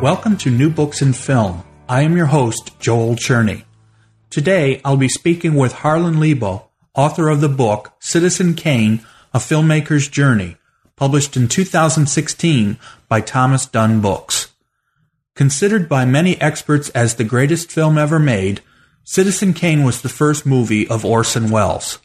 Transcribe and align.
Welcome 0.00 0.36
to 0.38 0.50
New 0.52 0.70
Books 0.70 1.02
in 1.02 1.12
Film. 1.12 1.64
I 1.88 2.02
am 2.02 2.16
your 2.16 2.26
host, 2.26 2.78
Joel 2.78 3.16
Cherney. 3.16 3.64
Today, 4.30 4.80
I'll 4.84 4.96
be 4.96 5.08
speaking 5.08 5.56
with 5.56 5.72
Harlan 5.72 6.20
Lebo, 6.20 6.70
author 6.94 7.28
of 7.28 7.40
the 7.40 7.48
book 7.48 7.94
Citizen 7.98 8.54
Kane, 8.54 9.04
A 9.34 9.40
Filmmaker's 9.40 10.06
Journey, 10.06 10.56
published 10.94 11.36
in 11.36 11.48
2016 11.48 12.78
by 13.08 13.20
Thomas 13.20 13.66
Dunne 13.66 14.00
Books. 14.00 14.52
Considered 15.34 15.88
by 15.88 16.04
many 16.04 16.40
experts 16.40 16.90
as 16.90 17.16
the 17.16 17.24
greatest 17.24 17.72
film 17.72 17.98
ever 17.98 18.20
made, 18.20 18.60
Citizen 19.02 19.52
Kane 19.52 19.82
was 19.82 20.02
the 20.02 20.08
first 20.08 20.46
movie 20.46 20.86
of 20.86 21.04
Orson 21.04 21.50
Welles. 21.50 21.98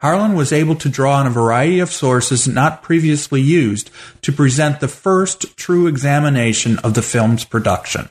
Harlan 0.00 0.34
was 0.34 0.52
able 0.52 0.76
to 0.76 0.88
draw 0.88 1.16
on 1.16 1.26
a 1.26 1.30
variety 1.30 1.80
of 1.80 1.90
sources 1.90 2.46
not 2.46 2.84
previously 2.84 3.40
used 3.40 3.90
to 4.22 4.30
present 4.30 4.78
the 4.78 4.86
first 4.86 5.56
true 5.56 5.88
examination 5.88 6.78
of 6.84 6.94
the 6.94 7.02
film's 7.02 7.44
production. 7.44 8.08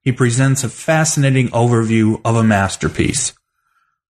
He 0.00 0.10
presents 0.10 0.64
a 0.64 0.70
fascinating 0.70 1.48
overview 1.48 2.18
of 2.24 2.36
a 2.36 2.42
masterpiece. 2.42 3.34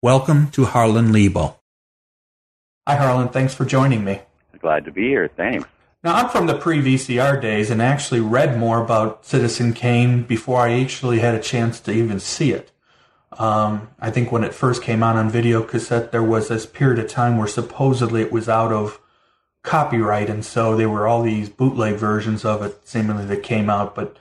Welcome 0.03 0.53
to 0.53 0.67
Harlan 0.67 1.13
Lebo. 1.13 1.59
Hi, 2.87 2.95
Harlan. 2.95 3.31
Thanks 3.31 3.55
for 3.55 3.65
joining 3.65 4.05
me. 4.05 4.21
Glad 4.61 4.85
to 4.85 4.93
be 4.93 5.09
here. 5.09 5.29
Thanks. 5.37 5.69
Now, 6.05 6.15
I'm 6.15 6.29
from 6.29 6.47
the 6.47 6.57
pre 6.57 6.79
VCR 6.81 7.43
days 7.43 7.71
and 7.71 7.83
actually 7.83 8.21
read 8.21 8.57
more 8.57 8.81
about 8.81 9.27
Citizen 9.27 9.73
Kane 9.73 10.23
before 10.23 10.61
I 10.61 10.81
actually 10.81 11.19
had 11.19 11.35
a 11.35 11.41
chance 11.41 11.81
to 11.81 11.93
even 11.93 12.21
see 12.21 12.53
it. 12.53 12.71
Um, 13.39 13.89
I 13.99 14.11
think 14.11 14.31
when 14.31 14.45
it 14.45 14.55
first 14.55 14.83
came 14.83 15.03
out 15.03 15.17
on 15.17 15.31
video 15.31 15.63
cassette, 15.63 16.13
there 16.13 16.23
was 16.23 16.49
this 16.49 16.67
period 16.67 16.99
of 16.99 17.11
time 17.11 17.37
where 17.37 17.49
supposedly 17.49 18.23
it 18.23 18.33
was 18.33 18.49
out 18.49 18.73
of 18.73 19.01
copyright, 19.63 20.31
and 20.31 20.45
so 20.45 20.77
there 20.77 20.89
were 20.89 21.07
all 21.07 21.23
these 21.23 21.49
bootleg 21.49 21.97
versions 21.97 22.45
of 22.45 22.63
it, 22.63 22.87
seemingly 22.87 23.25
that 23.27 23.43
came 23.43 23.69
out. 23.69 23.95
But 23.95 24.17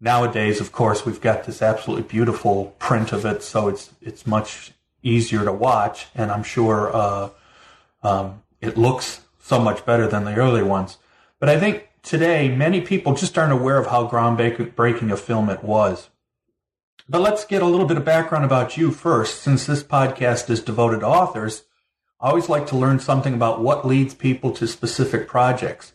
nowadays, 0.00 0.60
of 0.60 0.72
course, 0.72 1.06
we've 1.06 1.20
got 1.20 1.44
this 1.44 1.62
absolutely 1.62 2.08
beautiful 2.08 2.74
print 2.78 3.12
of 3.12 3.24
it, 3.24 3.42
so 3.42 3.68
it's 3.68 3.90
it's 4.00 4.26
much 4.26 4.72
easier 5.02 5.44
to 5.44 5.52
watch, 5.52 6.06
and 6.14 6.32
I'm 6.32 6.42
sure 6.42 6.94
uh, 6.94 7.28
um, 8.02 8.42
it 8.60 8.76
looks 8.76 9.20
so 9.38 9.60
much 9.60 9.86
better 9.86 10.08
than 10.08 10.24
the 10.24 10.34
early 10.34 10.62
ones. 10.62 10.98
But 11.38 11.48
I 11.48 11.60
think 11.60 11.88
today 12.02 12.48
many 12.48 12.80
people 12.80 13.14
just 13.14 13.38
aren't 13.38 13.52
aware 13.52 13.78
of 13.78 13.86
how 13.86 14.08
groundbreaking 14.08 15.12
a 15.12 15.16
film 15.16 15.50
it 15.50 15.62
was. 15.62 16.08
But 17.08 17.20
let's 17.20 17.44
get 17.44 17.62
a 17.62 17.66
little 17.66 17.86
bit 17.86 17.96
of 17.96 18.04
background 18.04 18.44
about 18.44 18.76
you 18.76 18.90
first. 18.90 19.40
Since 19.40 19.66
this 19.66 19.84
podcast 19.84 20.50
is 20.50 20.60
devoted 20.60 21.00
to 21.00 21.06
authors, 21.06 21.62
I 22.20 22.30
always 22.30 22.48
like 22.48 22.66
to 22.68 22.76
learn 22.76 22.98
something 22.98 23.32
about 23.32 23.60
what 23.60 23.86
leads 23.86 24.12
people 24.12 24.50
to 24.52 24.66
specific 24.66 25.28
projects. 25.28 25.92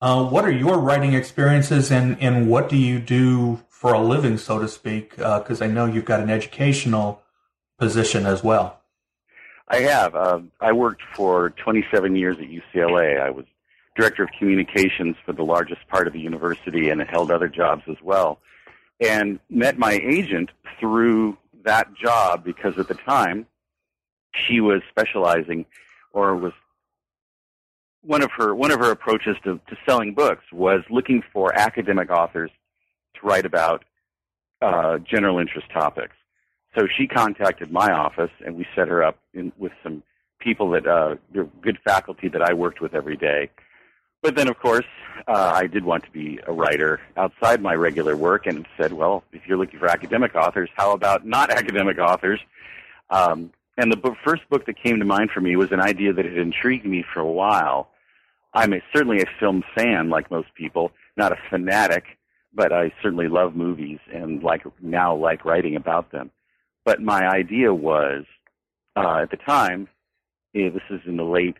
Uh, 0.00 0.24
what 0.24 0.46
are 0.46 0.50
your 0.50 0.78
writing 0.78 1.12
experiences 1.12 1.92
and, 1.92 2.16
and 2.22 2.48
what 2.48 2.70
do 2.70 2.76
you 2.78 2.98
do 2.98 3.60
for 3.68 3.92
a 3.92 4.00
living, 4.00 4.38
so 4.38 4.58
to 4.58 4.66
speak? 4.66 5.10
Because 5.16 5.60
uh, 5.60 5.66
I 5.66 5.68
know 5.68 5.84
you've 5.84 6.06
got 6.06 6.20
an 6.20 6.30
educational 6.30 7.20
position 7.78 8.24
as 8.24 8.42
well. 8.42 8.80
I 9.68 9.80
have. 9.80 10.14
Uh, 10.14 10.40
I 10.58 10.72
worked 10.72 11.02
for 11.14 11.50
27 11.50 12.16
years 12.16 12.38
at 12.38 12.46
UCLA. 12.46 13.20
I 13.20 13.28
was 13.28 13.44
director 13.94 14.22
of 14.22 14.30
communications 14.38 15.16
for 15.26 15.34
the 15.34 15.42
largest 15.42 15.86
part 15.88 16.06
of 16.06 16.14
the 16.14 16.20
university 16.20 16.88
and 16.88 17.02
held 17.02 17.30
other 17.30 17.48
jobs 17.48 17.82
as 17.88 17.96
well 18.02 18.40
and 19.00 19.40
met 19.48 19.78
my 19.78 19.92
agent 20.02 20.50
through 20.78 21.36
that 21.64 21.94
job 21.94 22.44
because 22.44 22.78
at 22.78 22.88
the 22.88 22.94
time 22.94 23.46
she 24.34 24.60
was 24.60 24.82
specializing 24.90 25.64
or 26.12 26.36
was 26.36 26.52
one 28.02 28.22
of 28.22 28.30
her 28.32 28.54
one 28.54 28.70
of 28.70 28.78
her 28.80 28.90
approaches 28.90 29.36
to, 29.44 29.60
to 29.68 29.76
selling 29.86 30.14
books 30.14 30.44
was 30.52 30.82
looking 30.90 31.22
for 31.32 31.54
academic 31.54 32.10
authors 32.10 32.50
to 33.14 33.26
write 33.26 33.44
about 33.44 33.84
uh, 34.62 34.98
general 34.98 35.38
interest 35.38 35.68
topics. 35.70 36.14
So 36.76 36.86
she 36.86 37.06
contacted 37.06 37.72
my 37.72 37.90
office, 37.92 38.30
and 38.44 38.56
we 38.56 38.66
set 38.76 38.88
her 38.88 39.02
up 39.02 39.18
in, 39.34 39.52
with 39.58 39.72
some 39.82 40.02
people 40.38 40.70
that 40.70 40.86
uh, 40.86 41.16
good 41.60 41.78
faculty 41.84 42.28
that 42.28 42.42
I 42.42 42.54
worked 42.54 42.80
with 42.80 42.94
every 42.94 43.16
day 43.16 43.50
but 44.22 44.36
then, 44.36 44.48
of 44.48 44.58
course, 44.58 44.86
uh, 45.26 45.52
I 45.54 45.66
did 45.66 45.84
want 45.84 46.04
to 46.04 46.10
be 46.10 46.38
a 46.46 46.52
writer 46.52 47.00
outside 47.16 47.62
my 47.62 47.74
regular 47.74 48.16
work 48.16 48.46
and 48.46 48.66
said, 48.76 48.92
well, 48.92 49.24
if 49.32 49.42
you're 49.46 49.58
looking 49.58 49.78
for 49.78 49.88
academic 49.88 50.34
authors, 50.34 50.68
how 50.76 50.92
about 50.92 51.26
not 51.26 51.50
academic 51.56 51.98
authors? 51.98 52.40
Um, 53.10 53.52
and 53.76 53.90
the 53.90 53.96
book, 53.96 54.14
first 54.24 54.42
book 54.50 54.66
that 54.66 54.82
came 54.82 54.98
to 54.98 55.04
mind 55.04 55.30
for 55.32 55.40
me 55.40 55.56
was 55.56 55.72
an 55.72 55.80
idea 55.80 56.12
that 56.12 56.24
had 56.24 56.36
intrigued 56.36 56.84
me 56.84 57.04
for 57.14 57.20
a 57.20 57.30
while. 57.30 57.88
I'm 58.52 58.72
a, 58.72 58.80
certainly 58.94 59.20
a 59.20 59.26
film 59.38 59.62
fan, 59.74 60.10
like 60.10 60.30
most 60.30 60.48
people, 60.54 60.92
not 61.16 61.32
a 61.32 61.36
fanatic, 61.48 62.04
but 62.52 62.72
I 62.72 62.92
certainly 63.02 63.28
love 63.28 63.54
movies 63.54 63.98
and 64.12 64.42
like 64.42 64.64
now 64.82 65.14
like 65.14 65.44
writing 65.44 65.76
about 65.76 66.10
them. 66.12 66.30
But 66.84 67.00
my 67.00 67.28
idea 67.28 67.72
was, 67.72 68.24
uh, 68.96 69.20
at 69.22 69.30
the 69.30 69.36
time, 69.36 69.88
eh, 70.54 70.68
this 70.70 70.82
is 70.90 71.00
in 71.06 71.16
the 71.16 71.24
late 71.24 71.56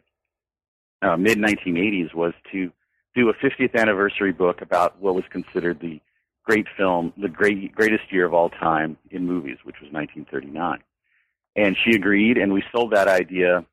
uh, 1.03 1.17
mid 1.17 1.39
1980s 1.39 2.15
was 2.15 2.33
to 2.53 2.71
do 3.15 3.29
a 3.29 3.35
50th 3.35 3.75
anniversary 3.75 4.33
book 4.33 4.63
about 4.63 5.01
what 5.01 5.15
was 5.15 5.25
considered 5.31 5.81
the 5.81 6.01
great 6.45 6.67
film, 6.77 7.13
the 7.17 7.29
great, 7.29 7.75
greatest 7.75 8.11
year 8.11 8.27
of 8.27 8.35
all 8.35 8.49
time 8.49 8.97
in 9.11 9.27
movies, 9.27 9.59
which 9.65 9.77
was 9.81 9.91
1939. 9.93 10.79
And 11.57 11.77
she 11.85 11.97
agreed, 11.97 12.39
and 12.39 12.53
we 12.53 12.63
sold 12.73 12.93
that 12.93 13.09
idea 13.09 13.65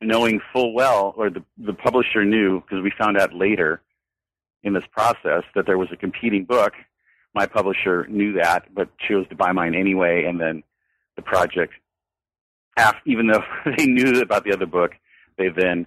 knowing 0.00 0.40
full 0.52 0.74
well, 0.74 1.14
or 1.16 1.30
the, 1.30 1.42
the 1.56 1.72
publisher 1.72 2.24
knew, 2.24 2.60
because 2.60 2.82
we 2.82 2.92
found 2.98 3.16
out 3.16 3.32
later 3.32 3.80
in 4.62 4.74
this 4.74 4.84
process 4.90 5.44
that 5.54 5.66
there 5.66 5.78
was 5.78 5.88
a 5.92 5.96
competing 5.96 6.44
book. 6.44 6.74
My 7.34 7.46
publisher 7.46 8.06
knew 8.08 8.34
that, 8.34 8.74
but 8.74 8.88
chose 8.98 9.28
to 9.28 9.34
buy 9.36 9.52
mine 9.52 9.74
anyway, 9.74 10.24
and 10.24 10.40
then 10.40 10.62
the 11.16 11.22
project, 11.22 11.72
even 13.06 13.28
though 13.28 13.44
they 13.78 13.86
knew 13.86 14.20
about 14.20 14.44
the 14.44 14.52
other 14.52 14.66
book, 14.66 14.92
they 15.38 15.48
then 15.48 15.86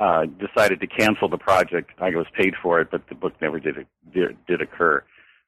uh, 0.00 0.26
decided 0.26 0.80
to 0.80 0.86
cancel 0.86 1.28
the 1.28 1.38
project. 1.38 1.90
I 1.98 2.10
was 2.10 2.26
paid 2.36 2.54
for 2.62 2.80
it, 2.80 2.88
but 2.90 3.08
the 3.08 3.14
book 3.14 3.34
never 3.40 3.60
did 3.60 3.86
did, 4.12 4.36
did 4.46 4.60
occur. 4.60 5.02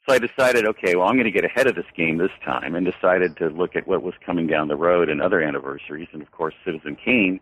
So 0.09 0.15
I 0.15 0.19
decided, 0.19 0.67
okay, 0.67 0.95
well, 0.95 1.09
I'm 1.09 1.17
going 1.17 1.25
to 1.25 1.33
get 1.33 1.45
ahead 1.45 1.67
of 1.67 1.75
this 1.75 1.87
game 1.97 2.19
this 2.19 2.31
time, 2.45 2.77
and 2.77 2.87
decided 2.87 3.37
to 3.39 3.49
look 3.49 3.75
at 3.75 3.89
what 3.89 4.03
was 4.03 4.15
coming 4.25 4.47
down 4.47 4.69
the 4.69 4.77
road 4.77 5.09
and 5.09 5.21
other 5.21 5.41
anniversaries. 5.43 6.09
And 6.13 6.23
of 6.23 6.31
course, 6.31 6.55
Citizen 6.65 6.97
Kane, 7.05 7.41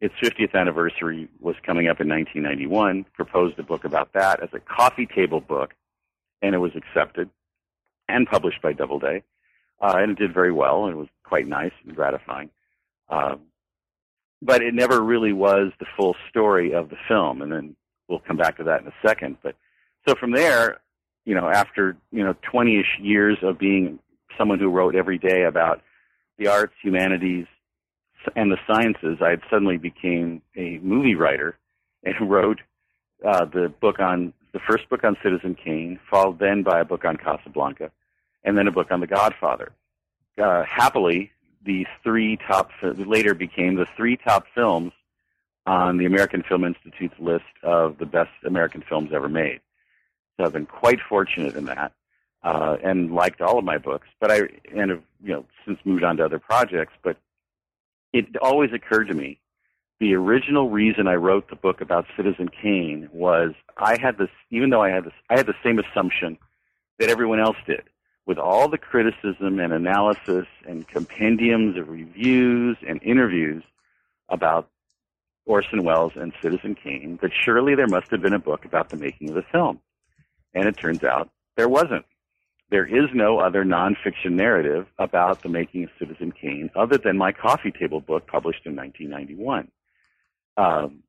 its 0.00 0.14
50th 0.22 0.54
anniversary 0.54 1.28
was 1.40 1.56
coming 1.66 1.88
up 1.88 2.00
in 2.00 2.08
1991. 2.08 3.06
Proposed 3.14 3.58
a 3.58 3.64
book 3.64 3.84
about 3.84 4.12
that 4.12 4.40
as 4.40 4.50
a 4.52 4.60
coffee 4.60 5.06
table 5.06 5.40
book, 5.40 5.74
and 6.42 6.54
it 6.54 6.58
was 6.58 6.72
accepted 6.76 7.28
and 8.08 8.26
published 8.26 8.62
by 8.62 8.72
Doubleday, 8.72 9.22
uh, 9.80 9.94
and 9.96 10.12
it 10.12 10.18
did 10.18 10.32
very 10.32 10.52
well, 10.52 10.84
and 10.84 10.94
it 10.94 10.98
was 10.98 11.08
quite 11.24 11.46
nice 11.46 11.72
and 11.84 11.94
gratifying. 11.96 12.50
Uh, 13.08 13.36
but 14.42 14.62
it 14.62 14.74
never 14.74 15.00
really 15.00 15.32
was 15.32 15.72
the 15.78 15.86
full 15.96 16.16
story 16.28 16.72
of 16.72 16.88
the 16.88 16.96
film. 17.08 17.42
And 17.42 17.52
then 17.52 17.76
we'll 18.08 18.20
come 18.20 18.36
back 18.36 18.56
to 18.58 18.64
that 18.64 18.80
in 18.82 18.88
a 18.88 18.94
second. 19.06 19.36
But 19.42 19.56
so 20.08 20.14
from 20.14 20.32
there, 20.32 20.80
you 21.24 21.34
know, 21.34 21.48
after 21.48 21.96
you 22.10 22.24
know 22.24 22.34
20ish 22.52 22.98
years 23.00 23.38
of 23.42 23.58
being 23.58 23.98
someone 24.38 24.58
who 24.58 24.68
wrote 24.68 24.94
every 24.94 25.18
day 25.18 25.44
about 25.44 25.82
the 26.38 26.48
arts, 26.48 26.72
humanities, 26.82 27.46
and 28.36 28.50
the 28.50 28.58
sciences, 28.66 29.18
I 29.20 29.36
suddenly 29.50 29.76
became 29.76 30.42
a 30.56 30.78
movie 30.78 31.14
writer 31.14 31.58
and 32.02 32.30
wrote 32.30 32.60
uh, 33.26 33.44
the 33.44 33.72
book 33.80 34.00
on 34.00 34.32
the 34.52 34.60
first 34.68 34.88
book 34.88 35.04
on 35.04 35.16
Citizen 35.22 35.54
Kane, 35.54 36.00
followed 36.10 36.38
then 36.38 36.62
by 36.62 36.80
a 36.80 36.84
book 36.84 37.04
on 37.04 37.16
Casablanca, 37.16 37.90
and 38.42 38.58
then 38.58 38.66
a 38.66 38.72
book 38.72 38.88
on 38.90 39.00
The 39.00 39.06
Godfather. 39.06 39.72
Uh, 40.42 40.64
happily, 40.64 41.30
the 41.64 41.86
three 42.02 42.38
top, 42.46 42.70
later 42.82 43.34
became 43.34 43.74
the 43.76 43.86
three 43.96 44.16
top 44.16 44.46
films 44.54 44.92
on 45.66 45.98
the 45.98 46.06
American 46.06 46.42
Film 46.42 46.64
Institute's 46.64 47.18
list 47.18 47.44
of 47.62 47.98
the 47.98 48.06
best 48.06 48.30
American 48.44 48.82
films 48.88 49.10
ever 49.12 49.28
made. 49.28 49.60
So 50.36 50.44
I've 50.44 50.52
been 50.52 50.66
quite 50.66 51.00
fortunate 51.06 51.54
in 51.54 51.66
that, 51.66 51.92
uh, 52.42 52.76
and 52.82 53.12
liked 53.12 53.40
all 53.40 53.58
of 53.58 53.64
my 53.64 53.78
books. 53.78 54.08
But 54.20 54.30
I, 54.30 54.40
and 54.74 54.90
have, 54.90 55.02
you 55.22 55.32
know, 55.32 55.44
since 55.66 55.78
moved 55.84 56.02
on 56.02 56.16
to 56.16 56.24
other 56.24 56.38
projects. 56.38 56.94
But 57.02 57.18
it 58.12 58.36
always 58.40 58.72
occurred 58.72 59.08
to 59.08 59.14
me, 59.14 59.38
the 59.98 60.14
original 60.14 60.70
reason 60.70 61.06
I 61.06 61.16
wrote 61.16 61.50
the 61.50 61.56
book 61.56 61.82
about 61.82 62.06
Citizen 62.16 62.48
Kane 62.48 63.10
was 63.12 63.52
I 63.76 64.00
had 64.00 64.16
this, 64.16 64.30
even 64.50 64.70
though 64.70 64.82
I 64.82 64.88
had 64.88 65.04
this, 65.04 65.12
I 65.28 65.36
had 65.36 65.46
the 65.46 65.54
same 65.62 65.78
assumption 65.78 66.38
that 66.98 67.10
everyone 67.10 67.38
else 67.38 67.56
did 67.66 67.82
with 68.26 68.38
all 68.38 68.68
the 68.68 68.78
criticism 68.78 69.58
and 69.58 69.72
analysis 69.72 70.46
and 70.66 70.86
compendiums 70.86 71.76
of 71.76 71.88
reviews 71.88 72.76
and 72.86 73.02
interviews 73.02 73.62
about 74.28 74.68
Orson 75.46 75.82
Welles 75.82 76.12
and 76.14 76.32
Citizen 76.40 76.74
Kane, 76.74 77.18
that 77.22 77.32
surely 77.32 77.74
there 77.74 77.88
must 77.88 78.10
have 78.10 78.22
been 78.22 78.34
a 78.34 78.38
book 78.38 78.64
about 78.64 78.90
the 78.90 78.96
making 78.96 79.30
of 79.30 79.34
the 79.34 79.44
film. 79.50 79.80
And 80.54 80.66
it 80.66 80.76
turns 80.76 81.02
out 81.02 81.30
there 81.56 81.68
wasn't. 81.68 82.04
There 82.70 82.86
is 82.86 83.10
no 83.12 83.40
other 83.40 83.64
nonfiction 83.64 84.32
narrative 84.32 84.86
about 84.98 85.42
the 85.42 85.48
making 85.48 85.84
of 85.84 85.90
Citizen 85.98 86.32
Kane 86.32 86.70
other 86.76 86.98
than 86.98 87.18
my 87.18 87.32
coffee 87.32 87.72
table 87.72 88.00
book 88.00 88.28
published 88.28 88.64
in 88.64 88.76
1991. 88.76 89.68
Um, 90.56 91.02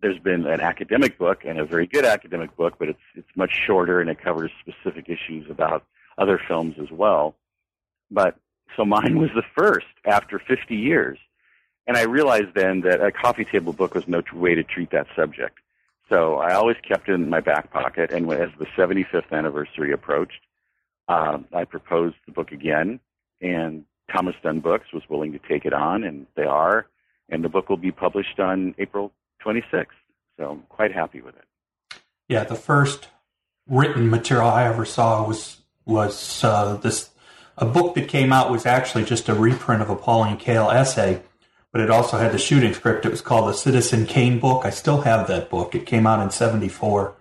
there's 0.00 0.18
been 0.18 0.46
an 0.46 0.60
academic 0.60 1.18
book 1.18 1.44
and 1.46 1.58
a 1.58 1.64
very 1.64 1.86
good 1.86 2.04
academic 2.04 2.56
book, 2.56 2.74
but 2.78 2.88
it's 2.88 3.00
it's 3.14 3.28
much 3.36 3.52
shorter 3.66 4.00
and 4.00 4.08
it 4.08 4.18
covers 4.22 4.50
specific 4.60 5.08
issues 5.08 5.50
about 5.50 5.84
other 6.18 6.40
films 6.46 6.76
as 6.80 6.90
well. 6.90 7.34
But 8.10 8.36
so 8.76 8.84
mine 8.84 9.18
was 9.20 9.30
the 9.34 9.42
first 9.56 9.86
after 10.04 10.38
50 10.38 10.74
years. 10.74 11.18
And 11.86 11.96
I 11.96 12.02
realized 12.02 12.54
then 12.54 12.80
that 12.82 13.02
a 13.02 13.12
coffee 13.12 13.44
table 13.44 13.72
book 13.72 13.94
was 13.94 14.08
no 14.08 14.22
way 14.32 14.54
to 14.54 14.62
treat 14.62 14.90
that 14.90 15.06
subject. 15.14 15.58
So 16.08 16.36
I 16.36 16.54
always 16.54 16.76
kept 16.86 17.08
it 17.08 17.12
in 17.12 17.28
my 17.28 17.40
back 17.40 17.70
pocket. 17.70 18.12
And 18.12 18.30
as 18.32 18.50
the 18.58 18.66
75th 18.76 19.30
anniversary 19.32 19.92
approached, 19.92 20.40
um, 21.08 21.46
I 21.52 21.64
proposed 21.64 22.16
the 22.26 22.32
book 22.32 22.52
again. 22.52 23.00
And 23.40 23.84
Thomas 24.10 24.34
Dunne 24.42 24.60
Books 24.60 24.92
was 24.92 25.02
willing 25.08 25.32
to 25.32 25.38
take 25.38 25.64
it 25.64 25.72
on, 25.72 26.04
and 26.04 26.26
they 26.36 26.44
are. 26.44 26.86
And 27.28 27.42
the 27.44 27.48
book 27.48 27.68
will 27.68 27.76
be 27.76 27.90
published 27.90 28.38
on 28.38 28.74
April 28.78 29.12
26th. 29.44 29.86
So 30.38 30.50
I'm 30.50 30.62
quite 30.68 30.92
happy 30.92 31.20
with 31.20 31.36
it. 31.36 31.44
Yeah, 32.28 32.44
the 32.44 32.54
first 32.54 33.08
written 33.68 34.10
material 34.10 34.48
I 34.48 34.64
ever 34.64 34.84
saw 34.84 35.26
was 35.26 35.58
was 35.86 36.42
uh, 36.44 36.76
this 36.76 37.10
a 37.56 37.64
book 37.66 37.94
that 37.94 38.08
came 38.08 38.32
out 38.32 38.50
was 38.50 38.66
actually 38.66 39.04
just 39.04 39.28
a 39.28 39.34
reprint 39.34 39.82
of 39.82 39.90
a 39.90 39.96
Pauline 39.96 40.38
Kael 40.38 40.74
essay, 40.74 41.22
but 41.72 41.80
it 41.80 41.90
also 41.90 42.18
had 42.18 42.32
the 42.32 42.38
shooting 42.38 42.74
script. 42.74 43.06
It 43.06 43.10
was 43.10 43.20
called 43.20 43.48
the 43.48 43.54
Citizen 43.54 44.06
Kane 44.06 44.40
book. 44.40 44.64
I 44.64 44.70
still 44.70 45.02
have 45.02 45.28
that 45.28 45.50
book. 45.50 45.74
It 45.74 45.86
came 45.86 46.06
out 46.06 46.22
in 46.22 46.30
'74, 46.30 47.14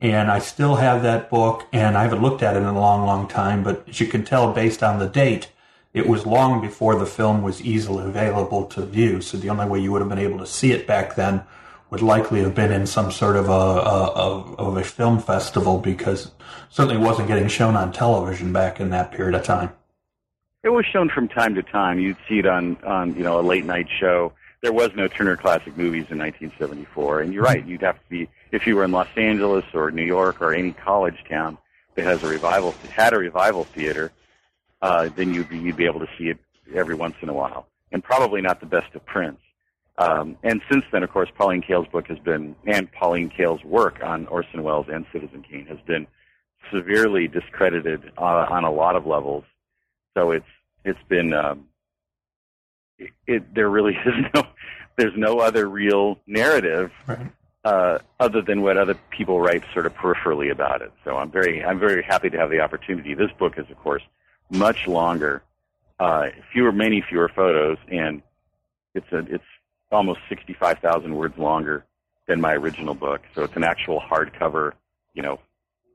and 0.00 0.30
I 0.30 0.38
still 0.38 0.76
have 0.76 1.02
that 1.02 1.30
book. 1.30 1.66
And 1.72 1.96
I 1.96 2.02
haven't 2.02 2.22
looked 2.22 2.42
at 2.42 2.56
it 2.56 2.60
in 2.60 2.64
a 2.64 2.78
long, 2.78 3.06
long 3.06 3.28
time. 3.28 3.62
But 3.62 3.88
as 3.88 4.00
you 4.00 4.06
can 4.06 4.24
tell, 4.24 4.52
based 4.52 4.82
on 4.82 4.98
the 4.98 5.08
date, 5.08 5.50
it 5.92 6.06
was 6.06 6.26
long 6.26 6.60
before 6.60 6.96
the 6.96 7.06
film 7.06 7.42
was 7.42 7.62
easily 7.62 8.04
available 8.04 8.66
to 8.66 8.84
view. 8.84 9.20
So 9.20 9.36
the 9.38 9.50
only 9.50 9.66
way 9.66 9.80
you 9.80 9.92
would 9.92 10.02
have 10.02 10.08
been 10.08 10.18
able 10.18 10.38
to 10.38 10.46
see 10.46 10.72
it 10.72 10.86
back 10.86 11.14
then 11.16 11.42
would 11.90 12.02
likely 12.02 12.40
have 12.40 12.54
been 12.54 12.72
in 12.72 12.86
some 12.86 13.10
sort 13.10 13.36
of 13.36 13.48
a, 13.48 13.52
a, 13.52 14.54
of 14.54 14.76
a 14.76 14.84
film 14.84 15.20
festival 15.20 15.78
because 15.78 16.30
certainly 16.68 16.96
wasn't 16.96 17.28
getting 17.28 17.48
shown 17.48 17.76
on 17.76 17.92
television 17.92 18.52
back 18.52 18.80
in 18.80 18.90
that 18.90 19.10
period 19.10 19.34
of 19.34 19.42
time. 19.42 19.72
It 20.62 20.68
was 20.68 20.86
shown 20.86 21.08
from 21.08 21.28
time 21.28 21.54
to 21.56 21.62
time. 21.62 21.98
You'd 21.98 22.18
see 22.28 22.38
it 22.38 22.46
on 22.46 22.76
on 22.84 23.14
you 23.14 23.22
know 23.22 23.40
a 23.40 23.42
late 23.42 23.64
night 23.64 23.88
show. 23.98 24.32
There 24.62 24.72
was 24.72 24.90
no 24.94 25.08
Turner 25.08 25.36
Classic 25.36 25.74
Movies 25.76 26.06
in 26.10 26.18
1974, 26.18 27.22
and 27.22 27.32
you're 27.32 27.42
right. 27.42 27.66
You'd 27.66 27.80
have 27.80 27.96
to 27.96 28.08
be 28.10 28.28
if 28.52 28.66
you 28.66 28.76
were 28.76 28.84
in 28.84 28.92
Los 28.92 29.08
Angeles 29.16 29.64
or 29.72 29.90
New 29.90 30.04
York 30.04 30.40
or 30.42 30.52
any 30.52 30.72
college 30.72 31.24
town 31.28 31.56
that 31.94 32.04
has 32.04 32.22
a 32.22 32.28
revival 32.28 32.74
had 32.94 33.14
a 33.14 33.18
revival 33.18 33.64
theater. 33.64 34.12
Uh, 34.82 35.10
then 35.14 35.34
you'd 35.34 35.48
be, 35.48 35.58
you'd 35.58 35.76
be 35.76 35.84
able 35.84 36.00
to 36.00 36.08
see 36.16 36.28
it 36.28 36.38
every 36.74 36.94
once 36.94 37.14
in 37.20 37.28
a 37.28 37.34
while, 37.34 37.66
and 37.92 38.02
probably 38.02 38.40
not 38.40 38.60
the 38.60 38.66
best 38.66 38.94
of 38.94 39.04
prints. 39.04 39.42
Um, 40.00 40.38
and 40.42 40.62
since 40.72 40.84
then, 40.90 41.02
of 41.02 41.10
course, 41.10 41.28
Pauline 41.36 41.60
Kael's 41.60 41.86
book 41.88 42.06
has 42.06 42.18
been, 42.18 42.56
and 42.66 42.90
Pauline 42.90 43.28
Kael's 43.28 43.62
work 43.64 44.02
on 44.02 44.26
Orson 44.28 44.62
Welles 44.62 44.86
and 44.90 45.04
Citizen 45.12 45.44
Kane 45.48 45.66
has 45.66 45.78
been 45.86 46.06
severely 46.72 47.28
discredited 47.28 48.10
uh, 48.16 48.46
on 48.48 48.64
a 48.64 48.70
lot 48.70 48.96
of 48.96 49.06
levels. 49.06 49.44
So 50.16 50.30
it's 50.30 50.46
it's 50.86 51.02
been 51.08 51.34
um, 51.34 51.66
it, 52.98 53.10
it, 53.26 53.54
there 53.54 53.68
really 53.68 53.94
is 54.06 54.14
no 54.34 54.46
there's 54.96 55.16
no 55.16 55.40
other 55.40 55.68
real 55.68 56.18
narrative 56.26 56.90
right. 57.06 57.30
uh, 57.64 57.98
other 58.18 58.40
than 58.40 58.62
what 58.62 58.78
other 58.78 58.94
people 59.10 59.38
write 59.38 59.64
sort 59.74 59.84
of 59.84 59.94
peripherally 59.94 60.50
about 60.50 60.80
it. 60.80 60.92
So 61.04 61.18
I'm 61.18 61.30
very 61.30 61.62
I'm 61.62 61.78
very 61.78 62.02
happy 62.02 62.30
to 62.30 62.38
have 62.38 62.48
the 62.48 62.60
opportunity. 62.60 63.12
This 63.12 63.30
book 63.38 63.58
is 63.58 63.70
of 63.70 63.76
course 63.76 64.02
much 64.50 64.86
longer, 64.86 65.42
uh, 65.98 66.30
fewer 66.54 66.72
many 66.72 67.02
fewer 67.06 67.28
photos, 67.28 67.76
and 67.88 68.22
it's 68.94 69.12
a 69.12 69.18
it's 69.18 69.44
almost 69.92 70.20
65,000 70.28 71.14
words 71.14 71.36
longer 71.38 71.84
than 72.26 72.40
my 72.40 72.54
original 72.54 72.94
book. 72.94 73.22
So 73.34 73.42
it's 73.42 73.56
an 73.56 73.64
actual 73.64 74.00
hardcover, 74.00 74.72
you 75.14 75.22
know, 75.22 75.40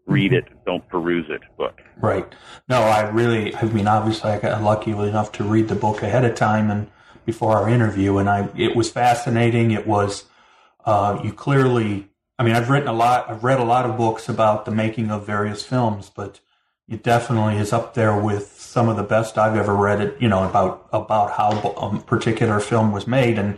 read 0.06 0.32
mm-hmm. 0.32 0.52
it, 0.52 0.66
don't 0.66 0.88
peruse 0.90 1.28
it 1.30 1.42
book. 1.58 1.82
Right. 1.98 2.28
No, 2.68 2.82
I 2.82 3.10
really, 3.10 3.56
I 3.56 3.64
mean, 3.64 3.88
obviously 3.88 4.32
I 4.32 4.40
got 4.40 4.62
lucky 4.62 4.92
enough 4.92 5.32
to 5.34 5.44
read 5.44 5.68
the 5.68 5.76
book 5.76 6.04
ahead 6.04 6.26
of 6.26 6.36
time 6.36 6.70
and 6.70 6.88
before 7.26 7.58
our 7.58 7.70
interview 7.70 8.18
and 8.18 8.30
I, 8.30 8.50
it 8.56 8.76
was 8.76 8.92
fascinating. 8.92 9.72
It 9.72 9.88
was, 9.88 10.26
uh, 10.86 11.20
you 11.24 11.34
clearly, 11.34 12.10
I 12.38 12.44
mean, 12.44 12.54
I've 12.54 12.70
written 12.70 12.90
a 12.90 12.94
lot, 12.94 13.30
I've 13.30 13.44
read 13.44 13.60
a 13.60 13.64
lot 13.64 13.90
of 13.90 13.98
books 13.98 14.30
about 14.30 14.66
the 14.66 14.72
making 14.72 15.10
of 15.10 15.26
various 15.26 15.64
films, 15.64 16.12
but 16.14 16.40
it 16.88 17.02
definitely 17.02 17.58
is 17.58 17.74
up 17.74 17.96
there 17.96 18.16
with 18.16 18.60
some 18.60 18.90
of 18.90 18.98
the 18.98 19.04
best 19.04 19.38
I've 19.40 19.56
ever 19.56 19.74
read 19.74 20.02
it, 20.02 20.22
you 20.22 20.28
know, 20.28 20.48
about, 20.48 20.88
about 20.92 21.32
how 21.32 21.60
a 21.78 22.00
particular 22.02 22.60
film 22.60 22.92
was 22.92 23.08
made. 23.08 23.40
And, 23.40 23.58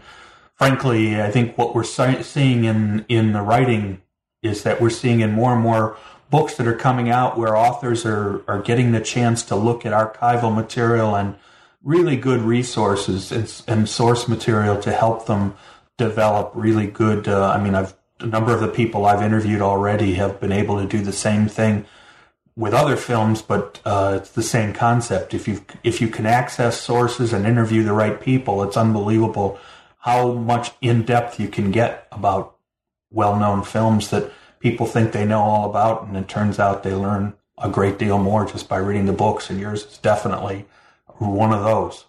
frankly, 0.58 1.22
I 1.22 1.32
think 1.32 1.58
what 1.58 1.76
we're 1.76 1.84
seeing 1.84 2.66
in 2.66 3.06
in 3.08 3.34
the 3.34 3.42
writing 3.42 4.02
is 4.42 4.64
that 4.64 4.82
we're 4.82 4.90
seeing 4.90 5.22
in 5.22 5.32
more 5.32 5.54
and 5.54 5.62
more 5.62 5.98
books 6.30 6.56
that 6.56 6.68
are 6.68 6.76
coming 6.76 7.10
out 7.10 7.38
where 7.38 7.56
authors 7.56 8.06
are 8.06 8.44
are 8.48 8.62
getting 8.62 8.92
the 8.92 9.02
chance 9.02 9.44
to 9.44 9.56
look 9.56 9.86
at 9.86 9.94
archival 9.94 10.54
material 10.54 11.16
and 11.16 11.36
really 11.84 12.18
good 12.18 12.42
resources 12.42 13.32
and, 13.32 13.62
and 13.68 13.90
source 13.90 14.28
material 14.28 14.80
to 14.82 14.92
help 14.92 15.26
them 15.26 15.56
develop 15.98 16.52
really 16.54 16.88
good. 16.88 17.28
Uh, 17.28 17.50
I 17.50 17.62
mean, 17.62 17.76
I've 17.76 17.96
a 18.20 18.26
number 18.26 18.52
of 18.52 18.62
the 18.62 18.68
people 18.68 19.06
I've 19.06 19.22
interviewed 19.22 19.62
already 19.62 20.16
have 20.16 20.40
been 20.40 20.52
able 20.52 20.80
to 20.82 20.88
do 20.88 21.04
the 21.04 21.14
same 21.14 21.48
thing 21.48 21.86
with 22.56 22.74
other 22.74 22.96
films, 22.96 23.44
but 23.44 23.80
uh, 23.86 24.16
it's 24.18 24.32
the 24.32 24.42
same 24.42 24.74
concept. 24.74 25.34
If 25.34 25.48
you 25.48 25.64
if 25.84 26.02
you 26.02 26.08
can 26.08 26.26
access 26.26 26.82
sources 26.82 27.32
and 27.32 27.46
interview 27.46 27.84
the 27.84 27.94
right 27.94 28.20
people, 28.20 28.64
it's 28.64 28.78
unbelievable 28.78 29.60
how 30.00 30.32
much 30.34 30.72
in 30.82 31.04
depth 31.04 31.40
you 31.40 31.48
can 31.48 31.72
get 31.72 32.08
about 32.12 32.56
well 33.12 33.38
known 33.38 33.64
films 33.64 34.10
that 34.10 34.32
people 34.60 34.86
think 34.86 35.12
they 35.12 35.26
know 35.26 35.42
all 35.42 35.70
about, 35.70 36.08
and 36.08 36.16
it 36.18 36.28
turns 36.28 36.60
out 36.60 36.84
they 36.84 36.94
learn 36.94 37.34
a 37.58 37.70
great 37.70 37.98
deal 37.98 38.18
more 38.18 38.46
just 38.46 38.70
by 38.70 38.78
reading 38.78 39.06
the 39.06 39.14
books. 39.14 39.50
And 39.50 39.60
yours 39.60 39.86
is 39.86 39.98
definitely 39.98 40.66
one 41.18 41.54
of 41.54 41.64
those. 41.64 42.06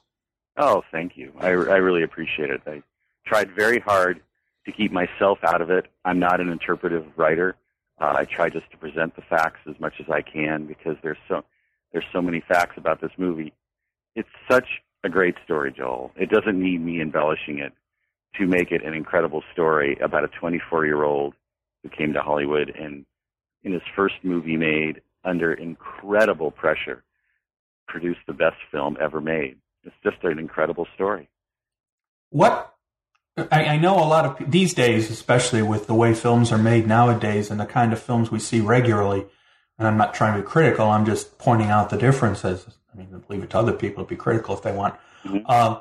Oh, 0.56 0.82
thank 0.90 1.17
you. 1.17 1.32
I, 1.38 1.49
I 1.49 1.76
really 1.76 2.02
appreciate 2.02 2.50
it. 2.50 2.61
I 2.67 2.82
tried 3.26 3.50
very 3.52 3.79
hard 3.79 4.20
to 4.67 4.73
keep 4.73 4.93
myself 4.93 5.38
out 5.43 5.62
of 5.62 5.70
it. 5.70 5.87
I'm 6.05 6.19
not 6.19 6.40
an 6.40 6.49
interpretive 6.49 7.06
writer. 7.17 7.56
Uh, 8.00 8.14
I 8.17 8.25
try 8.25 8.49
just 8.49 8.70
to 8.70 8.76
present 8.76 9.17
the 9.17 9.23
facts 9.23 9.61
as 9.69 9.79
much 9.81 9.94
as 10.00 10.08
I 10.08 10.23
can 10.23 10.67
because 10.67 10.96
there's 11.02 11.19
so 11.26 11.44
there's 11.93 12.05
so 12.12 12.20
many 12.20 12.40
facts 12.40 12.76
about 12.76 13.00
this 13.00 13.11
movie. 13.17 13.52
It's 14.14 14.29
such 14.50 14.82
a 15.09 15.11
great 15.11 15.35
story, 15.45 15.73
Joel. 15.77 16.13
It 16.17 16.29
doesn't 16.29 16.61
need 16.61 16.81
me 16.81 17.01
embellishing 17.01 17.59
it 17.59 17.73
to 18.37 18.47
make 18.47 18.71
it 18.71 18.85
an 18.85 18.95
incredible 18.95 19.43
story 19.53 19.99
about 20.03 20.23
a 20.23 20.29
24 20.29 20.85
year 20.85 21.03
old 21.03 21.35
who 21.83 21.89
came 21.89 22.13
to 22.13 22.21
Hollywood 22.21 22.69
and 22.69 23.07
in 23.65 23.73
his 23.73 23.83
first 23.97 24.15
movie 24.23 24.57
made 24.57 25.00
under 25.25 25.53
incredible 25.53 26.50
pressure 26.50 27.03
produced 27.88 28.21
the 28.27 28.35
best 28.35 28.57
film 28.71 28.97
ever 29.00 29.21
made. 29.21 29.57
It's 29.85 29.97
just 30.05 30.23
an 30.23 30.38
incredible 30.38 30.87
story. 30.95 31.29
What 32.31 32.75
I, 33.50 33.65
I, 33.65 33.79
know 33.79 33.95
a 33.97 34.05
lot 34.05 34.27
of 34.27 34.50
these 34.50 34.75
days, 34.75 35.11
especially 35.11 35.62
with 35.62 35.87
the 35.87 35.95
way 35.95 36.12
films 36.12 36.53
are 36.53 36.59
made 36.59 36.87
nowadays 36.87 37.50
and 37.50 37.59
the 37.59 37.67
kind 37.67 37.93
of 37.93 38.03
films 38.03 38.31
we 38.31 38.41
see 38.41 38.61
regularly, 38.61 39.25
and 39.79 39.88
I'm 39.88 39.97
not 39.97 40.12
trying 40.12 40.37
to 40.37 40.43
be 40.43 40.47
critical, 40.47 40.87
I'm 40.87 41.07
just 41.07 41.38
pointing 41.38 41.69
out 41.69 41.88
the 41.88 41.97
differences. 41.97 42.67
Mean, 42.99 43.25
leave 43.28 43.45
it 43.45 43.50
to 43.50 43.59
other 43.59 43.73
people 43.73 44.05
to 44.05 44.09
be 44.09 44.17
critical 44.17 44.57
if 44.57 44.62
they 44.62 44.73
want. 44.73 44.95
Mm-hmm. 45.25 45.38
Uh, 45.47 45.81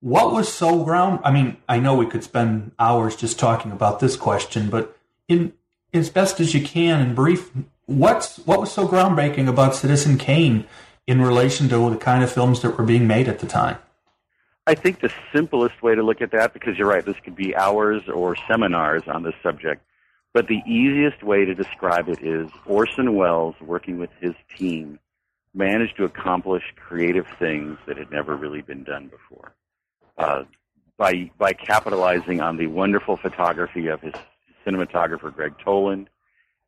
what 0.00 0.32
was 0.32 0.50
so 0.50 0.82
ground? 0.82 1.20
I 1.24 1.30
mean, 1.30 1.58
I 1.68 1.78
know 1.78 1.94
we 1.94 2.06
could 2.06 2.24
spend 2.24 2.72
hours 2.78 3.16
just 3.16 3.38
talking 3.38 3.70
about 3.70 4.00
this 4.00 4.16
question, 4.16 4.70
but 4.70 4.96
in 5.28 5.52
as 5.92 6.08
best 6.08 6.40
as 6.40 6.54
you 6.54 6.62
can 6.62 7.00
in 7.00 7.14
brief, 7.14 7.50
what's 7.86 8.38
what 8.38 8.60
was 8.60 8.72
so 8.72 8.88
groundbreaking 8.88 9.48
about 9.48 9.74
Citizen 9.74 10.16
Kane 10.16 10.66
in 11.06 11.20
relation 11.20 11.68
to 11.68 11.90
the 11.90 11.96
kind 11.96 12.22
of 12.22 12.32
films 12.32 12.62
that 12.62 12.78
were 12.78 12.84
being 12.84 13.06
made 13.06 13.28
at 13.28 13.40
the 13.40 13.46
time? 13.46 13.78
I 14.66 14.74
think 14.74 15.00
the 15.00 15.10
simplest 15.32 15.82
way 15.82 15.94
to 15.94 16.02
look 16.02 16.20
at 16.20 16.30
that, 16.32 16.52
because 16.52 16.76
you're 16.76 16.88
right, 16.88 17.04
this 17.04 17.16
could 17.24 17.34
be 17.34 17.56
hours 17.56 18.06
or 18.08 18.36
seminars 18.46 19.02
on 19.06 19.22
this 19.22 19.34
subject, 19.42 19.82
but 20.34 20.46
the 20.46 20.60
easiest 20.66 21.22
way 21.22 21.46
to 21.46 21.54
describe 21.54 22.08
it 22.08 22.22
is 22.22 22.50
Orson 22.66 23.16
Welles, 23.16 23.54
working 23.60 23.98
with 23.98 24.10
his 24.20 24.34
team, 24.56 24.98
managed 25.54 25.96
to 25.96 26.04
accomplish 26.04 26.62
creative 26.76 27.26
things 27.38 27.78
that 27.86 27.96
had 27.96 28.10
never 28.10 28.36
really 28.36 28.62
been 28.62 28.84
done 28.84 29.08
before 29.08 29.54
uh, 30.18 30.44
by 30.96 31.30
by 31.38 31.52
capitalizing 31.52 32.40
on 32.40 32.56
the 32.56 32.66
wonderful 32.66 33.16
photography 33.16 33.86
of 33.86 34.00
his 34.00 34.14
cinematographer 34.66 35.34
Gregg 35.34 35.54
Toland 35.64 36.08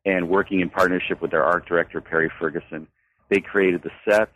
and 0.05 0.29
working 0.29 0.61
in 0.61 0.69
partnership 0.69 1.21
with 1.21 1.31
their 1.31 1.43
art 1.43 1.67
director 1.67 2.01
Perry 2.01 2.31
Ferguson. 2.39 2.87
They 3.29 3.39
created 3.39 3.83
the 3.83 3.91
sets, 4.07 4.35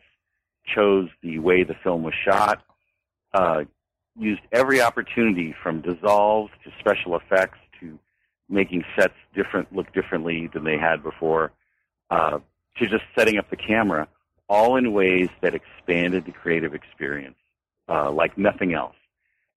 chose 0.66 1.10
the 1.22 1.40
way 1.40 1.64
the 1.64 1.76
film 1.84 2.04
was 2.04 2.14
shot, 2.14 2.62
uh, 3.34 3.64
used 4.18 4.42
every 4.52 4.82
opportunity 4.82 5.56
from 5.64 5.82
dissolves 5.82 6.52
to 6.64 6.72
special 6.80 7.16
effects 7.18 7.58
to 7.80 8.00
making 8.48 8.84
sets 8.98 9.16
different 9.34 9.74
look 9.76 9.92
differently 9.94 10.50
than 10.54 10.64
they 10.64 10.78
had 10.78 11.02
before, 11.02 11.52
uh, 12.12 12.40
to 12.78 12.88
just 12.88 13.04
setting 13.18 13.38
up 13.38 13.50
the 13.50 13.56
camera, 13.56 14.08
all 14.48 14.78
in 14.78 14.94
ways 14.94 15.30
that 15.42 15.56
expanded 15.56 16.26
the 16.26 16.32
creative 16.32 16.74
experience 16.74 17.38
uh, 17.90 18.12
like 18.12 18.38
nothing 18.38 18.74
else. 18.74 18.96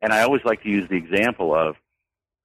And 0.00 0.12
I 0.12 0.23
always 0.23 0.45
like 0.45 0.62
to 0.62 0.68
use 0.68 0.88
the 0.88 0.97
example 0.97 1.54
of 1.54 1.76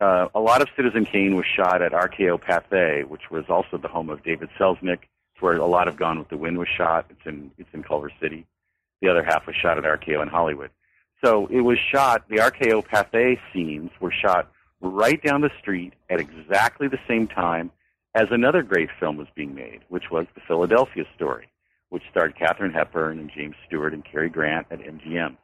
uh, 0.02 0.28
a 0.36 0.40
lot 0.40 0.62
of 0.62 0.68
Citizen 0.76 1.06
Kane 1.06 1.36
was 1.36 1.46
shot 1.46 1.82
at 1.82 1.92
RKO 1.92 2.42
Pathé, 2.42 3.08
which 3.08 3.30
was 3.32 3.46
also 3.48 3.78
the 3.78 3.88
home 3.88 4.10
of 4.10 4.24
David 4.24 4.50
Selznick. 4.60 5.00
It's 5.34 5.42
where 5.42 5.56
a 5.56 5.66
lot 5.66 5.88
of 5.88 5.96
Gone 5.96 6.20
with 6.20 6.30
the 6.30 6.38
Wind 6.38 6.58
was 6.58 6.68
shot. 6.68 7.06
It's 7.10 7.26
in 7.26 7.52
it's 7.58 7.70
in 7.74 7.84
Culver 7.84 8.12
City. 8.22 8.46
The 9.02 9.10
other 9.10 9.24
half 9.24 9.48
was 9.48 9.56
shot 9.56 9.78
at 9.78 9.84
RKO 9.84 10.22
in 10.22 10.28
Hollywood. 10.28 10.72
So 11.24 11.48
it 11.48 11.62
was 11.62 11.78
shot. 11.80 12.28
The 12.28 12.38
RKO 12.38 12.86
Pathé 12.86 13.40
scenes 13.54 13.92
were 14.00 14.12
shot 14.12 14.52
right 14.82 15.22
down 15.24 15.42
the 15.42 15.52
street 15.60 15.94
at 16.10 16.20
exactly 16.20 16.88
the 16.88 17.00
same 17.08 17.28
time 17.28 17.72
as 18.14 18.28
another 18.30 18.62
great 18.62 18.90
film 19.00 19.18
was 19.18 19.28
being 19.36 19.56
made, 19.56 19.82
which 19.90 20.12
was 20.12 20.28
The 20.36 20.42
Philadelphia 20.42 21.06
Story, 21.16 21.48
which 21.94 22.02
starred 22.10 22.36
Katharine 22.36 22.74
Hepburn 22.74 23.20
and 23.20 23.30
James 23.30 23.54
Stewart 23.68 23.94
and 23.94 24.04
Cary 24.04 24.28
Grant 24.28 24.66
at 24.72 24.80
MGM. 24.80 25.38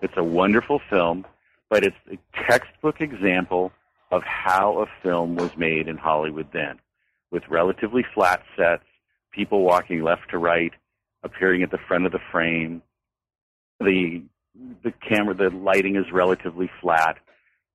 It's 0.00 0.16
a 0.16 0.22
wonderful 0.22 0.80
film, 0.88 1.26
but 1.68 1.82
it's 1.82 1.96
a 2.08 2.16
textbook 2.48 3.00
example 3.00 3.72
of 4.12 4.22
how 4.22 4.78
a 4.82 4.86
film 5.02 5.34
was 5.34 5.50
made 5.56 5.88
in 5.88 5.96
Hollywood 5.96 6.46
then, 6.52 6.78
with 7.32 7.42
relatively 7.50 8.04
flat 8.14 8.44
sets, 8.56 8.84
people 9.32 9.64
walking 9.64 10.04
left 10.04 10.30
to 10.30 10.38
right, 10.38 10.70
appearing 11.24 11.64
at 11.64 11.72
the 11.72 11.78
front 11.88 12.06
of 12.06 12.12
the 12.12 12.20
frame. 12.30 12.82
The 13.80 14.22
the 14.84 14.92
camera, 14.92 15.34
the 15.34 15.50
lighting 15.50 15.96
is 15.96 16.12
relatively 16.12 16.70
flat. 16.80 17.16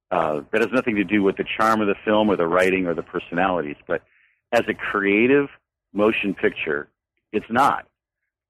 Uh, 0.09 0.43
that 0.53 0.61
has 0.61 0.71
nothing 0.71 0.95
to 0.95 1.03
do 1.03 1.21
with 1.21 1.35
the 1.35 1.45
charm 1.57 1.81
of 1.81 1.88
the 1.88 1.95
film 2.05 2.29
or 2.31 2.38
the 2.38 2.47
writing 2.47 2.88
or 2.88 2.93
the 2.93 3.03
personalities, 3.03 3.75
but 3.88 4.03
as 4.53 4.61
a 4.69 4.73
creative 4.73 5.50
motion 5.91 6.33
picture, 6.33 6.88
it's 7.33 7.45
not. 7.50 7.88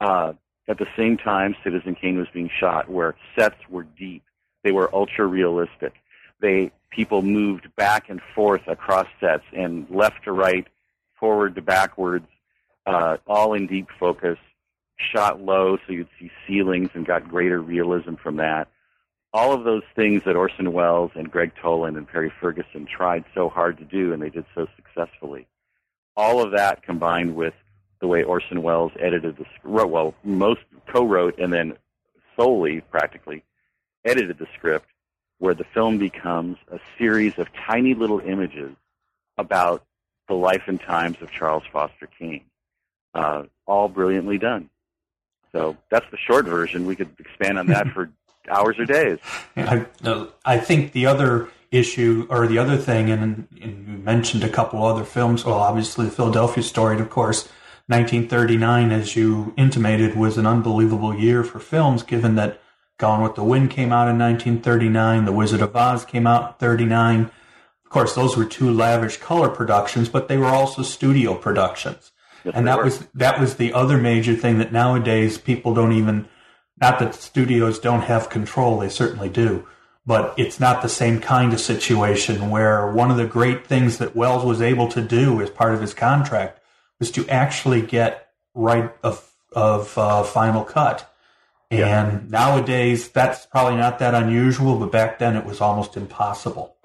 Uh, 0.01 0.33
at 0.67 0.79
the 0.79 0.87
same 0.97 1.15
time, 1.15 1.55
Citizen 1.63 1.95
Kane 1.95 2.17
was 2.17 2.27
being 2.33 2.49
shot, 2.59 2.89
where 2.89 3.15
sets 3.37 3.57
were 3.69 3.83
deep, 3.83 4.23
they 4.63 4.71
were 4.71 4.93
ultra 4.93 5.25
realistic. 5.25 5.93
They 6.39 6.71
people 6.89 7.21
moved 7.21 7.73
back 7.75 8.09
and 8.09 8.21
forth 8.35 8.67
across 8.67 9.07
sets 9.19 9.43
and 9.53 9.89
left 9.89 10.25
to 10.25 10.31
right, 10.31 10.67
forward 11.19 11.55
to 11.55 11.61
backwards, 11.61 12.27
uh, 12.85 13.17
all 13.27 13.53
in 13.53 13.67
deep 13.67 13.87
focus. 13.99 14.37
Shot 14.97 15.41
low, 15.41 15.77
so 15.77 15.93
you'd 15.93 16.09
see 16.19 16.29
ceilings 16.47 16.89
and 16.93 17.05
got 17.05 17.27
greater 17.27 17.59
realism 17.59 18.15
from 18.15 18.37
that. 18.37 18.67
All 19.33 19.53
of 19.53 19.63
those 19.63 19.83
things 19.95 20.23
that 20.25 20.35
Orson 20.35 20.73
Welles 20.73 21.11
and 21.15 21.31
Gregg 21.31 21.53
Toland 21.59 21.97
and 21.97 22.07
Perry 22.07 22.31
Ferguson 22.39 22.85
tried 22.85 23.23
so 23.33 23.49
hard 23.49 23.77
to 23.77 23.85
do, 23.85 24.13
and 24.13 24.21
they 24.21 24.29
did 24.29 24.45
so 24.53 24.67
successfully. 24.75 25.47
All 26.15 26.43
of 26.43 26.51
that 26.51 26.83
combined 26.83 27.35
with 27.35 27.53
the 28.01 28.07
way 28.07 28.23
Orson 28.23 28.63
Welles 28.63 28.91
edited 28.99 29.37
the 29.37 29.45
script, 29.55 29.89
well, 29.89 30.13
most 30.23 30.61
co-wrote 30.87 31.37
and 31.37 31.53
then 31.53 31.77
solely, 32.35 32.81
practically, 32.81 33.43
edited 34.03 34.39
the 34.39 34.47
script, 34.57 34.87
where 35.37 35.53
the 35.53 35.63
film 35.63 35.97
becomes 35.97 36.57
a 36.71 36.79
series 36.97 37.37
of 37.37 37.47
tiny 37.53 37.93
little 37.93 38.19
images 38.19 38.75
about 39.37 39.83
the 40.27 40.33
life 40.33 40.63
and 40.67 40.81
times 40.81 41.17
of 41.21 41.31
Charles 41.31 41.63
Foster 41.71 42.07
Kane. 42.19 42.45
Uh, 43.13 43.43
all 43.67 43.87
brilliantly 43.87 44.37
done. 44.37 44.69
So 45.51 45.77
that's 45.89 46.05
the 46.11 46.17
short 46.17 46.45
version. 46.45 46.85
We 46.85 46.95
could 46.95 47.09
expand 47.19 47.59
on 47.59 47.67
that 47.67 47.87
for 47.89 48.09
hours 48.49 48.79
or 48.79 48.85
days. 48.85 49.19
I, 49.55 49.85
I 50.45 50.57
think 50.57 50.93
the 50.93 51.05
other 51.05 51.49
issue 51.71 52.27
or 52.29 52.47
the 52.47 52.57
other 52.57 52.77
thing, 52.77 53.09
and, 53.09 53.47
and 53.61 53.87
you 53.87 53.97
mentioned 53.97 54.43
a 54.43 54.49
couple 54.49 54.83
other 54.83 55.03
films. 55.03 55.45
Well, 55.45 55.55
obviously 55.55 56.05
the 56.05 56.11
Philadelphia 56.11 56.63
Story, 56.63 56.95
and 56.95 57.01
of 57.01 57.09
course, 57.09 57.49
1939, 57.91 58.91
as 58.91 59.15
you 59.15 59.53
intimated, 59.57 60.15
was 60.15 60.37
an 60.37 60.47
unbelievable 60.47 61.13
year 61.13 61.43
for 61.43 61.59
films, 61.59 62.03
given 62.03 62.35
that 62.35 62.61
Gone 62.97 63.21
with 63.21 63.35
the 63.35 63.43
Wind 63.43 63.71
came 63.71 63.91
out 63.91 64.07
in 64.07 64.17
1939, 64.17 65.25
The 65.25 65.31
Wizard 65.31 65.61
of 65.61 65.75
Oz 65.75 66.05
came 66.05 66.25
out 66.25 66.47
in 66.49 66.53
39. 66.59 67.31
Of 67.83 67.89
course, 67.89 68.15
those 68.15 68.37
were 68.37 68.45
two 68.45 68.71
lavish 68.71 69.17
color 69.17 69.49
productions, 69.49 70.07
but 70.07 70.27
they 70.27 70.37
were 70.37 70.45
also 70.45 70.83
studio 70.83 71.33
productions. 71.33 72.11
Yes, 72.45 72.53
and 72.55 72.67
that 72.67 72.77
were. 72.77 72.83
was 72.85 73.07
that 73.13 73.39
was 73.39 73.55
the 73.55 73.73
other 73.73 73.97
major 73.97 74.35
thing 74.35 74.59
that 74.59 74.71
nowadays 74.71 75.37
people 75.37 75.73
don't 75.73 75.91
even 75.93 76.27
not 76.79 76.99
that 76.99 77.15
studios 77.15 77.79
don't 77.79 78.03
have 78.03 78.29
control, 78.29 78.79
they 78.79 78.89
certainly 78.89 79.29
do. 79.29 79.67
But 80.05 80.33
it's 80.37 80.59
not 80.59 80.81
the 80.81 80.89
same 80.89 81.19
kind 81.19 81.53
of 81.53 81.59
situation 81.59 82.49
where 82.49 82.91
one 82.91 83.11
of 83.11 83.17
the 83.17 83.25
great 83.25 83.67
things 83.67 83.97
that 83.97 84.15
Welles 84.15 84.45
was 84.45 84.61
able 84.61 84.87
to 84.89 85.01
do 85.01 85.41
as 85.41 85.49
part 85.49 85.73
of 85.73 85.81
his 85.81 85.93
contract 85.93 86.60
was 87.01 87.11
to 87.11 87.27
actually 87.27 87.81
get 87.81 88.29
right 88.53 88.93
of 89.03 89.29
of 89.53 89.97
uh, 89.97 90.23
Final 90.23 90.63
Cut. 90.63 91.13
And 91.69 91.79
yeah. 91.81 92.19
nowadays, 92.29 93.09
that's 93.09 93.45
probably 93.45 93.77
not 93.77 93.99
that 93.99 94.13
unusual, 94.13 94.77
but 94.77 94.91
back 94.91 95.19
then 95.19 95.35
it 95.35 95.45
was 95.45 95.59
almost 95.59 95.97
impossible. 95.97 96.75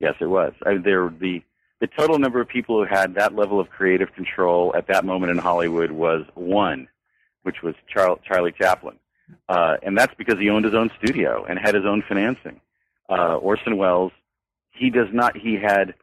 Yes, 0.00 0.14
it 0.20 0.26
was. 0.26 0.52
I 0.66 0.76
there 0.78 1.08
the 1.08 1.42
the 1.80 1.86
total 1.86 2.18
number 2.18 2.40
of 2.40 2.48
people 2.48 2.78
who 2.78 2.84
had 2.92 3.14
that 3.14 3.34
level 3.34 3.60
of 3.60 3.70
creative 3.70 4.12
control 4.12 4.74
at 4.76 4.88
that 4.88 5.04
moment 5.04 5.30
in 5.30 5.38
Hollywood 5.38 5.92
was 5.92 6.24
one, 6.34 6.88
which 7.44 7.62
was 7.62 7.74
Char- 7.86 8.18
Charlie 8.24 8.52
Chaplin, 8.52 8.98
uh, 9.48 9.76
and 9.82 9.96
that's 9.96 10.14
because 10.16 10.38
he 10.38 10.50
owned 10.50 10.64
his 10.64 10.74
own 10.74 10.90
studio 10.98 11.44
and 11.48 11.58
had 11.58 11.74
his 11.74 11.84
own 11.84 12.02
financing. 12.08 12.60
Uh, 13.08 13.36
Orson 13.36 13.76
Welles, 13.76 14.12
he 14.72 14.90
does 14.90 15.08
not. 15.12 15.36
He 15.36 15.54
had 15.54 15.94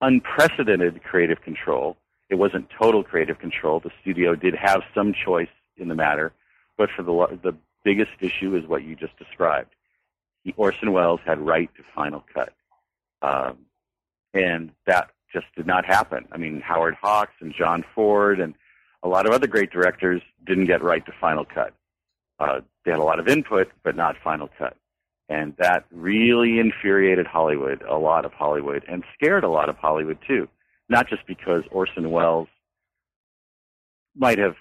unprecedented 0.00 1.02
creative 1.04 1.40
control. 1.42 1.96
It 2.30 2.36
wasn't 2.36 2.68
total 2.70 3.02
creative 3.02 3.38
control. 3.38 3.80
The 3.80 3.90
studio 4.00 4.34
did 4.34 4.54
have 4.54 4.82
some 4.94 5.12
choice 5.12 5.48
in 5.76 5.88
the 5.88 5.94
matter, 5.94 6.32
but 6.78 6.88
for 6.94 7.02
the 7.02 7.38
the 7.42 7.56
biggest 7.84 8.12
issue 8.20 8.56
is 8.56 8.66
what 8.66 8.84
you 8.84 8.94
just 8.94 9.16
described. 9.18 9.74
He, 10.44 10.54
Orson 10.56 10.92
Welles 10.92 11.20
had 11.26 11.38
right 11.40 11.70
to 11.76 11.82
final 11.94 12.24
cut, 12.32 12.52
um, 13.20 13.58
and 14.32 14.70
that 14.86 15.10
just 15.32 15.46
did 15.56 15.66
not 15.66 15.84
happen. 15.84 16.26
I 16.32 16.38
mean, 16.38 16.60
Howard 16.60 16.94
Hawks 17.00 17.34
and 17.40 17.54
John 17.54 17.84
Ford 17.94 18.40
and 18.40 18.54
a 19.02 19.08
lot 19.08 19.26
of 19.26 19.32
other 19.32 19.46
great 19.46 19.70
directors 19.70 20.22
didn't 20.46 20.66
get 20.66 20.82
right 20.82 21.04
to 21.06 21.12
final 21.20 21.44
cut. 21.44 21.72
Uh, 22.38 22.60
they 22.84 22.90
had 22.90 23.00
a 23.00 23.04
lot 23.04 23.18
of 23.18 23.28
input, 23.28 23.70
but 23.82 23.96
not 23.96 24.16
final 24.22 24.48
cut. 24.58 24.76
And 25.28 25.54
that 25.58 25.84
really 25.92 26.58
infuriated 26.58 27.26
Hollywood, 27.26 27.82
a 27.82 27.96
lot 27.96 28.24
of 28.24 28.32
Hollywood, 28.32 28.84
and 28.88 29.04
scared 29.14 29.44
a 29.44 29.48
lot 29.48 29.68
of 29.68 29.76
Hollywood 29.76 30.18
too. 30.26 30.48
Not 30.90 31.08
just 31.08 31.26
because 31.26 31.62
Orson 31.70 32.10
Welles 32.10 32.48
might 34.14 34.38
have 34.38 34.56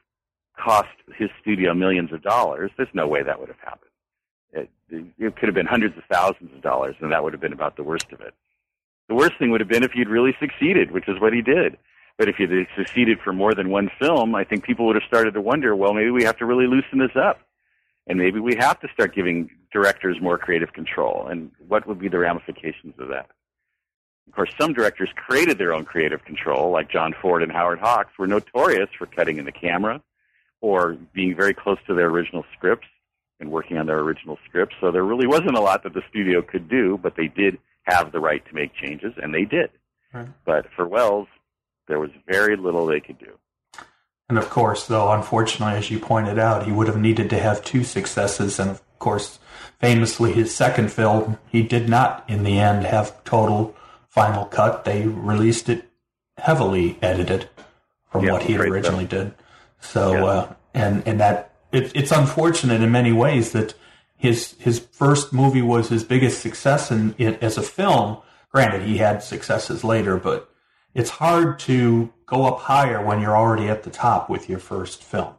cost 0.57 0.87
his 1.17 1.29
studio 1.41 1.73
millions 1.73 2.13
of 2.13 2.21
dollars. 2.21 2.71
There's 2.77 2.87
no 2.93 3.07
way 3.07 3.23
that 3.23 3.39
would 3.39 3.49
have 3.49 3.59
happened. 3.59 3.91
It, 4.53 4.69
it 5.17 5.35
could 5.35 5.47
have 5.47 5.55
been 5.55 5.65
hundreds 5.65 5.97
of 5.97 6.03
thousands 6.09 6.53
of 6.53 6.61
dollars, 6.61 6.95
and 7.01 7.11
that 7.11 7.23
would 7.23 7.33
have 7.33 7.41
been 7.41 7.53
about 7.53 7.75
the 7.75 7.83
worst 7.83 8.11
of 8.11 8.21
it. 8.21 8.33
The 9.07 9.15
worst 9.15 9.33
thing 9.39 9.49
would 9.51 9.61
have 9.61 9.67
been 9.67 9.83
if 9.83 9.91
he'd 9.91 10.07
really 10.07 10.35
succeeded, 10.39 10.91
which 10.91 11.07
is 11.07 11.19
what 11.19 11.33
he 11.33 11.41
did. 11.41 11.77
But 12.17 12.29
if 12.29 12.35
he 12.35 12.43
had 12.43 12.67
succeeded 12.77 13.19
for 13.23 13.33
more 13.33 13.55
than 13.55 13.69
one 13.69 13.89
film, 13.99 14.35
I 14.35 14.43
think 14.43 14.63
people 14.63 14.85
would 14.85 14.95
have 14.95 15.07
started 15.07 15.33
to 15.33 15.41
wonder, 15.41 15.75
well, 15.75 15.93
maybe 15.93 16.11
we 16.11 16.23
have 16.25 16.37
to 16.37 16.45
really 16.45 16.67
loosen 16.67 16.99
this 16.99 17.15
up. 17.15 17.39
And 18.07 18.19
maybe 18.19 18.39
we 18.39 18.55
have 18.59 18.79
to 18.81 18.87
start 18.93 19.15
giving 19.15 19.49
directors 19.71 20.17
more 20.21 20.37
creative 20.37 20.73
control. 20.73 21.27
And 21.27 21.51
what 21.67 21.87
would 21.87 21.99
be 21.99 22.07
the 22.07 22.19
ramifications 22.19 22.93
of 22.99 23.07
that? 23.09 23.29
Of 24.29 24.35
course, 24.35 24.51
some 24.61 24.73
directors 24.73 25.09
created 25.15 25.57
their 25.57 25.73
own 25.73 25.85
creative 25.85 26.23
control, 26.23 26.69
like 26.71 26.91
John 26.91 27.15
Ford 27.19 27.41
and 27.41 27.51
Howard 27.51 27.79
Hawks, 27.79 28.11
were 28.19 28.27
notorious 28.27 28.87
for 28.95 29.07
cutting 29.07 29.37
in 29.37 29.45
the 29.45 29.51
camera 29.51 30.03
or 30.61 30.97
being 31.13 31.35
very 31.35 31.53
close 31.55 31.79
to 31.87 31.95
their 31.95 32.07
original 32.07 32.45
scripts 32.55 32.85
and 33.39 33.49
working 33.49 33.77
on 33.77 33.87
their 33.87 33.99
original 33.99 34.37
scripts. 34.47 34.75
So 34.79 34.91
there 34.91 35.03
really 35.03 35.25
wasn't 35.25 35.55
a 35.55 35.61
lot 35.61 35.81
that 35.81 35.95
the 35.95 36.03
studio 36.09 36.43
could 36.43 36.69
do, 36.69 36.99
but 37.01 37.15
they 37.15 37.27
did 37.27 37.57
have 37.83 38.11
the 38.11 38.19
right 38.19 38.45
to 38.45 38.53
make 38.53 38.75
changes, 38.75 39.13
and 39.21 39.33
they 39.33 39.45
did. 39.45 39.71
Right. 40.13 40.27
But 40.45 40.67
for 40.75 40.87
Welles, 40.87 41.27
there 41.87 41.99
was 41.99 42.11
very 42.27 42.55
little 42.55 42.85
they 42.85 42.99
could 42.99 43.17
do. 43.17 43.33
And 44.29 44.37
of 44.37 44.51
course, 44.51 44.85
though, 44.85 45.11
unfortunately, 45.11 45.75
as 45.75 45.89
you 45.89 45.97
pointed 45.97 46.37
out, 46.37 46.67
he 46.67 46.71
would 46.71 46.85
have 46.85 46.99
needed 46.99 47.31
to 47.31 47.39
have 47.39 47.65
two 47.65 47.83
successes. 47.83 48.59
And 48.59 48.69
of 48.69 48.81
course, 48.99 49.39
famously, 49.79 50.33
his 50.33 50.55
second 50.55 50.91
film, 50.91 51.39
he 51.47 51.63
did 51.63 51.89
not, 51.89 52.23
in 52.27 52.43
the 52.43 52.59
end, 52.59 52.85
have 52.85 53.23
total 53.23 53.75
final 54.19 54.45
cut. 54.45 54.83
They 54.83 55.07
released 55.07 55.69
it 55.69 55.89
heavily 56.37 56.97
edited 57.01 57.49
from 58.11 58.25
yeah, 58.25 58.33
what 58.33 58.43
he 58.43 58.57
originally 58.57 59.05
did. 59.05 59.33
So, 59.79 60.13
yeah. 60.13 60.25
uh, 60.25 60.53
and 60.73 61.07
and 61.07 61.19
that 61.19 61.53
it, 61.71 61.91
it's 61.95 62.11
unfortunate 62.11 62.81
in 62.81 62.91
many 62.91 63.13
ways 63.13 63.53
that 63.53 63.75
his 64.17 64.55
his 64.59 64.79
first 64.79 65.31
movie 65.31 65.61
was 65.61 65.87
his 65.89 66.03
biggest 66.03 66.41
success 66.41 66.91
in, 66.91 67.15
in, 67.17 67.35
as 67.35 67.57
a 67.57 67.61
film. 67.61 68.17
Granted, 68.51 68.81
he 68.81 68.97
had 68.97 69.23
successes 69.23 69.83
later, 69.83 70.17
but 70.17 70.49
it's 70.93 71.11
hard 71.11 71.59
to 71.59 72.11
go 72.25 72.45
up 72.45 72.59
higher 72.59 73.03
when 73.03 73.21
you're 73.21 73.37
already 73.37 73.69
at 73.69 73.83
the 73.83 73.89
top 73.89 74.29
with 74.29 74.49
your 74.49 74.59
first 74.59 75.03
film. 75.03 75.35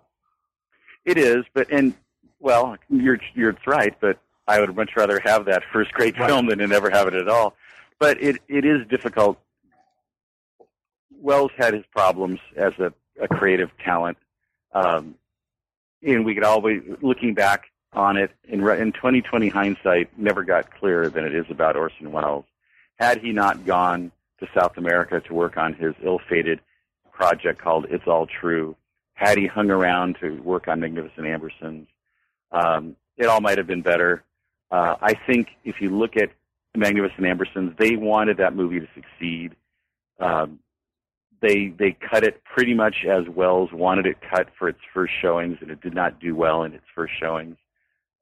It 1.05 1.19
is, 1.19 1.45
but 1.53 1.71
and 1.71 1.93
well, 2.39 2.77
you're 2.89 3.19
you're 3.35 3.55
right, 3.67 3.95
but 4.01 4.19
I 4.49 4.59
would 4.59 4.75
much 4.75 4.93
rather 4.97 5.21
have 5.21 5.45
that 5.47 5.65
first 5.71 5.93
great 5.93 6.19
right. 6.19 6.29
film 6.29 6.47
than 6.47 6.59
to 6.59 6.67
never 6.67 6.89
have 6.89 7.09
it 7.09 7.15
at 7.15 7.29
all. 7.29 7.55
But 8.01 8.21
it 8.21 8.39
it 8.49 8.65
is 8.65 8.87
difficult. 8.89 9.39
Welles 11.13 11.53
had 11.57 11.75
his 11.75 11.85
problems 11.93 12.41
as 12.57 12.73
a, 12.79 12.93
a 13.21 13.29
creative 13.29 13.71
talent, 13.85 14.17
um, 14.73 15.15
and 16.03 16.25
we 16.25 16.35
could 16.35 16.45
always 16.45 16.83
looking 17.03 17.35
back 17.35 17.67
on 17.93 18.17
it 18.17 18.31
in 18.49 18.67
in 18.71 18.93
2020 18.93 19.49
hindsight 19.49 20.19
never 20.19 20.43
got 20.43 20.75
clearer 20.75 21.09
than 21.11 21.25
it 21.25 21.35
is 21.35 21.45
about 21.51 21.77
Orson 21.77 22.11
Welles. 22.11 22.47
had 22.99 23.19
he 23.19 23.33
not 23.33 23.67
gone 23.67 24.11
to 24.39 24.49
South 24.59 24.77
America 24.79 25.21
to 25.21 25.35
work 25.35 25.57
on 25.59 25.75
his 25.75 25.95
ill-fated 26.03 26.61
project 27.13 27.61
called 27.61 27.87
It's 27.91 28.07
All 28.07 28.27
True, 28.27 28.75
had 29.13 29.37
he 29.37 29.47
hung 29.47 29.71
around 29.71 30.17
to 30.21 30.41
work 30.43 30.69
on 30.69 30.81
Magnificent 30.81 31.27
Ambersons, 31.27 31.87
um, 32.53 32.97
it 33.19 33.27
all 33.27 33.43
might 33.43 33.59
have 33.59 33.67
been 33.67 33.83
better. 33.83 34.25
Uh, 34.71 34.95
I 35.03 35.13
think 35.13 35.49
if 35.65 35.81
you 35.81 35.91
look 35.91 36.17
at 36.17 36.31
Magnificent 36.77 37.27
Ambersons, 37.27 37.77
they 37.79 37.97
wanted 37.97 38.37
that 38.39 38.55
movie 38.55 38.81
to 38.81 38.87
succeed. 38.95 39.57
Um, 40.19 40.61
they 41.43 41.73
they 41.79 41.97
cut 42.11 42.23
it 42.23 42.43
pretty 42.45 42.75
much 42.75 43.05
as 43.09 43.29
Welles 43.29 43.71
wanted 43.73 44.07
it 44.07 44.19
cut 44.21 44.49
for 44.59 44.69
its 44.69 44.81
first 44.93 45.13
showings, 45.21 45.59
and 45.61 45.71
it 45.71 45.81
did 45.81 45.95
not 45.95 46.21
do 46.21 46.35
well 46.35 46.63
in 46.63 46.75
its 46.75 46.85
first 46.95 47.15
showings. 47.19 47.57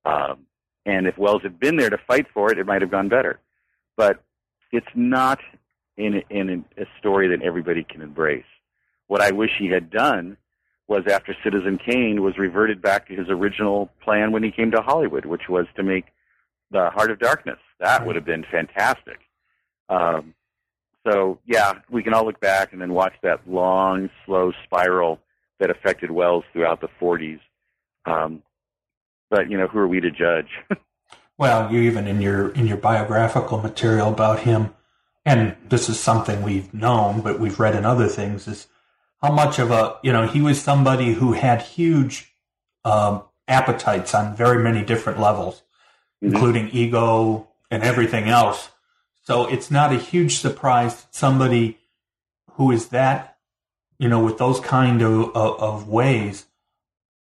Um, 0.05 0.47
and 0.87 1.07
if 1.07 1.19
Welles 1.19 1.43
had 1.43 1.59
been 1.61 1.77
there 1.77 1.91
to 1.91 1.99
fight 2.07 2.27
for 2.33 2.51
it, 2.53 2.59
it 2.59 2.67
might 2.67 2.81
have 2.81 2.91
gone 2.91 3.09
better. 3.09 3.41
But 3.97 4.23
it's 4.73 4.87
not 4.95 5.41
in 5.97 6.23
in 6.31 6.65
a 6.79 6.85
story 6.99 7.29
that 7.29 7.45
everybody 7.45 7.85
can 7.85 8.03
embrace. 8.03 8.45
What 9.09 9.21
I 9.21 9.33
wish 9.33 9.51
he 9.59 9.67
had 9.69 9.91
done 9.91 10.37
was 10.87 11.03
after 11.11 11.37
Citizen 11.45 11.79
Kane 11.79 12.23
was 12.23 12.39
reverted 12.39 12.81
back 12.81 13.09
to 13.09 13.15
his 13.15 13.29
original 13.29 13.91
plan 14.03 14.33
when 14.33 14.43
he 14.43 14.51
came 14.51 14.71
to 14.71 14.81
Hollywood, 14.81 15.27
which 15.27 15.49
was 15.49 15.67
to 15.77 15.83
make 15.83 16.07
the 16.71 16.91
Heart 16.91 17.11
of 17.11 17.19
Darkness. 17.19 17.59
That 17.81 18.07
would 18.07 18.17
have 18.17 18.25
been 18.25 18.45
fantastic. 18.51 19.21
Um, 19.89 20.35
so 21.07 21.39
yeah, 21.47 21.75
we 21.91 22.03
can 22.03 22.13
all 22.13 22.25
look 22.25 22.41
back 22.41 22.73
and 22.73 22.81
then 22.81 22.93
watch 22.93 23.15
that 23.23 23.49
long, 23.49 24.11
slow 24.27 24.53
spiral 24.65 25.21
that 25.61 25.71
affected 25.71 26.11
Welles 26.11 26.45
throughout 26.53 26.81
the 26.81 26.89
40s. 27.01 27.41
Um, 28.05 28.43
but 29.31 29.51
you 29.51 29.59
know, 29.59 29.67
who 29.67 29.79
are 29.79 29.89
we 29.89 30.01
to 30.01 30.11
judge? 30.11 30.49
well, 31.39 31.73
you 31.73 31.81
even 31.81 32.07
in 32.07 32.21
your 32.21 32.51
in 32.51 32.67
your 32.67 32.77
biographical 32.77 33.59
material 33.59 34.09
about 34.09 34.41
him, 34.41 34.75
and 35.25 35.57
this 35.69 35.89
is 35.89 36.01
something 36.01 36.43
we've 36.43 36.73
known, 36.73 37.21
but 37.21 37.39
we've 37.39 37.61
read 37.61 37.75
in 37.75 37.85
other 37.85 38.09
things 38.09 38.49
is 38.49 38.67
how 39.21 39.33
much 39.33 39.59
of 39.59 39.71
a 39.71 39.97
you 40.03 40.13
know 40.13 40.27
he 40.27 40.41
was 40.41 40.61
somebody 40.61 41.13
who 41.15 41.33
had 41.33 41.61
huge 41.61 42.33
um, 42.85 43.23
appetites 43.47 44.15
on 44.15 44.37
very 44.37 44.63
many 44.63 44.83
different 44.83 45.21
levels, 45.21 45.63
mm-hmm. 46.23 46.35
including 46.35 46.71
ego 46.71 47.49
and 47.71 47.83
everything 47.83 48.29
else. 48.29 48.71
So 49.23 49.47
it's 49.47 49.71
not 49.71 49.93
a 49.93 49.99
huge 49.99 50.39
surprise 50.39 51.03
that 51.03 51.15
somebody 51.15 51.79
who 52.53 52.71
is 52.71 52.89
that, 52.89 53.37
you 53.99 54.09
know, 54.09 54.25
with 54.25 54.39
those 54.39 54.61
kind 54.61 55.03
of, 55.03 55.37
of, 55.37 55.61
of 55.61 55.89
ways 55.89 56.47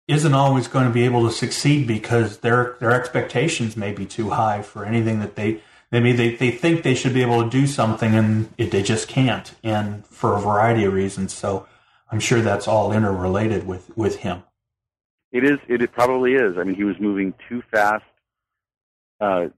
isn't 0.09 0.35
always 0.35 0.69
going 0.69 0.87
to 0.87 0.93
be 0.93 1.05
able 1.05 1.27
to 1.27 1.33
succeed 1.33 1.87
because 1.87 2.39
their 2.39 2.77
their 2.79 2.93
expectations 2.93 3.77
may 3.77 3.93
be 3.93 4.07
too 4.07 4.31
high 4.31 4.63
for 4.63 4.85
anything 4.85 5.21
that 5.21 5.35
they 5.35 5.61
maybe 5.91 6.13
they, 6.13 6.35
they 6.37 6.51
think 6.51 6.83
they 6.83 6.95
should 6.95 7.15
be 7.15 7.23
able 7.23 7.43
to 7.43 7.51
do 7.51 7.67
something 7.67 8.15
and 8.15 8.49
it, 8.57 8.71
they 8.71 8.83
just 8.83 9.09
can't 9.09 9.55
and 9.63 10.07
for 10.07 10.37
a 10.37 10.41
variety 10.41 10.85
of 10.85 10.93
reasons 10.93 11.33
so 11.33 11.67
i'm 12.13 12.21
sure 12.21 12.41
that's 12.41 12.69
all 12.69 12.93
interrelated 12.93 13.67
with 13.67 13.91
with 13.97 14.17
him 14.17 14.43
it 15.33 15.45
is 15.45 15.59
it, 15.69 15.83
it 15.83 15.93
probably 15.93 16.35
is 16.35 16.57
i 16.57 16.63
mean 16.63 16.77
he 16.77 16.85
was 16.85 16.99
moving 17.01 17.35
too 17.49 17.63
fast 17.71 18.05
uh, 19.21 19.49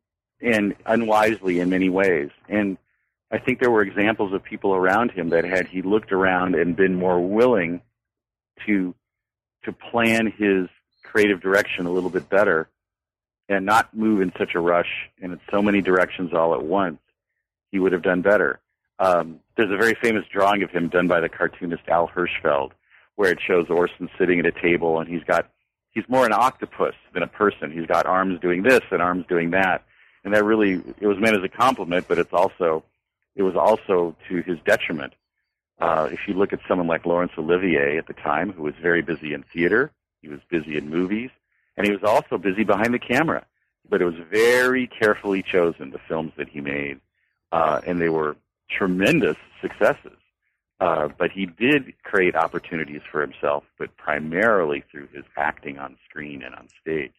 and 0.41 0.75
unwisely 0.87 1.61
in 1.61 1.71
many 1.71 1.89
ways. 1.89 2.31
And 2.49 2.79
I 3.31 3.39
think 3.39 3.61
there 3.61 3.71
were 3.71 3.83
examples 3.83 4.33
of 4.33 4.43
people 4.43 4.75
around 4.75 5.11
him 5.11 5.31
that 5.31 5.45
had 5.45 5.67
he 5.67 5.83
looked 5.83 6.13
around 6.13 6.55
and 6.55 6.77
been 6.77 6.95
more 6.95 7.21
willing 7.21 7.83
to 8.67 8.95
to 9.65 9.73
plan 9.73 10.33
his 10.37 10.69
creative 11.03 11.41
direction 11.41 11.87
a 11.87 11.91
little 11.91 12.11
bit 12.11 12.29
better 12.29 12.69
and 13.49 13.67
not 13.67 13.95
move 13.95 14.21
in 14.21 14.33
such 14.39 14.55
a 14.55 14.61
rush 14.61 15.11
and 15.21 15.33
in 15.33 15.41
so 15.51 15.61
many 15.61 15.81
directions 15.81 16.33
all 16.33 16.55
at 16.55 16.63
once, 16.63 16.99
he 17.71 17.79
would 17.79 17.93
have 17.93 18.03
done 18.03 18.23
better. 18.23 18.61
Um, 18.99 19.41
there's 19.57 19.71
a 19.71 19.77
very 19.77 19.95
famous 19.95 20.25
drawing 20.33 20.63
of 20.63 20.71
him 20.71 20.89
done 20.89 21.09
by 21.09 21.21
the 21.21 21.29
cartoonist 21.29 21.89
Al 21.89 22.09
Hirschfeld, 22.09 22.73
where 23.17 23.31
it 23.31 23.41
shows 23.41 23.67
Orson 23.69 24.09
sitting 24.19 24.39
at 24.39 24.47
a 24.47 24.53
table 24.53 25.01
and 25.01 25.09
he's 25.09 25.25
got 25.25 25.51
he's 25.91 26.09
more 26.09 26.27
an 26.27 26.33
octopus 26.33 26.95
than 27.13 27.23
a 27.23 27.27
person. 27.27 27.73
He's 27.73 27.87
got 27.87 28.07
arms 28.07 28.41
doing 28.41 28.63
this 28.63 28.83
and 28.91 29.03
arms 29.03 29.27
doing 29.29 29.51
that 29.51 29.85
and 30.25 30.35
that 30.35 30.45
really 30.45 30.83
it 31.01 31.07
was 31.07 31.19
meant 31.19 31.37
as 31.37 31.43
a 31.43 31.49
compliment, 31.49 32.07
but 32.09 32.19
it's 32.19 32.33
also 32.33 32.85
it 33.35 33.43
was 33.43 33.57
also 33.57 34.15
to 34.29 34.43
his 34.43 34.59
detriment. 34.65 35.15
Uh, 35.81 36.09
if 36.11 36.21
you 36.27 36.35
look 36.35 36.53
at 36.53 36.61
someone 36.69 36.89
like 36.89 37.07
Laurence 37.07 37.33
Olivier 37.39 37.97
at 37.97 38.07
the 38.07 38.13
time, 38.13 38.53
who 38.53 38.63
was 38.63 38.75
very 38.83 39.01
busy 39.01 39.33
in 39.33 39.45
theater, 39.45 39.93
he 40.21 40.29
was 40.29 40.41
busy 40.51 40.77
in 40.77 40.91
movies, 40.91 41.31
and 41.77 41.87
he 41.87 41.93
was 41.93 42.03
also 42.03 42.37
busy 42.37 42.65
behind 42.65 42.93
the 42.93 42.99
camera. 42.99 43.47
But 43.89 44.03
it 44.03 44.05
was 44.05 44.17
very 44.31 44.87
carefully 44.87 45.43
chosen 45.43 45.91
the 45.91 46.01
films 46.09 46.33
that 46.37 46.49
he 46.49 46.61
made, 46.61 47.01
uh, 47.53 47.81
and 47.87 48.01
they 48.01 48.09
were 48.09 48.37
tremendous 48.69 49.37
successes. 49.63 50.19
Uh, 50.81 51.09
but 51.19 51.33
he 51.33 51.47
did 51.47 51.93
create 52.05 52.37
opportunities 52.37 53.01
for 53.11 53.21
himself, 53.21 53.65
but 53.79 53.97
primarily 53.97 54.85
through 54.91 55.09
his 55.13 55.25
acting 55.37 55.79
on 55.79 55.97
screen 56.09 56.43
and 56.43 56.55
on 56.55 56.69
stage. 56.81 57.15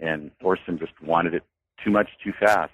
And 0.00 0.32
Orson 0.42 0.78
just 0.78 1.00
wanted 1.00 1.34
it 1.34 1.44
too 1.84 1.90
much 1.90 2.08
too 2.24 2.32
fast. 2.38 2.72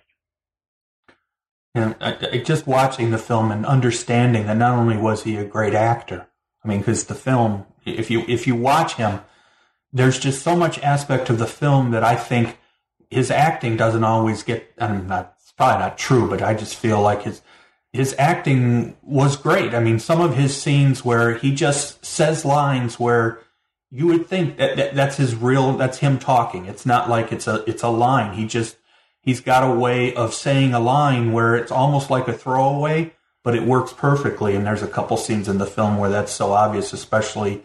And 1.74 1.94
I, 2.00 2.38
just 2.38 2.66
watching 2.66 3.11
the 3.11 3.18
film 3.18 3.50
and 3.50 3.66
understanding 3.66 4.46
that 4.46 4.57
not 4.57 4.79
only 4.79 4.96
was 4.96 5.24
he 5.24 5.37
a 5.37 5.44
great 5.44 5.74
actor, 5.74 6.26
I 6.64 6.68
mean, 6.68 6.79
because 6.79 7.05
the 7.05 7.14
film, 7.14 7.66
if 7.85 8.11
you 8.11 8.24
if 8.26 8.46
you 8.46 8.57
watch 8.57 8.94
him, 8.94 9.20
there's 9.92 10.18
just 10.18 10.42
so 10.42 10.57
much 10.57 10.79
aspect 10.81 11.29
of 11.29 11.38
the 11.38 11.46
film 11.46 11.90
that 11.90 12.02
I 12.02 12.14
think 12.16 12.59
his 13.11 13.31
acting 13.31 13.76
doesn't 13.76 14.05
always 14.05 14.42
get. 14.42 14.72
I'm 14.79 15.07
not. 15.07 15.35
It's 15.42 15.52
probably 15.52 15.81
not 15.81 15.98
true, 15.98 16.29
but 16.29 16.40
I 16.40 16.55
just 16.55 16.76
feel 16.76 17.02
like 17.02 17.22
his 17.22 17.42
his 17.97 18.15
acting 18.19 18.97
was 19.03 19.37
great. 19.37 19.75
I 19.75 19.81
mean, 19.81 19.99
some 19.99 20.21
of 20.21 20.37
his 20.37 20.61
scenes 20.61 21.05
where 21.05 21.35
he 21.35 21.55
just 21.55 22.05
says 22.05 22.45
lines 22.45 23.01
where 23.01 23.41
you 23.91 24.07
would 24.09 24.27
think 24.27 24.59
that, 24.59 24.77
that 24.77 24.95
that's 24.95 25.17
his 25.17 25.35
real. 25.35 25.77
That's 25.77 25.99
him 25.99 26.19
talking. 26.19 26.67
It's 26.67 26.85
not 26.85 27.09
like 27.09 27.33
it's 27.33 27.47
a 27.47 27.65
it's 27.69 27.83
a 27.83 27.89
line. 27.89 28.35
He 28.35 28.47
just 28.47 28.77
he's 29.21 29.41
got 29.41 29.69
a 29.69 29.75
way 29.75 30.15
of 30.15 30.35
saying 30.35 30.75
a 30.75 30.81
line 30.81 31.33
where 31.33 31.55
it's 31.55 31.73
almost 31.73 32.11
like 32.11 32.29
a 32.29 32.33
throwaway, 32.33 33.15
but 33.43 33.55
it 33.55 33.63
works 33.63 33.93
perfectly. 33.93 34.55
And 34.55 34.67
there's 34.67 34.83
a 34.83 34.89
couple 34.89 35.17
scenes 35.17 35.49
in 35.49 35.59
the 35.59 35.67
film 35.67 35.99
where 35.99 36.11
that's 36.11 36.33
so 36.33 36.53
obvious, 36.53 36.93
especially 36.93 37.63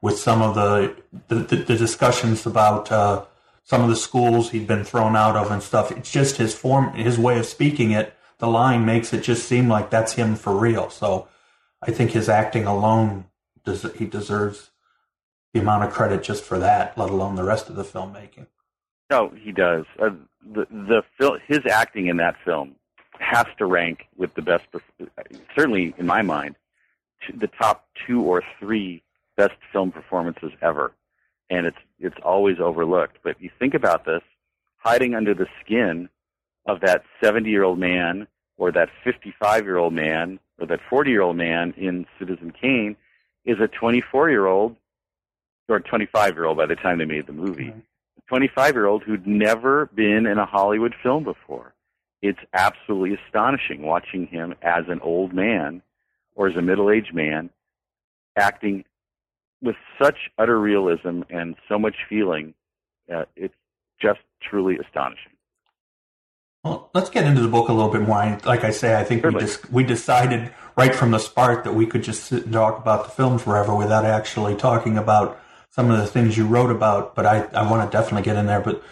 with 0.00 0.18
some 0.18 0.42
of 0.42 0.54
the 0.54 0.96
the, 1.28 1.56
the 1.56 1.76
discussions 1.76 2.46
about 2.46 2.90
uh, 2.90 3.24
some 3.64 3.82
of 3.82 3.88
the 3.88 3.96
schools 3.96 4.50
he'd 4.50 4.66
been 4.66 4.84
thrown 4.84 5.16
out 5.16 5.36
of 5.36 5.50
and 5.50 5.62
stuff. 5.62 5.90
It's 5.90 6.10
just 6.10 6.36
his 6.36 6.54
form, 6.54 6.94
his 6.94 7.18
way 7.18 7.38
of 7.38 7.46
speaking 7.46 7.90
it. 7.90 8.14
The 8.38 8.48
line 8.48 8.84
makes 8.84 9.12
it 9.12 9.22
just 9.22 9.46
seem 9.46 9.68
like 9.68 9.90
that's 9.90 10.14
him 10.14 10.34
for 10.36 10.56
real. 10.56 10.90
So 10.90 11.28
I 11.82 11.90
think 11.90 12.10
his 12.10 12.28
acting 12.28 12.66
alone, 12.66 13.26
does 13.64 13.86
he 13.96 14.06
deserves 14.06 14.70
the 15.54 15.60
amount 15.60 15.84
of 15.84 15.92
credit 15.92 16.22
just 16.22 16.44
for 16.44 16.58
that, 16.58 16.98
let 16.98 17.08
alone 17.08 17.36
the 17.36 17.44
rest 17.44 17.70
of 17.70 17.76
the 17.76 17.84
filmmaking. 17.84 18.46
No, 19.10 19.30
he 19.30 19.52
does. 19.52 19.84
Uh, 20.02 20.10
the 20.52 20.66
the 21.18 21.38
his 21.46 21.60
acting 21.70 22.08
in 22.08 22.16
that 22.18 22.34
film 22.44 22.74
has 23.20 23.46
to 23.58 23.66
rank 23.66 24.08
with 24.16 24.34
the 24.34 24.42
best. 24.42 24.64
Certainly, 25.56 25.94
in 25.96 26.06
my 26.06 26.22
mind, 26.22 26.56
the 27.32 27.46
top 27.46 27.86
two 28.06 28.22
or 28.22 28.42
three 28.58 29.02
best 29.36 29.54
film 29.72 29.92
performances 29.92 30.52
ever, 30.60 30.92
and 31.48 31.66
it's 31.66 31.78
it's 32.00 32.16
always 32.24 32.58
overlooked. 32.58 33.18
But 33.22 33.36
if 33.36 33.42
you 33.42 33.50
think 33.58 33.74
about 33.74 34.04
this: 34.04 34.22
hiding 34.78 35.14
under 35.14 35.34
the 35.34 35.46
skin 35.64 36.08
of 36.66 36.80
that 36.80 37.02
seventy-year-old 37.22 37.78
man, 37.78 38.26
or 38.56 38.72
that 38.72 38.88
fifty-five-year-old 39.02 39.92
man, 39.92 40.38
or 40.58 40.66
that 40.66 40.80
forty-year-old 40.88 41.36
man 41.36 41.74
in 41.76 42.06
Citizen 42.18 42.52
Kane, 42.52 42.96
is 43.44 43.58
a 43.60 43.68
twenty-four-year-old 43.68 44.76
or 45.68 45.80
twenty-five-year-old 45.80 46.56
by 46.56 46.66
the 46.66 46.76
time 46.76 46.98
they 46.98 47.04
made 47.04 47.26
the 47.26 47.32
movie. 47.32 47.66
Mm-hmm 47.66 47.80
25 48.28 48.74
year 48.74 48.86
old 48.86 49.02
who'd 49.02 49.26
never 49.26 49.86
been 49.94 50.26
in 50.26 50.38
a 50.38 50.46
Hollywood 50.46 50.94
film 51.02 51.24
before. 51.24 51.74
It's 52.22 52.38
absolutely 52.54 53.18
astonishing 53.26 53.82
watching 53.82 54.26
him 54.26 54.54
as 54.62 54.84
an 54.88 55.00
old 55.00 55.34
man 55.34 55.82
or 56.34 56.48
as 56.48 56.56
a 56.56 56.62
middle 56.62 56.90
aged 56.90 57.14
man 57.14 57.50
acting 58.36 58.84
with 59.62 59.76
such 60.02 60.16
utter 60.38 60.58
realism 60.58 61.22
and 61.30 61.54
so 61.68 61.78
much 61.78 61.96
feeling. 62.08 62.54
Uh, 63.12 63.24
it's 63.36 63.54
just 64.00 64.20
truly 64.42 64.78
astonishing. 64.78 65.32
Well, 66.64 66.88
let's 66.94 67.10
get 67.10 67.26
into 67.26 67.42
the 67.42 67.48
book 67.48 67.68
a 67.68 67.72
little 67.72 67.92
bit 67.92 68.02
more. 68.02 68.38
Like 68.44 68.64
I 68.64 68.70
say, 68.70 68.98
I 68.98 69.04
think 69.04 69.22
we 69.22 69.34
just 69.34 69.70
we 69.70 69.84
decided 69.84 70.50
right 70.76 70.94
from 70.94 71.10
the 71.10 71.18
start 71.18 71.64
that 71.64 71.74
we 71.74 71.86
could 71.86 72.02
just 72.02 72.24
sit 72.24 72.44
and 72.44 72.52
talk 72.54 72.78
about 72.78 73.04
the 73.04 73.10
film 73.10 73.38
forever 73.38 73.74
without 73.74 74.06
actually 74.06 74.56
talking 74.56 74.96
about 74.96 75.38
some 75.70 75.90
of 75.90 75.98
the 75.98 76.06
things 76.06 76.38
you 76.38 76.46
wrote 76.46 76.70
about, 76.70 77.14
but 77.14 77.26
I, 77.26 77.42
I 77.52 77.70
want 77.70 77.90
to 77.90 77.96
definitely 77.96 78.22
get 78.22 78.36
in 78.36 78.46
there. 78.46 78.60
But 78.60 78.82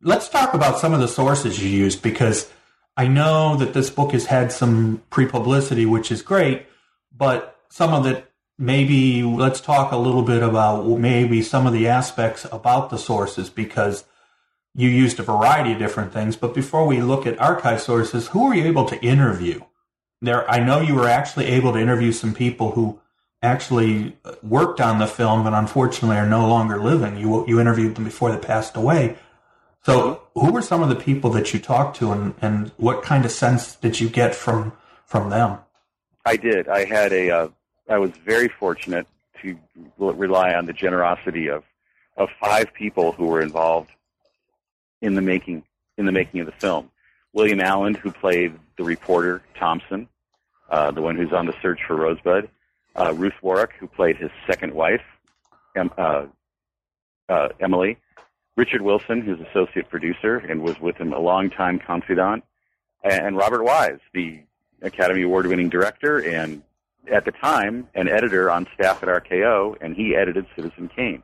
let's 0.00 0.28
talk 0.28 0.54
about 0.54 0.78
some 0.78 0.94
of 0.94 1.00
the 1.00 1.08
sources 1.08 1.62
you 1.62 1.68
used 1.68 2.02
because 2.02 2.50
I 2.96 3.06
know 3.06 3.56
that 3.56 3.74
this 3.74 3.90
book 3.90 4.12
has 4.12 4.26
had 4.26 4.50
some 4.50 5.02
pre 5.10 5.26
publicity, 5.26 5.84
which 5.84 6.10
is 6.10 6.22
great, 6.22 6.66
but 7.14 7.58
some 7.68 7.92
of 7.92 8.06
it 8.06 8.30
maybe 8.56 9.22
let's 9.22 9.60
talk 9.60 9.92
a 9.92 9.96
little 9.96 10.22
bit 10.22 10.42
about 10.42 10.86
maybe 10.86 11.42
some 11.42 11.66
of 11.66 11.72
the 11.72 11.88
aspects 11.88 12.46
about 12.50 12.88
the 12.88 12.98
sources 12.98 13.50
because 13.50 14.04
you 14.74 14.88
used 14.88 15.20
a 15.20 15.22
variety 15.22 15.72
of 15.72 15.78
different 15.78 16.12
things. 16.12 16.36
But 16.36 16.54
before 16.54 16.86
we 16.86 17.00
look 17.00 17.26
at 17.26 17.38
archive 17.40 17.80
sources, 17.80 18.28
who 18.28 18.46
were 18.46 18.54
you 18.54 18.64
able 18.64 18.86
to 18.86 19.00
interview? 19.00 19.62
There, 20.20 20.50
I 20.50 20.58
know 20.58 20.80
you 20.80 20.94
were 20.94 21.08
actually 21.08 21.46
able 21.46 21.72
to 21.72 21.78
interview 21.78 22.12
some 22.12 22.34
people 22.34 22.72
who 22.72 23.00
actually 23.42 24.16
worked 24.42 24.80
on 24.80 24.98
the 24.98 25.06
film, 25.06 25.44
but 25.44 25.52
unfortunately 25.52 26.16
are 26.16 26.26
no 26.26 26.48
longer 26.48 26.80
living. 26.80 27.18
You 27.18 27.46
you 27.46 27.60
interviewed 27.60 27.94
them 27.94 28.04
before 28.04 28.32
they 28.32 28.38
passed 28.38 28.76
away. 28.76 29.16
So, 29.84 30.22
who 30.34 30.50
were 30.50 30.62
some 30.62 30.82
of 30.82 30.88
the 30.88 30.96
people 30.96 31.28
that 31.30 31.52
you 31.52 31.60
talked 31.60 31.98
to, 31.98 32.10
and, 32.10 32.34
and 32.40 32.72
what 32.78 33.02
kind 33.02 33.26
of 33.26 33.30
sense 33.30 33.76
did 33.76 34.00
you 34.00 34.08
get 34.08 34.34
from 34.34 34.72
from 35.04 35.28
them? 35.30 35.58
I 36.24 36.36
did. 36.36 36.68
I 36.68 36.84
had 36.84 37.12
a. 37.12 37.30
Uh, 37.30 37.48
I 37.88 37.98
was 37.98 38.12
very 38.24 38.48
fortunate 38.48 39.06
to 39.42 39.58
rely 39.98 40.54
on 40.54 40.64
the 40.64 40.72
generosity 40.72 41.48
of 41.48 41.64
of 42.16 42.30
five 42.40 42.72
people 42.72 43.12
who 43.12 43.26
were 43.26 43.42
involved 43.42 43.90
in 45.04 45.14
the 45.14 45.22
making 45.22 45.62
in 45.98 46.06
the 46.06 46.12
making 46.12 46.40
of 46.40 46.46
the 46.46 46.52
film. 46.52 46.90
William 47.32 47.60
Alland, 47.60 47.96
who 47.96 48.10
played 48.10 48.58
the 48.78 48.84
reporter 48.84 49.42
Thompson, 49.58 50.08
uh, 50.70 50.90
the 50.90 51.02
one 51.02 51.16
who's 51.16 51.32
on 51.32 51.46
the 51.46 51.54
search 51.62 51.80
for 51.86 51.96
Rosebud. 51.96 52.48
Uh, 52.96 53.12
Ruth 53.14 53.34
Warrick, 53.42 53.72
who 53.78 53.86
played 53.86 54.16
his 54.16 54.30
second 54.46 54.72
wife, 54.72 55.02
em, 55.76 55.90
uh, 55.98 56.26
uh 57.28 57.48
Emily. 57.60 57.98
Richard 58.56 58.82
Wilson, 58.82 59.20
who's 59.20 59.40
associate 59.40 59.88
producer 59.88 60.36
and 60.36 60.62
was 60.62 60.78
with 60.80 60.96
him 60.96 61.12
a 61.12 61.18
long 61.18 61.50
time 61.50 61.80
confidant, 61.80 62.44
and 63.02 63.36
Robert 63.36 63.64
Wise, 63.64 63.98
the 64.12 64.40
Academy 64.82 65.22
Award 65.22 65.46
winning 65.46 65.68
director 65.68 66.18
and 66.18 66.62
at 67.10 67.24
the 67.24 67.32
time 67.32 67.88
an 67.94 68.08
editor 68.08 68.50
on 68.50 68.66
staff 68.74 69.02
at 69.02 69.08
RKO, 69.08 69.76
and 69.80 69.94
he 69.96 70.14
edited 70.14 70.46
Citizen 70.54 70.88
Kane. 70.94 71.22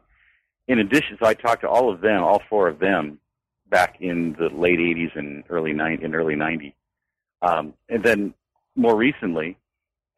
In 0.67 0.79
addition, 0.79 1.17
so 1.21 1.27
I 1.27 1.35
talked 1.35 1.63
to 1.63 1.69
all 1.69 1.91
of 1.91 2.01
them, 2.01 2.23
all 2.23 2.43
four 2.49 2.69
of 2.69 2.79
them, 2.79 3.19
back 3.71 3.97
in 4.01 4.37
the 4.39 4.49
late 4.49 4.79
'80s 4.79 5.17
and 5.17 5.45
early 5.49 5.73
'90s. 5.73 6.03
In 6.03 6.15
early 6.15 6.35
'90s, 6.35 6.75
um, 7.43 7.75
and 7.89 8.03
then 8.03 8.35
more 8.77 8.97
recently, 8.97 9.57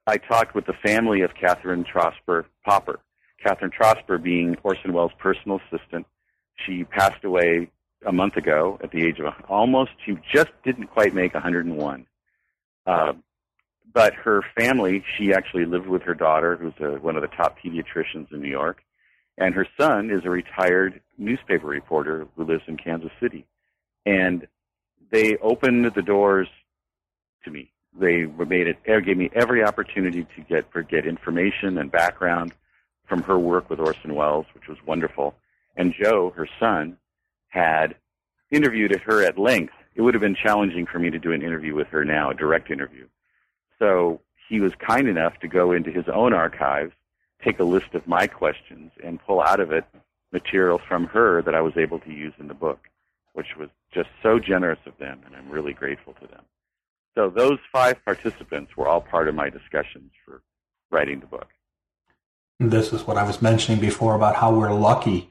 I 0.06 0.16
talked 0.16 0.54
with 0.54 0.66
the 0.66 0.74
family 0.84 1.22
of 1.22 1.30
Catherine 1.34 1.84
Trosper 1.84 2.44
Popper. 2.64 3.00
Catherine 3.42 3.70
Trosper 3.70 4.22
being 4.22 4.56
Orson 4.62 4.92
Welles' 4.92 5.12
personal 5.18 5.60
assistant. 5.66 6.06
She 6.66 6.84
passed 6.84 7.24
away 7.24 7.70
a 8.06 8.12
month 8.12 8.36
ago 8.36 8.78
at 8.82 8.90
the 8.90 9.04
age 9.04 9.18
of 9.20 9.32
almost. 9.48 9.92
She 10.04 10.16
just 10.32 10.50
didn't 10.64 10.88
quite 10.88 11.14
make 11.14 11.34
101. 11.34 12.06
Uh, 12.86 13.12
but 13.92 14.14
her 14.14 14.42
family, 14.58 15.04
she 15.16 15.32
actually 15.32 15.66
lived 15.66 15.86
with 15.86 16.02
her 16.02 16.14
daughter, 16.14 16.56
who's 16.56 16.72
a, 16.80 16.98
one 17.00 17.16
of 17.16 17.22
the 17.22 17.28
top 17.28 17.58
pediatricians 17.62 18.32
in 18.32 18.40
New 18.40 18.50
York, 18.50 18.82
and 19.38 19.54
her 19.54 19.66
son 19.78 20.10
is 20.10 20.24
a 20.24 20.30
retired 20.30 21.00
newspaper 21.22 21.66
reporter 21.66 22.26
who 22.36 22.44
lives 22.44 22.64
in 22.66 22.76
Kansas 22.76 23.12
City. 23.20 23.46
And 24.04 24.46
they 25.10 25.36
opened 25.36 25.92
the 25.94 26.02
doors 26.02 26.48
to 27.44 27.50
me. 27.50 27.70
They 27.98 28.24
made 28.24 28.66
it, 28.66 28.78
gave 28.84 29.16
me 29.16 29.30
every 29.34 29.62
opportunity 29.62 30.26
to 30.36 30.40
get 30.42 30.66
get 30.88 31.06
information 31.06 31.76
and 31.78 31.90
background 31.90 32.54
from 33.06 33.22
her 33.24 33.38
work 33.38 33.68
with 33.68 33.80
Orson 33.80 34.14
Welles, 34.14 34.46
which 34.54 34.66
was 34.66 34.78
wonderful. 34.86 35.34
And 35.76 35.92
Joe, 35.92 36.32
her 36.36 36.48
son, 36.58 36.96
had 37.48 37.94
interviewed 38.50 38.92
her 38.92 39.22
at 39.22 39.38
length. 39.38 39.74
It 39.94 40.00
would 40.00 40.14
have 40.14 40.22
been 40.22 40.34
challenging 40.34 40.86
for 40.86 40.98
me 40.98 41.10
to 41.10 41.18
do 41.18 41.32
an 41.32 41.42
interview 41.42 41.74
with 41.74 41.88
her 41.88 42.04
now, 42.04 42.30
a 42.30 42.34
direct 42.34 42.70
interview. 42.70 43.06
So 43.78 44.20
he 44.48 44.60
was 44.60 44.72
kind 44.76 45.08
enough 45.08 45.38
to 45.40 45.48
go 45.48 45.72
into 45.72 45.90
his 45.90 46.08
own 46.08 46.32
archives, 46.32 46.92
take 47.44 47.58
a 47.58 47.64
list 47.64 47.94
of 47.94 48.06
my 48.06 48.26
questions, 48.26 48.92
and 49.04 49.20
pull 49.20 49.42
out 49.42 49.60
of 49.60 49.72
it 49.72 49.84
material 50.32 50.80
from 50.88 51.06
her 51.06 51.42
that 51.42 51.54
I 51.54 51.60
was 51.60 51.74
able 51.76 51.98
to 52.00 52.10
use 52.10 52.32
in 52.38 52.48
the 52.48 52.54
book, 52.54 52.80
which 53.34 53.56
was 53.58 53.68
just 53.92 54.08
so 54.22 54.38
generous 54.38 54.78
of 54.86 54.96
them, 54.98 55.20
and 55.26 55.36
I'm 55.36 55.50
really 55.50 55.72
grateful 55.72 56.14
to 56.14 56.26
them. 56.26 56.42
So 57.14 57.28
those 57.28 57.58
five 57.70 58.02
participants 58.04 58.76
were 58.76 58.88
all 58.88 59.00
part 59.00 59.28
of 59.28 59.34
my 59.34 59.50
discussions 59.50 60.10
for 60.24 60.42
writing 60.90 61.20
the 61.20 61.26
book. 61.26 61.48
This 62.58 62.92
is 62.92 63.06
what 63.06 63.18
I 63.18 63.24
was 63.24 63.42
mentioning 63.42 63.80
before 63.80 64.14
about 64.14 64.36
how 64.36 64.54
we're 64.54 64.72
lucky 64.72 65.30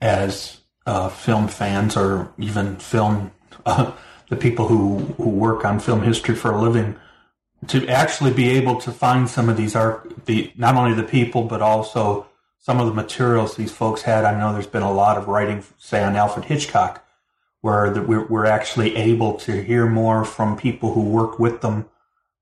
as 0.00 0.60
uh, 0.86 1.08
film 1.08 1.48
fans 1.48 1.96
or 1.96 2.32
even 2.38 2.76
film, 2.76 3.32
uh, 3.66 3.92
the 4.28 4.36
people 4.36 4.68
who, 4.68 4.98
who 5.16 5.30
work 5.30 5.64
on 5.64 5.80
film 5.80 6.02
history 6.02 6.34
for 6.34 6.52
a 6.52 6.60
living 6.60 6.96
to 7.68 7.88
actually 7.88 8.32
be 8.32 8.50
able 8.50 8.76
to 8.80 8.92
find 8.92 9.28
some 9.28 9.48
of 9.48 9.56
these 9.56 9.74
art, 9.74 10.26
the 10.26 10.52
not 10.56 10.76
only 10.76 10.94
the 10.94 11.02
people 11.02 11.44
but 11.44 11.62
also 11.62 12.26
some 12.58 12.80
of 12.80 12.86
the 12.86 12.94
materials 12.94 13.56
these 13.56 13.72
folks 13.72 14.02
had. 14.02 14.24
I 14.24 14.38
know 14.38 14.52
there's 14.52 14.66
been 14.66 14.82
a 14.82 14.92
lot 14.92 15.16
of 15.16 15.28
writing, 15.28 15.64
say 15.78 16.02
on 16.02 16.16
Alfred 16.16 16.46
Hitchcock, 16.46 17.04
where 17.60 17.90
the, 17.90 18.02
we're, 18.02 18.26
we're 18.26 18.46
actually 18.46 18.96
able 18.96 19.34
to 19.38 19.62
hear 19.62 19.86
more 19.86 20.24
from 20.24 20.56
people 20.56 20.92
who 20.92 21.02
work 21.02 21.38
with 21.38 21.60
them 21.60 21.88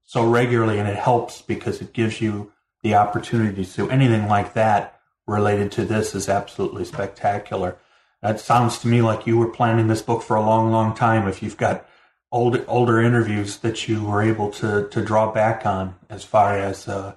so 0.04 0.26
regularly, 0.26 0.78
and 0.78 0.88
it 0.88 0.96
helps 0.96 1.42
because 1.42 1.80
it 1.80 1.92
gives 1.92 2.20
you 2.20 2.52
the 2.82 2.94
opportunity 2.94 3.64
to 3.64 3.90
anything 3.90 4.28
like 4.28 4.54
that 4.54 5.00
related 5.26 5.72
to 5.72 5.84
this 5.84 6.14
is 6.14 6.28
absolutely 6.28 6.84
spectacular. 6.84 7.78
That 8.22 8.40
sounds 8.40 8.78
to 8.78 8.88
me 8.88 9.02
like 9.02 9.26
you 9.26 9.38
were 9.38 9.48
planning 9.48 9.88
this 9.88 10.02
book 10.02 10.22
for 10.22 10.36
a 10.36 10.44
long, 10.44 10.70
long 10.70 10.94
time. 10.94 11.26
If 11.26 11.42
you've 11.42 11.56
got 11.56 11.86
old, 12.30 12.62
older 12.66 13.00
interviews 13.00 13.58
that 13.58 13.88
you 13.88 14.04
were 14.04 14.20
able 14.20 14.50
to, 14.52 14.88
to 14.88 15.04
draw 15.04 15.30
back 15.30 15.64
on 15.64 15.94
as 16.10 16.24
far 16.24 16.56
as 16.58 16.88
uh, 16.88 17.14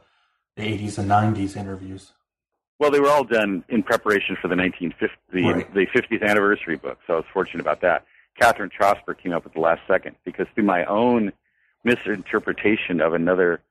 the 0.55 0.63
80s 0.63 0.97
and 0.97 1.10
90s 1.10 1.57
interviews? 1.57 2.13
Well, 2.79 2.91
they 2.91 2.99
were 2.99 3.09
all 3.09 3.23
done 3.23 3.63
in 3.69 3.83
preparation 3.83 4.35
for 4.41 4.47
the 4.47 4.55
1950 4.55 5.17
the, 5.33 5.43
right. 5.43 5.73
the 5.73 5.87
50th 5.87 6.27
anniversary 6.27 6.75
book, 6.75 6.99
so 7.07 7.13
I 7.13 7.15
was 7.17 7.25
fortunate 7.33 7.61
about 7.61 7.81
that. 7.81 8.05
Catherine 8.39 8.69
Trosper 8.69 9.17
came 9.17 9.33
up 9.33 9.45
at 9.45 9.53
the 9.53 9.59
last 9.59 9.81
second 9.87 10.15
because 10.23 10.45
through 10.53 10.65
my 10.65 10.85
own 10.85 11.33
misinterpretation 11.83 13.01
of 13.01 13.13
another 13.13 13.61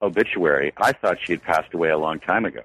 obituary, 0.00 0.72
I 0.76 0.92
thought 0.92 1.18
she 1.22 1.32
had 1.32 1.42
passed 1.42 1.74
away 1.74 1.90
a 1.90 1.98
long 1.98 2.20
time 2.20 2.44
ago. 2.44 2.62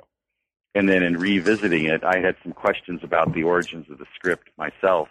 And 0.76 0.88
then 0.88 1.04
in 1.04 1.18
revisiting 1.18 1.86
it, 1.86 2.04
I 2.04 2.20
had 2.20 2.36
some 2.44 2.54
questions 2.54 3.02
about 3.04 3.34
the 3.34 3.44
origins 3.44 3.90
of 3.90 3.98
the 3.98 4.06
script 4.16 4.50
myself 4.58 5.10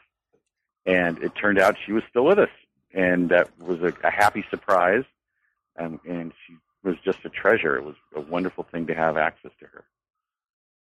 and 0.86 1.22
it 1.22 1.34
turned 1.34 1.58
out 1.58 1.76
she 1.84 1.92
was 1.92 2.02
still 2.08 2.24
with 2.24 2.38
us, 2.38 2.50
and 2.92 3.28
that 3.30 3.48
was 3.60 3.80
a, 3.80 3.92
a 4.02 4.10
happy 4.10 4.44
surprise. 4.50 5.04
Um, 5.78 6.00
and 6.08 6.32
she 6.46 6.56
was 6.82 6.96
just 7.04 7.18
a 7.24 7.28
treasure. 7.28 7.76
It 7.76 7.84
was 7.84 7.94
a 8.14 8.20
wonderful 8.20 8.64
thing 8.64 8.86
to 8.88 8.94
have 8.94 9.16
access 9.16 9.52
to 9.60 9.66
her. 9.66 9.84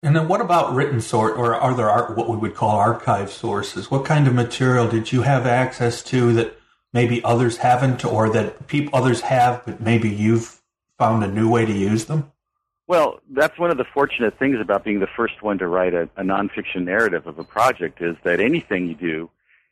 And 0.03 0.13
then, 0.13 0.27
what 0.27 0.41
about 0.41 0.75
written 0.75 0.99
source, 0.99 1.37
or 1.37 1.55
are 1.55 1.73
there 1.73 1.89
art, 1.89 2.17
what 2.17 2.27
we 2.27 2.35
would 2.35 2.55
call 2.55 2.77
archive 2.77 3.31
sources? 3.31 3.89
What 3.89 4.03
kind 4.03 4.27
of 4.27 4.33
material 4.33 4.89
did 4.89 5.13
you 5.13 5.21
have 5.21 5.47
access 5.47 6.03
to 6.03 6.33
that 6.33 6.59
maybe 6.91 7.23
others 7.23 7.57
haven't, 7.57 8.03
or 8.03 8.29
that 8.31 8.67
people 8.67 8.93
others 8.93 9.21
have, 9.21 9.65
but 9.65 9.79
maybe 9.79 10.09
you've 10.09 10.61
found 10.97 11.23
a 11.23 11.27
new 11.27 11.49
way 11.49 11.65
to 11.65 11.71
use 11.71 12.03
them? 12.05 12.29
Well, 12.85 13.21
that's 13.31 13.57
one 13.57 13.71
of 13.71 13.77
the 13.77 13.85
fortunate 13.93 14.37
things 14.37 14.59
about 14.59 14.83
being 14.83 14.99
the 14.99 15.07
first 15.07 15.41
one 15.41 15.57
to 15.59 15.67
write 15.67 15.93
a, 15.93 16.09
a 16.17 16.21
nonfiction 16.21 16.83
narrative 16.83 17.25
of 17.25 17.39
a 17.39 17.45
project 17.45 18.01
is 18.01 18.17
that 18.23 18.41
anything 18.41 18.89
you 18.89 18.95
do 18.95 19.29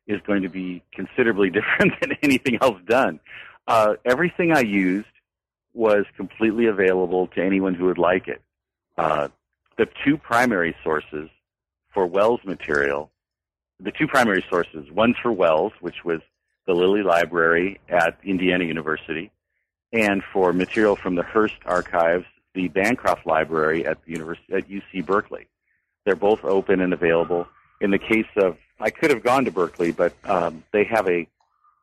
is 0.08 0.22
going 0.22 0.44
to 0.44 0.50
be 0.50 0.82
considerably 0.94 1.50
different 1.58 1.92
than 2.00 2.14
anything 2.24 2.58
else 2.62 2.80
done. 2.88 3.20
Uh, 3.68 3.96
everything 4.06 4.54
I 4.54 4.62
used 4.62 5.08
was 5.74 6.06
completely 6.16 6.68
available 6.68 7.28
to 7.28 7.44
anyone 7.44 7.74
who 7.74 7.86
would 7.86 7.98
like 7.98 8.30
it. 8.30 8.42
Uh, 8.98 9.28
the 9.82 9.90
two 10.06 10.16
primary 10.16 10.76
sources 10.84 11.28
for 11.92 12.06
Welles 12.06 12.42
material, 12.46 13.10
the 13.80 13.92
two 13.92 14.06
primary 14.06 14.46
sources, 14.48 14.92
one 14.92 15.16
for 15.20 15.32
Welles, 15.32 15.74
which 15.82 16.06
was 16.06 16.20
the 16.68 16.74
Lilly 16.74 17.02
Library 17.02 17.80
at 17.90 18.16
Indiana 18.24 18.64
University, 18.64 19.32
and 19.92 20.22
for 20.32 20.54
material 20.54 20.96
from 20.96 21.16
the 21.16 21.24
Hearst 21.24 21.56
archives, 21.66 22.26
the 22.54 22.68
Bancroft 22.68 23.26
Library 23.26 23.84
at 23.88 23.98
the 24.06 24.12
University 24.12 24.54
at 24.54 24.70
UC 24.70 25.04
Berkeley. 25.04 25.48
They're 26.06 26.16
both 26.16 26.46
open 26.46 26.80
and 26.80 26.94
available. 26.94 27.48
In 27.82 27.90
the 27.90 27.98
case 27.98 28.30
of 28.38 28.58
I 28.80 28.92
could 28.92 29.10
have 29.10 29.24
gone 29.24 29.46
to 29.46 29.52
Berkeley, 29.52 29.92
but 29.92 30.14
um, 30.26 30.64
they 30.72 30.84
have 30.84 31.08
a 31.08 31.28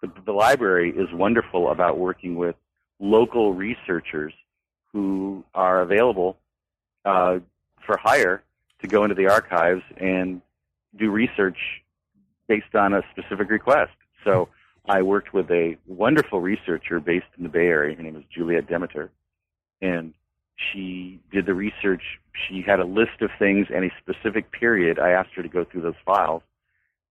the, 0.02 0.12
the 0.24 0.32
library 0.32 0.90
is 0.96 1.12
wonderful 1.12 1.72
about 1.72 1.98
working 1.98 2.36
with 2.36 2.54
local 3.00 3.54
researchers 3.54 4.34
who 4.92 5.42
are 5.52 5.80
available 5.80 6.36
uh, 7.04 7.40
for 7.88 7.96
hire 7.96 8.44
to 8.82 8.86
go 8.86 9.02
into 9.02 9.14
the 9.14 9.26
archives 9.26 9.82
and 9.96 10.42
do 10.96 11.10
research 11.10 11.56
based 12.46 12.74
on 12.74 12.92
a 12.92 13.02
specific 13.10 13.50
request. 13.50 13.92
So 14.24 14.50
I 14.86 15.02
worked 15.02 15.32
with 15.32 15.50
a 15.50 15.76
wonderful 15.86 16.40
researcher 16.40 17.00
based 17.00 17.26
in 17.36 17.42
the 17.44 17.48
Bay 17.48 17.66
Area. 17.66 17.96
Her 17.96 18.02
name 18.02 18.16
is 18.16 18.24
Juliet 18.32 18.68
Demeter, 18.68 19.10
and 19.80 20.12
she 20.56 21.18
did 21.32 21.46
the 21.46 21.54
research. 21.54 22.02
She 22.46 22.62
had 22.62 22.78
a 22.78 22.84
list 22.84 23.22
of 23.22 23.30
things 23.38 23.68
and 23.74 23.84
a 23.84 23.90
specific 23.98 24.52
period. 24.52 24.98
I 24.98 25.10
asked 25.10 25.30
her 25.36 25.42
to 25.42 25.48
go 25.48 25.64
through 25.64 25.82
those 25.82 26.00
files 26.04 26.42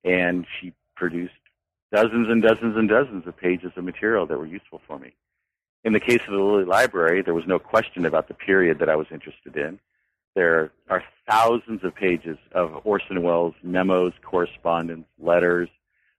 and 0.03 0.45
she 0.59 0.73
produced 0.95 1.33
dozens 1.91 2.29
and 2.29 2.41
dozens 2.41 2.77
and 2.77 2.87
dozens 2.87 3.25
of 3.25 3.35
pages 3.35 3.71
of 3.75 3.83
material 3.83 4.25
that 4.27 4.37
were 4.37 4.45
useful 4.45 4.81
for 4.85 4.99
me. 4.99 5.13
In 5.83 5.93
the 5.93 5.99
case 5.99 6.21
of 6.27 6.33
the 6.33 6.39
Lilly 6.39 6.65
Library, 6.65 7.21
there 7.21 7.33
was 7.33 7.47
no 7.47 7.57
question 7.57 8.05
about 8.05 8.27
the 8.27 8.33
period 8.33 8.79
that 8.79 8.89
I 8.89 8.95
was 8.95 9.07
interested 9.11 9.55
in. 9.55 9.79
There 10.35 10.71
are 10.89 11.03
thousands 11.27 11.83
of 11.83 11.95
pages 11.95 12.37
of 12.51 12.81
Orson 12.83 13.23
Welles 13.23 13.55
memos, 13.63 14.13
correspondence, 14.23 15.07
letters, 15.19 15.69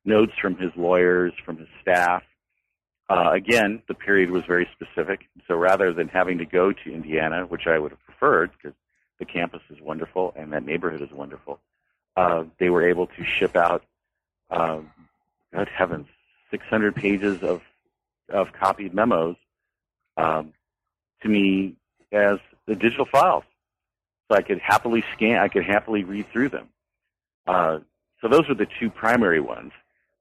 notes 0.05 0.33
from 0.41 0.57
his 0.57 0.71
lawyers, 0.77 1.33
from 1.45 1.57
his 1.57 1.69
staff. 1.81 2.23
Uh, 3.09 3.31
again, 3.33 3.83
the 3.89 3.95
period 3.95 4.31
was 4.31 4.45
very 4.45 4.69
specific. 4.73 5.29
So 5.47 5.55
rather 5.55 5.93
than 5.93 6.09
having 6.09 6.39
to 6.39 6.45
go 6.45 6.73
to 6.73 6.93
Indiana, 6.93 7.47
which 7.47 7.67
I 7.67 7.79
would 7.79 7.93
have 7.93 8.05
preferred 8.05 8.51
because 8.53 8.77
the 9.19 9.25
campus 9.25 9.63
is 9.71 9.81
wonderful 9.81 10.35
and 10.37 10.53
that 10.53 10.65
neighborhood 10.65 11.01
is 11.01 11.11
wonderful, 11.11 11.59
uh, 12.17 12.45
they 12.59 12.71
were 12.71 12.87
able 12.87 13.07
to 13.07 13.25
ship 13.25 13.57
out, 13.57 13.85
uh, 14.51 14.81
God 15.53 15.69
heavens, 15.69 16.07
600 16.51 16.95
pages 16.95 17.43
of 17.43 17.63
of 18.29 18.53
copied 18.53 18.95
memos 18.95 19.37
um, 20.17 20.53
to 21.23 21.29
me 21.29 21.75
as 22.13 22.39
the 22.67 22.75
digital 22.75 23.07
files, 23.07 23.45
so 24.29 24.37
I 24.37 24.43
could 24.43 24.59
happily 24.59 25.03
scan. 25.15 25.39
I 25.39 25.49
could 25.49 25.65
happily 25.65 26.05
read 26.05 26.31
through 26.33 26.51
them. 26.51 26.69
Uh, 27.47 27.79
so 28.21 28.29
those 28.29 28.49
were 28.49 28.55
the 28.55 28.67
two 28.79 28.91
primary 28.91 29.41
ones. 29.41 29.73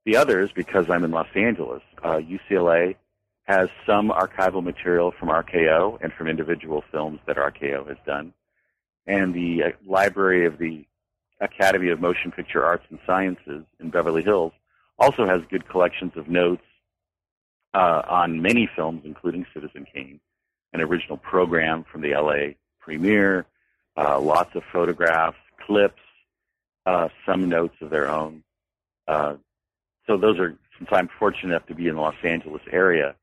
The 0.04 0.16
others, 0.16 0.50
because 0.54 0.88
I'm 0.88 1.04
in 1.04 1.10
Los 1.10 1.28
Angeles, 1.34 1.82
uh, 2.02 2.18
UCLA 2.18 2.96
has 3.44 3.68
some 3.86 4.10
archival 4.10 4.62
material 4.62 5.12
from 5.18 5.28
RKO 5.28 5.98
and 6.02 6.12
from 6.12 6.28
individual 6.28 6.82
films 6.90 7.20
that 7.26 7.36
RKO 7.36 7.88
has 7.88 7.96
done, 8.06 8.32
and 9.06 9.34
the 9.34 9.62
uh, 9.64 9.70
library 9.86 10.46
of 10.46 10.58
the 10.58 10.84
Academy 11.40 11.88
of 11.88 12.00
Motion 12.00 12.30
Picture 12.30 12.64
Arts 12.64 12.84
and 12.90 12.98
Sciences 13.06 13.64
in 13.80 13.90
Beverly 13.90 14.22
Hills 14.22 14.52
also 14.98 15.26
has 15.26 15.40
good 15.50 15.68
collections 15.68 16.12
of 16.16 16.28
notes 16.28 16.64
uh, 17.74 18.02
on 18.08 18.42
many 18.42 18.68
films, 18.74 19.02
including 19.04 19.46
Citizen 19.54 19.86
Kane, 19.92 20.20
an 20.72 20.80
original 20.80 21.16
program 21.16 21.84
from 21.90 22.00
the 22.00 22.10
LA 22.10 22.54
premiere, 22.80 23.46
uh, 23.98 24.20
lots 24.20 24.54
of 24.54 24.62
photographs, 24.72 25.36
clips, 25.66 26.00
uh, 26.86 27.08
some 27.26 27.48
notes 27.48 27.74
of 27.80 27.90
their 27.90 28.08
own. 28.08 28.44
Uh, 29.08 29.34
so 30.06 30.16
those 30.16 30.38
are, 30.38 30.56
since 30.78 30.88
I'm 30.92 31.08
fortunate 31.18 31.50
enough 31.50 31.66
to 31.66 31.74
be 31.74 31.88
in 31.88 31.96
the 31.96 32.00
Los 32.00 32.14
Angeles 32.22 32.62
area, 32.70 33.16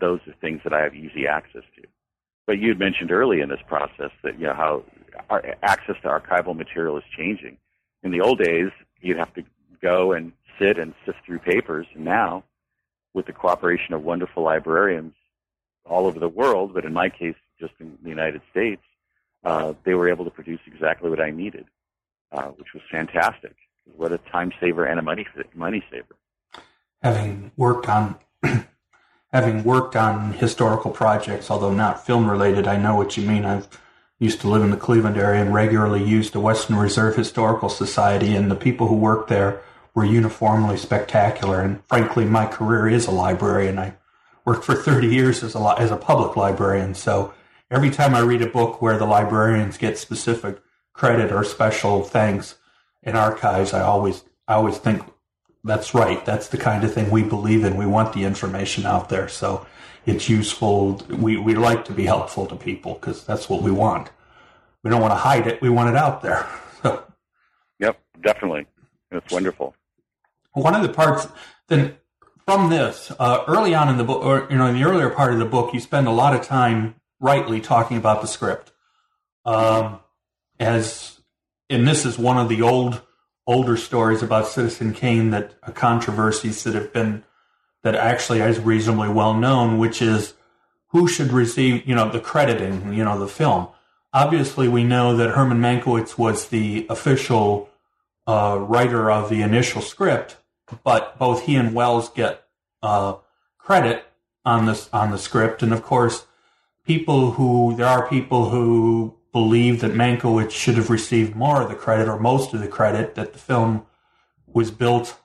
those 0.00 0.20
are 0.26 0.34
things 0.40 0.60
that 0.64 0.72
I 0.72 0.82
have 0.82 0.94
easy 0.94 1.26
access 1.26 1.64
to. 1.76 1.82
But 2.46 2.58
you 2.58 2.68
had 2.68 2.78
mentioned 2.78 3.10
early 3.10 3.40
in 3.40 3.48
this 3.48 3.60
process 3.66 4.10
that 4.22 4.38
you 4.38 4.46
know 4.46 4.54
how 4.54 4.84
our 5.30 5.56
access 5.62 5.96
to 6.02 6.08
archival 6.08 6.56
material 6.56 6.96
is 6.96 7.04
changing. 7.16 7.56
In 8.02 8.10
the 8.10 8.20
old 8.20 8.38
days, 8.38 8.70
you'd 9.00 9.18
have 9.18 9.34
to 9.34 9.42
go 9.82 10.12
and 10.12 10.32
sit 10.58 10.78
and 10.78 10.94
sift 11.04 11.18
through 11.26 11.40
papers, 11.40 11.86
and 11.94 12.04
now 12.04 12.44
with 13.14 13.26
the 13.26 13.32
cooperation 13.32 13.94
of 13.94 14.02
wonderful 14.02 14.42
librarians 14.42 15.14
all 15.84 16.06
over 16.06 16.18
the 16.18 16.28
world, 16.28 16.72
but 16.72 16.84
in 16.84 16.92
my 16.92 17.08
case, 17.08 17.36
just 17.58 17.72
in 17.80 17.98
the 18.02 18.08
United 18.08 18.40
States, 18.50 18.82
uh, 19.44 19.74
they 19.84 19.94
were 19.94 20.08
able 20.08 20.24
to 20.24 20.30
produce 20.30 20.60
exactly 20.66 21.10
what 21.10 21.20
I 21.20 21.30
needed, 21.30 21.66
uh, 22.32 22.48
which 22.48 22.68
was 22.72 22.82
fantastic. 22.90 23.54
What 23.96 24.12
a 24.12 24.18
time 24.18 24.52
saver 24.60 24.84
and 24.86 24.98
a 24.98 25.02
money 25.02 25.26
money 25.54 25.84
saver. 25.90 26.16
Having 27.02 27.52
worked 27.56 27.88
on 27.88 28.16
having 29.32 29.64
worked 29.64 29.94
on 29.94 30.32
historical 30.32 30.90
projects, 30.90 31.50
although 31.50 31.72
not 31.72 32.06
film 32.06 32.30
related, 32.30 32.66
I 32.66 32.78
know 32.78 32.96
what 32.96 33.16
you 33.16 33.26
mean. 33.26 33.44
I've 33.44 33.68
used 34.18 34.40
to 34.40 34.48
live 34.48 34.62
in 34.62 34.70
the 34.70 34.76
Cleveland 34.76 35.18
area 35.18 35.42
and 35.42 35.52
regularly 35.52 36.02
used 36.02 36.32
the 36.32 36.40
Western 36.40 36.76
Reserve 36.76 37.16
Historical 37.16 37.68
Society, 37.68 38.34
and 38.34 38.50
the 38.50 38.56
people 38.56 38.86
who 38.86 38.94
worked 38.94 39.28
there 39.28 39.60
were 39.94 40.04
uniformly 40.04 40.76
spectacular. 40.76 41.60
And 41.60 41.84
frankly, 41.86 42.24
my 42.24 42.46
career 42.46 42.88
is 42.88 43.06
a 43.06 43.10
librarian. 43.10 43.78
I 43.78 43.94
worked 44.44 44.64
for 44.64 44.74
30 44.74 45.08
years 45.08 45.42
as 45.42 45.54
a, 45.54 45.74
as 45.78 45.90
a 45.90 45.96
public 45.96 46.36
librarian. 46.36 46.94
So 46.94 47.34
every 47.74 47.90
time 47.90 48.14
I 48.14 48.20
read 48.20 48.42
a 48.42 48.46
book 48.46 48.80
where 48.80 48.98
the 48.98 49.06
librarians 49.06 49.78
get 49.78 49.98
specific 49.98 50.60
credit 50.92 51.32
or 51.32 51.44
special 51.44 52.02
thanks 52.02 52.56
in 53.02 53.16
archives, 53.16 53.72
I 53.72 53.82
always, 53.82 54.24
I 54.48 54.54
always 54.54 54.78
think 54.78 55.02
that's 55.64 55.94
right. 55.94 56.24
That's 56.24 56.48
the 56.48 56.58
kind 56.58 56.84
of 56.84 56.92
thing 56.92 57.10
we 57.10 57.22
believe 57.22 57.64
in. 57.64 57.76
We 57.76 57.86
want 57.86 58.12
the 58.12 58.24
information 58.24 58.86
out 58.86 59.08
there. 59.08 59.28
So 59.28 59.66
it's 60.06 60.28
useful. 60.28 61.02
We, 61.08 61.36
we 61.36 61.54
like 61.54 61.84
to 61.86 61.92
be 61.92 62.04
helpful 62.04 62.46
to 62.46 62.56
people 62.56 62.94
because 62.94 63.24
that's 63.24 63.48
what 63.48 63.62
we 63.62 63.70
want. 63.70 64.10
We 64.82 64.90
don't 64.90 65.00
want 65.00 65.12
to 65.12 65.18
hide 65.18 65.46
it. 65.46 65.60
We 65.62 65.70
want 65.70 65.90
it 65.90 65.96
out 65.96 66.22
there. 66.22 66.46
yep, 67.78 67.98
definitely. 68.22 68.66
It's 69.10 69.32
wonderful 69.32 69.74
one 70.54 70.74
of 70.74 70.82
the 70.82 70.88
parts 70.88 71.28
then 71.68 71.96
from 72.46 72.70
this 72.70 73.12
uh, 73.18 73.44
early 73.46 73.74
on 73.74 73.88
in 73.88 73.96
the 73.96 74.04
book, 74.04 74.22
or 74.22 74.46
you 74.50 74.56
know, 74.56 74.66
in 74.66 74.74
the 74.74 74.84
earlier 74.84 75.10
part 75.10 75.32
of 75.32 75.38
the 75.38 75.44
book, 75.44 75.72
you 75.72 75.80
spend 75.80 76.06
a 76.06 76.10
lot 76.10 76.34
of 76.34 76.42
time 76.42 76.94
rightly 77.24 77.58
talking 77.58 77.96
about 77.96 78.20
the 78.20 78.28
script. 78.28 78.70
Um, 79.46 80.00
as 80.60 81.20
and 81.70 81.88
this 81.88 82.04
is 82.04 82.18
one 82.18 82.36
of 82.36 82.50
the 82.50 82.60
old 82.60 83.00
older 83.46 83.76
stories 83.78 84.22
about 84.22 84.46
Citizen 84.46 84.92
Kane 84.92 85.30
that 85.30 85.54
uh, 85.62 85.72
controversies 85.72 86.62
that 86.64 86.74
have 86.74 86.92
been 86.92 87.24
that 87.82 87.94
actually 87.94 88.40
is 88.40 88.60
reasonably 88.60 89.08
well 89.08 89.34
known, 89.34 89.78
which 89.78 90.02
is 90.02 90.34
who 90.88 91.08
should 91.08 91.32
receive 91.32 91.86
you 91.88 91.94
know 91.94 92.10
the 92.10 92.20
crediting 92.20 92.92
you 92.92 93.02
know 93.02 93.18
the 93.18 93.26
film. 93.26 93.68
Obviously, 94.12 94.68
we 94.68 94.84
know 94.84 95.16
that 95.16 95.30
Herman 95.30 95.60
Mankiewicz 95.60 96.16
was 96.18 96.48
the 96.48 96.86
official 96.88 97.70
uh, 98.26 98.58
writer 98.60 99.10
of 99.10 99.30
the 99.30 99.40
initial 99.40 99.80
script, 99.80 100.36
but 100.84 101.18
both 101.18 101.46
he 101.46 101.56
and 101.56 101.74
Welles 101.74 102.10
get 102.10 102.44
uh, 102.82 103.14
credit 103.58 104.04
on 104.44 104.66
this 104.66 104.90
on 104.92 105.10
the 105.10 105.18
script, 105.18 105.62
and 105.62 105.72
of 105.72 105.82
course, 105.82 106.26
people 106.84 107.32
who 107.32 107.74
there 107.76 107.86
are 107.86 108.08
people 108.08 108.50
who 108.50 109.14
believe 109.32 109.80
that 109.80 109.92
Mankiewicz 109.92 110.52
should 110.52 110.76
have 110.76 110.90
received 110.90 111.34
more 111.34 111.62
of 111.62 111.68
the 111.68 111.74
credit 111.74 112.08
or 112.08 112.18
most 112.18 112.54
of 112.54 112.60
the 112.60 112.68
credit 112.68 113.14
that 113.16 113.32
the 113.32 113.38
film 113.38 113.84
was 114.46 114.70
built 114.70 115.18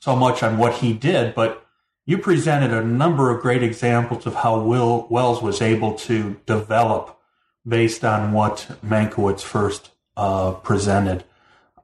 so 0.00 0.14
much 0.14 0.42
on 0.42 0.58
what 0.58 0.74
he 0.74 0.92
did, 0.92 1.34
but 1.34 1.66
you 2.04 2.18
presented 2.18 2.72
a 2.72 2.84
number 2.84 3.30
of 3.30 3.40
great 3.40 3.62
examples 3.62 4.26
of 4.26 4.34
how 4.34 4.60
Will 4.60 5.06
Welles 5.08 5.40
was 5.40 5.62
able 5.62 5.94
to 5.94 6.40
develop 6.46 7.18
based 7.66 8.04
on 8.04 8.32
what 8.32 8.66
Mankiewicz 8.84 9.40
first 9.40 9.90
uh, 10.16 10.52
presented. 10.52 11.24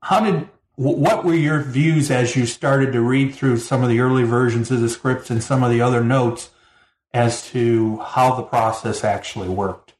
How 0.02 0.20
did 0.20 0.48
what 0.74 1.24
were 1.24 1.34
your 1.34 1.62
views 1.62 2.10
as 2.10 2.36
you 2.36 2.46
started 2.46 2.92
to 2.92 3.00
read 3.00 3.34
through 3.34 3.58
some 3.58 3.82
of 3.82 3.88
the 3.88 4.00
early 4.00 4.22
versions 4.22 4.70
of 4.70 4.80
the 4.80 4.88
scripts 4.88 5.28
and 5.30 5.42
some 5.42 5.64
of 5.64 5.70
the 5.70 5.80
other 5.80 6.04
notes 6.04 6.50
as 7.12 7.48
to 7.50 7.98
how 7.98 8.34
the 8.34 8.42
process 8.42 9.04
actually 9.04 9.48
worked? 9.48 9.94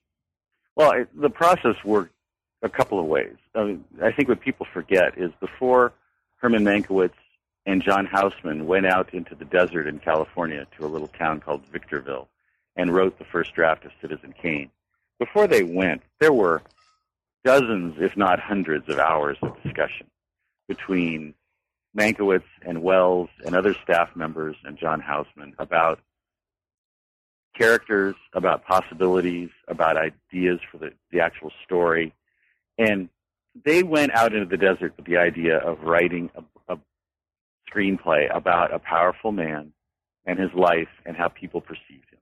Well, 0.77 0.93
it, 0.93 1.09
the 1.19 1.31
process 1.31 1.77
worked 1.85 2.13
a 2.63 2.69
couple 2.69 3.01
of 3.01 3.07
ways. 3.07 3.37
I, 3.55 3.65
mean, 3.65 3.85
I 4.03 4.13
think 4.13 4.29
what 4.29 4.41
people 4.41 4.67
forget 4.73 5.17
is 5.17 5.33
before 5.41 5.93
Herman 6.37 6.65
Mankiewicz 6.65 7.13
and 7.67 7.83
John 7.83 8.07
Houseman 8.07 8.67
went 8.67 8.87
out 8.87 9.13
into 9.13 9.35
the 9.35 9.45
desert 9.45 9.87
in 9.87 9.99
California 9.99 10.67
to 10.79 10.87
a 10.87 10.89
little 10.89 11.09
town 11.09 11.41
called 11.41 11.63
Victorville 11.73 12.29
and 12.77 12.95
wrote 12.95 13.19
the 13.19 13.25
first 13.25 13.55
draft 13.55 13.85
of 13.85 13.93
Citizen 14.01 14.35
Kane. 14.41 14.71
Before 15.19 15.47
they 15.47 15.65
went, 15.65 16.03
there 16.21 16.33
were 16.33 16.63
dozens, 17.45 17.97
if 18.01 18.17
not 18.17 18.41
hundreds, 18.41 18.89
of 18.89 18.99
hours 18.99 19.37
of 19.43 19.61
discussion 19.63 20.07
between 20.69 21.35
Mankiewicz 21.97 22.45
and 22.65 22.83
Welles 22.83 23.31
and 23.45 23.55
other 23.57 23.75
staff 23.83 24.15
members 24.15 24.57
and 24.65 24.79
John 24.79 25.01
Houseman 25.01 25.55
about 25.59 26.01
characters, 27.57 28.15
about 28.35 28.65
possibilities, 28.65 29.51
about 29.67 29.97
ideas 29.97 30.61
for 30.71 30.79
the, 30.79 30.93
the 31.11 31.21
actual 31.21 31.51
story. 31.65 32.15
And 32.79 33.09
they 33.65 33.83
went 33.83 34.13
out 34.13 34.33
into 34.33 34.47
the 34.47 34.57
desert 34.57 34.95
with 34.97 35.07
the 35.07 35.17
idea 35.17 35.59
of 35.59 35.81
writing 35.83 36.31
a, 36.37 36.75
a 36.75 36.79
screenplay 37.71 38.35
about 38.35 38.73
a 38.73 38.79
powerful 38.79 39.33
man 39.33 39.73
and 40.25 40.39
his 40.39 40.53
life 40.55 40.89
and 41.05 41.17
how 41.17 41.29
people 41.29 41.61
perceived 41.61 42.11
him. 42.11 42.19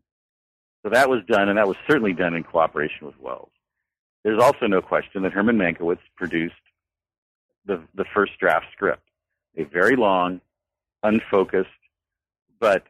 So 0.83 0.91
that 0.91 1.11
was 1.11 1.21
done, 1.29 1.49
and 1.49 1.59
that 1.59 1.67
was 1.67 1.77
certainly 1.89 2.13
done 2.13 2.35
in 2.35 2.45
cooperation 2.45 3.07
with 3.07 3.19
Welles. 3.21 3.51
There's 4.25 4.41
also 4.41 4.67
no 4.67 4.81
question 4.81 5.23
that 5.23 5.33
Herman 5.33 5.59
Mankiewicz 5.59 5.99
produced 6.17 6.55
the, 7.67 7.83
the 7.95 8.05
first 8.15 8.39
draft 8.39 8.67
script. 8.73 9.03
A 9.57 9.65
very 9.65 9.97
long, 9.97 10.41
unfocused, 11.03 11.69
but 12.61 12.85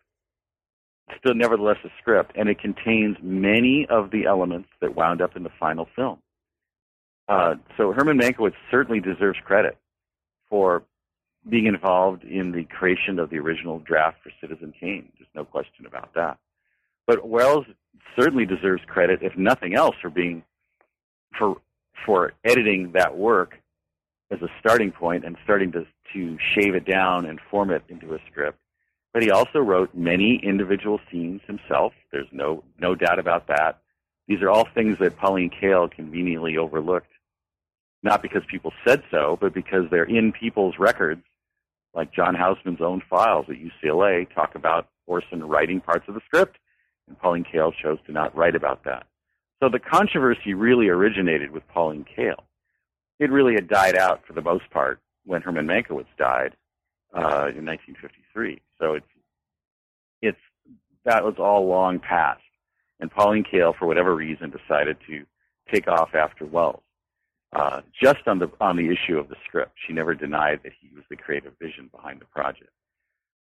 still 1.19 1.35
nevertheless 1.35 1.79
a 1.85 1.89
script, 2.01 2.33
and 2.35 2.49
it 2.49 2.59
contains 2.59 3.17
many 3.23 3.87
of 3.89 4.11
the 4.11 4.27
elements 4.27 4.69
that 4.81 4.97
wound 4.97 5.23
up 5.23 5.37
in 5.37 5.43
the 5.43 5.51
final 5.61 5.89
film. 5.95 6.19
Uh, 7.29 7.55
so 7.77 7.93
Herman 7.93 8.19
Mankiewicz 8.19 8.55
certainly 8.71 9.01
deserves 9.01 9.39
credit 9.45 9.77
for 10.49 10.83
being 11.49 11.67
involved 11.67 12.25
in 12.25 12.53
the 12.53 12.65
creation 12.65 13.19
of 13.19 13.31
the 13.31 13.39
original 13.39 13.79
draft 13.79 14.19
for 14.23 14.31
Citizen 14.41 14.73
Kane. 14.79 15.11
There's 15.19 15.29
no 15.35 15.45
question 15.45 15.87
about 15.87 16.15
that. 16.15 16.39
But 17.07 17.29
Welles 17.29 17.67
certainly 18.19 18.47
deserves 18.47 18.83
credit, 18.87 19.21
if 19.23 19.37
nothing 19.37 19.75
else, 19.75 19.95
for 20.01 20.11
being 20.11 20.43
for 21.39 21.57
for 22.05 22.33
editing 22.45 22.93
that 22.93 23.17
work 23.17 23.59
as 24.31 24.43
a 24.43 24.49
starting 24.61 24.91
point 24.91 25.25
and 25.25 25.37
starting 25.45 25.73
to, 25.73 25.87
to 26.13 26.37
shave 26.55 26.75
it 26.75 26.85
down 26.85 27.25
and 27.25 27.41
form 27.51 27.71
it 27.71 27.83
into 27.89 28.15
a 28.15 28.19
script. 28.31 28.59
But 29.17 29.23
he 29.23 29.31
also 29.31 29.61
wrote 29.61 29.95
many 29.95 30.39
individual 30.43 31.01
scenes 31.11 31.41
himself. 31.47 31.95
There's 32.13 32.29
no, 32.33 32.63
no 32.79 32.95
doubt 32.95 33.19
about 33.19 33.47
that. 33.47 33.79
These 34.29 34.43
are 34.43 34.51
all 34.51 34.69
things 34.75 34.99
that 35.01 35.17
Pauline 35.17 35.49
Kael 35.49 35.91
conveniently 35.91 36.59
overlooked, 36.59 37.09
not 38.03 38.21
because 38.21 38.43
people 38.51 38.75
said 38.87 39.03
so, 39.11 39.39
but 39.41 39.55
because 39.55 39.85
they're 39.91 40.05
in 40.05 40.33
people's 40.33 40.75
records 40.79 41.23
like 41.95 42.13
John 42.13 42.35
Houseman's 42.35 42.83
own 42.83 43.01
files 43.09 43.47
at 43.49 43.57
UCLA, 43.57 44.29
talk 44.35 44.55
about 44.55 44.91
Orson 45.07 45.43
writing 45.43 45.81
parts 45.81 46.05
of 46.09 46.15
the 46.15 46.21
script, 46.27 46.59
and 47.09 47.19
Pauline 47.19 47.47
Kael 47.51 47.73
chose 47.73 47.97
to 48.05 48.13
not 48.13 48.37
write 48.37 48.55
about 48.55 48.85
that. 48.85 49.07
So 49.63 49.71
the 49.71 49.79
controversy 49.79 50.53
really 50.53 50.89
originated 50.89 51.53
with 51.53 51.67
Pauline 51.69 52.05
Kael. 52.05 52.43
It 53.19 53.31
really 53.31 53.55
had 53.55 53.67
died 53.67 53.97
out 53.97 54.27
for 54.27 54.35
the 54.35 54.43
most 54.43 54.69
part 54.69 55.01
when 55.25 55.41
Herman 55.41 55.67
Mankiewicz 55.67 56.05
died 56.19 56.55
uh, 57.15 57.51
in 57.55 57.65
1953. 57.65 58.61
So 58.79 58.95
it's 58.95 59.07
it's 60.23 60.39
that 61.05 61.25
was 61.25 61.35
all 61.39 61.67
long 61.67 61.99
past, 61.99 62.43
and 63.01 63.11
Pauline 63.11 63.45
Kael, 63.45 63.77
for 63.77 63.87
whatever 63.87 64.15
reason, 64.15 64.51
decided 64.51 64.97
to 65.07 65.25
take 65.73 65.89
off 65.89 66.15
after 66.15 66.45
Welles. 66.45 66.83
Uh, 67.53 67.81
just 68.03 68.27
on 68.27 68.39
the 68.39 68.51
on 68.61 68.77
the 68.77 68.91
issue 68.91 69.19
of 69.19 69.29
the 69.29 69.37
script, 69.47 69.73
she 69.87 69.93
never 69.93 70.15
denied 70.15 70.61
that 70.65 70.73
he 70.81 70.91
was 70.95 71.05
the 71.09 71.17
creative 71.17 71.53
vision 71.61 71.89
behind 71.93 72.21
the 72.21 72.27
project. 72.27 72.71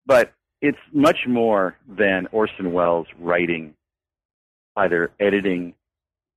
But 0.05 0.33
it's 0.61 0.79
much 0.92 1.27
more 1.27 1.77
than 1.88 2.29
Orson 2.33 2.73
Welles 2.73 3.09
writing, 3.19 3.75
either 4.77 5.11
editing 5.19 5.75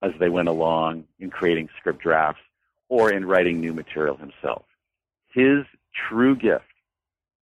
as 0.02 0.12
they 0.20 0.30
went 0.30 0.48
along 0.48 1.06
in 1.20 1.30
creating 1.30 1.70
script 1.78 2.02
drafts 2.02 2.42
or 2.88 3.12
in 3.12 3.26
writing 3.26 3.60
new 3.60 3.74
material 3.74 4.18
himself. 4.18 4.64
His 5.34 5.66
true 6.10 6.36
gift 6.36 6.66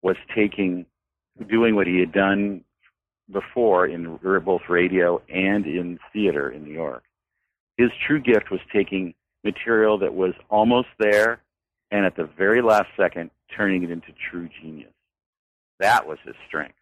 was 0.03 0.17
taking, 0.35 0.87
doing 1.49 1.75
what 1.75 1.87
he 1.87 1.99
had 1.99 2.13
done 2.13 2.65
before 3.31 3.87
in 3.87 4.19
both 4.45 4.63
radio 4.69 5.23
and 5.29 5.65
in 5.67 5.99
theater 6.13 6.51
in 6.51 6.65
New 6.65 6.73
York. 6.73 7.05
His 7.77 7.91
true 8.07 8.21
gift 8.21 8.51
was 8.51 8.61
taking 8.73 9.15
material 9.45 9.99
that 9.99 10.15
was 10.15 10.35
almost 10.51 10.89
there 10.99 11.41
and 11.91 12.05
at 12.05 12.17
the 12.17 12.25
very 12.25 12.63
last 12.63 12.89
second 12.97 13.31
turning 13.55 13.83
it 13.83 13.91
into 13.91 14.09
true 14.31 14.49
genius. 14.61 14.93
That 15.79 16.07
was 16.07 16.19
his 16.25 16.35
strength. 16.47 16.75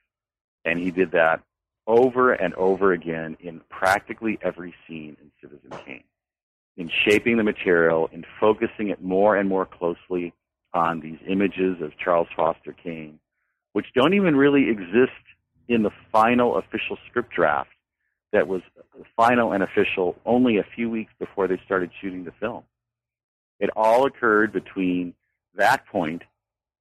And 0.64 0.78
he 0.78 0.90
did 0.90 1.12
that 1.12 1.42
over 1.86 2.32
and 2.32 2.54
over 2.54 2.92
again 2.92 3.36
in 3.40 3.60
practically 3.70 4.38
every 4.42 4.74
scene 4.86 5.16
in 5.20 5.30
Citizen 5.40 5.70
Kane, 5.84 6.04
in 6.76 6.90
shaping 7.04 7.36
the 7.36 7.42
material, 7.42 8.08
in 8.12 8.24
focusing 8.38 8.88
it 8.88 9.02
more 9.02 9.36
and 9.36 9.48
more 9.48 9.66
closely 9.66 10.32
on 10.72 11.00
these 11.00 11.18
images 11.28 11.80
of 11.82 11.92
Charles 12.02 12.28
Foster 12.36 12.72
Kane, 12.72 13.18
which 13.72 13.86
don't 13.94 14.14
even 14.14 14.36
really 14.36 14.68
exist 14.70 15.12
in 15.68 15.82
the 15.82 15.90
final 16.12 16.56
official 16.56 16.96
script 17.08 17.32
draft 17.34 17.70
that 18.32 18.46
was 18.46 18.62
final 19.16 19.52
and 19.52 19.62
official 19.62 20.16
only 20.24 20.58
a 20.58 20.66
few 20.74 20.88
weeks 20.88 21.12
before 21.18 21.48
they 21.48 21.60
started 21.64 21.90
shooting 22.00 22.24
the 22.24 22.32
film. 22.40 22.62
It 23.58 23.70
all 23.76 24.06
occurred 24.06 24.52
between 24.52 25.14
that 25.54 25.86
point 25.86 26.22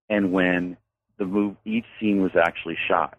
and 0.10 0.32
when 0.32 0.78
the 1.18 1.26
move, 1.26 1.56
each 1.66 1.86
scene 2.00 2.22
was 2.22 2.32
actually 2.36 2.78
shot 2.88 3.18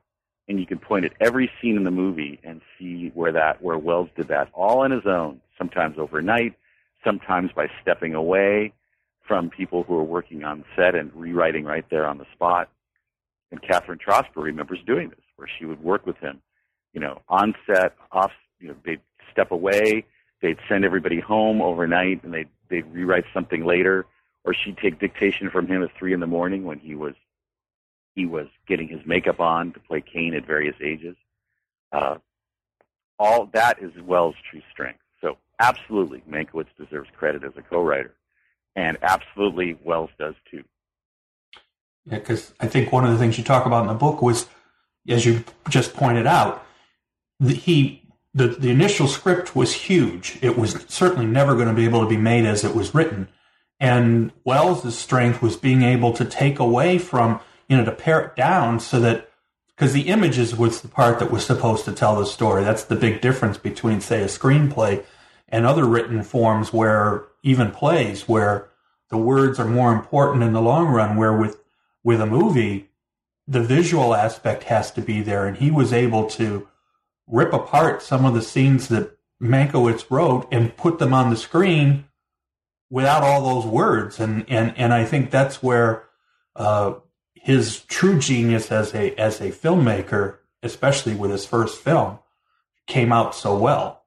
and 0.49 0.59
you 0.59 0.67
can 0.67 0.79
point 0.79 1.05
at 1.05 1.13
every 1.21 1.51
scene 1.61 1.77
in 1.77 1.85
the 1.85 1.91
movie 1.93 2.41
and 2.43 2.61
see 2.79 3.13
where 3.15 3.33
that 3.33 3.63
where 3.63 3.79
Welles 3.79 4.09
did 4.17 4.29
that 4.29 4.49
all 4.53 4.81
on 4.81 4.91
his 4.91 5.07
own, 5.07 5.41
sometimes 5.57 5.97
overnight, 5.97 6.55
sometimes 7.05 7.51
by 7.55 7.69
stepping 7.81 8.15
away 8.15 8.73
from 9.27 9.51
people 9.51 9.85
who 9.85 9.95
are 9.97 10.05
working 10.05 10.45
on 10.45 10.65
set 10.77 10.95
and 10.95 11.13
rewriting 11.15 11.65
right 11.65 11.85
there 11.91 12.07
on 12.07 12.19
the 12.19 12.27
spot. 12.33 12.69
And 13.51 13.61
Catherine 13.63 13.99
Trosper 13.99 14.43
remembers 14.43 14.81
doing 14.87 15.09
this, 15.11 15.25
where 15.37 15.49
she 15.59 15.65
would 15.65 15.83
work 15.83 16.07
with 16.07 16.17
him, 16.19 16.41
you 16.93 17.01
know, 17.01 17.21
on 17.29 17.55
set, 17.67 17.97
off, 18.13 18.33
you 18.61 18.69
know, 18.69 18.75
they'd 18.85 19.01
step 19.33 19.51
away, 19.51 20.05
they'd 20.41 20.59
send 20.69 20.85
everybody 20.85 21.21
home 21.21 21.61
overnight, 21.61 22.23
and 22.25 22.33
they'd 22.33 22.49
they'd 22.69 22.87
rewrite 22.93 23.25
something 23.35 23.65
later, 23.65 24.07
or 24.45 24.55
she'd 24.55 24.79
take 24.79 25.01
dictation 25.01 25.51
from 25.51 25.67
him 25.67 25.83
at 25.83 25.91
three 25.99 26.13
in 26.13 26.21
the 26.21 26.27
morning 26.27 26.65
when 26.65 26.79
he 26.79 26.95
was 26.95 27.15
he 28.15 28.27
was 28.27 28.47
getting 28.67 28.89
his 28.89 29.01
makeup 29.07 29.41
on 29.41 29.73
to 29.73 29.81
play 29.81 30.01
Kane 30.01 30.35
at 30.35 30.47
various 30.47 30.77
ages. 30.83 31.17
Uh, 31.93 32.17
all 33.19 33.47
that 33.53 33.83
is 33.83 33.93
Welles' 34.03 34.35
true 34.51 34.63
strength. 34.71 35.01
So 35.21 35.37
absolutely, 35.59 36.23
Mankiewicz 36.29 36.67
deserves 36.79 37.11
credit 37.17 37.45
as 37.45 37.53
a 37.57 37.63
co-writer, 37.63 38.15
and 38.77 38.99
absolutely 39.03 39.79
Welles 39.85 40.11
does 40.19 40.35
too. 40.51 40.65
Yeah, 42.07 42.19
because 42.19 42.55
I 42.61 42.67
think 42.67 42.93
one 42.93 43.05
of 43.05 43.13
the 43.13 43.19
things 43.19 43.39
you 43.39 43.45
talk 43.45 43.67
about 43.67 43.83
in 43.83 43.89
the 43.89 43.95
book 43.95 44.23
was, 44.23 44.47
as 45.09 45.27
you 45.27 45.45
just 45.69 45.95
pointed 45.95 46.27
out, 46.27 46.65
the, 47.39 47.55
he 47.55 48.03
the 48.33 48.49
the 48.49 48.71
initial 48.71 49.09
script 49.09 49.55
was 49.57 49.73
huge. 49.73 50.39
It 50.41 50.57
was 50.57 50.85
certainly 50.89 51.27
never 51.27 51.55
going 51.55 51.69
to 51.69 51.75
be 51.75 51.85
able 51.85 52.03
to 52.03 52.09
be 52.09 52.17
made 52.17 52.47
as 52.47 52.65
it 52.65 52.75
was 52.75 52.95
written, 52.95 53.29
and 53.79 54.33
Welles' 54.45 54.97
strength 54.97 55.43
was 55.43 55.57
being 55.57 55.83
able 55.83 56.13
to 56.15 56.25
take 56.25 56.59
away 56.59 56.99
from 56.99 57.41
you 57.71 57.77
know, 57.77 57.85
to 57.85 57.93
pare 57.93 58.21
it 58.21 58.37
down 58.37 58.81
so 58.81 58.99
that 58.99 59.31
because 59.69 59.93
the 59.93 60.09
images 60.09 60.55
was 60.57 60.83
the 60.83 60.89
part 60.89 61.21
that 61.21 61.31
was 61.31 61.47
supposed 61.47 61.85
to 61.85 61.93
tell 61.93 62.17
the 62.17 62.27
story. 62.27 62.65
That's 62.65 62.85
the 62.85 62.97
big 62.97 63.21
difference 63.23 63.57
between, 63.57 64.01
say, 64.01 64.23
a 64.23 64.27
screenplay 64.27 65.05
and 65.49 65.65
other 65.65 65.87
written 65.87 66.23
forms 66.25 66.73
where 66.73 67.25
even 67.43 67.71
plays 67.71 68.29
where 68.29 68.69
the 69.09 69.17
words 69.17 69.59
are 69.59 69.67
more 69.67 69.93
important 69.93 70.43
in 70.43 70.53
the 70.53 70.63
long 70.63 70.89
run. 70.89 71.17
Where 71.17 71.37
with 71.37 71.59
with 72.03 72.21
a 72.21 72.27
movie, 72.27 72.91
the 73.47 73.61
visual 73.61 74.15
aspect 74.15 74.65
has 74.65 74.91
to 74.93 75.03
be 75.03 75.21
there, 75.21 75.47
and 75.47 75.57
he 75.57 75.71
was 75.71 75.93
able 75.93 76.29
to 76.31 76.69
rip 77.27 77.53
apart 77.53 78.03
some 78.03 78.25
of 78.25 78.35
the 78.35 78.43
scenes 78.43 78.89
that 78.89 79.17
Mankiewicz 79.41 80.11
wrote 80.11 80.47
and 80.51 80.77
put 80.77 80.99
them 80.99 81.15
on 81.15 81.31
the 81.31 81.37
screen 81.37 82.05
without 82.91 83.23
all 83.23 83.43
those 83.43 83.67
words. 83.67 84.21
And 84.21 84.45
and 84.49 84.77
and 84.77 84.93
I 84.93 85.05
think 85.05 85.31
that's 85.31 85.63
where 85.63 86.05
uh, 86.57 86.95
his 87.35 87.81
true 87.85 88.19
genius 88.19 88.71
as 88.71 88.95
a 88.95 89.15
as 89.15 89.41
a 89.41 89.51
filmmaker, 89.51 90.39
especially 90.63 91.15
with 91.15 91.31
his 91.31 91.47
first 91.47 91.81
film, 91.81 92.19
came 92.87 93.13
out 93.13 93.35
so 93.35 93.57
well. 93.57 94.00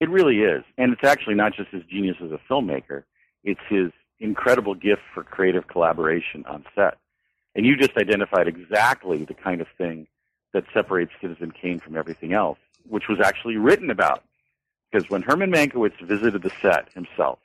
It 0.00 0.10
really 0.10 0.40
is, 0.40 0.62
and 0.76 0.92
it's 0.92 1.04
actually 1.04 1.34
not 1.34 1.54
just 1.54 1.70
his 1.70 1.82
genius 1.84 2.16
as 2.22 2.32
a 2.32 2.40
filmmaker; 2.50 3.04
it's 3.44 3.60
his 3.68 3.92
incredible 4.20 4.74
gift 4.74 5.02
for 5.14 5.22
creative 5.24 5.68
collaboration 5.68 6.44
on 6.46 6.64
set. 6.74 6.98
And 7.54 7.64
you 7.64 7.76
just 7.76 7.96
identified 7.96 8.48
exactly 8.48 9.24
the 9.24 9.34
kind 9.34 9.60
of 9.60 9.66
thing 9.78 10.06
that 10.52 10.64
separates 10.74 11.12
Citizen 11.20 11.50
Kane 11.50 11.80
from 11.80 11.96
everything 11.96 12.32
else, 12.32 12.58
which 12.88 13.08
was 13.08 13.18
actually 13.20 13.56
written 13.56 13.90
about. 13.90 14.22
Because 14.90 15.08
when 15.10 15.22
Herman 15.22 15.50
Mankiewicz 15.50 16.00
visited 16.00 16.42
the 16.42 16.52
set 16.62 16.88
himself, 16.94 17.38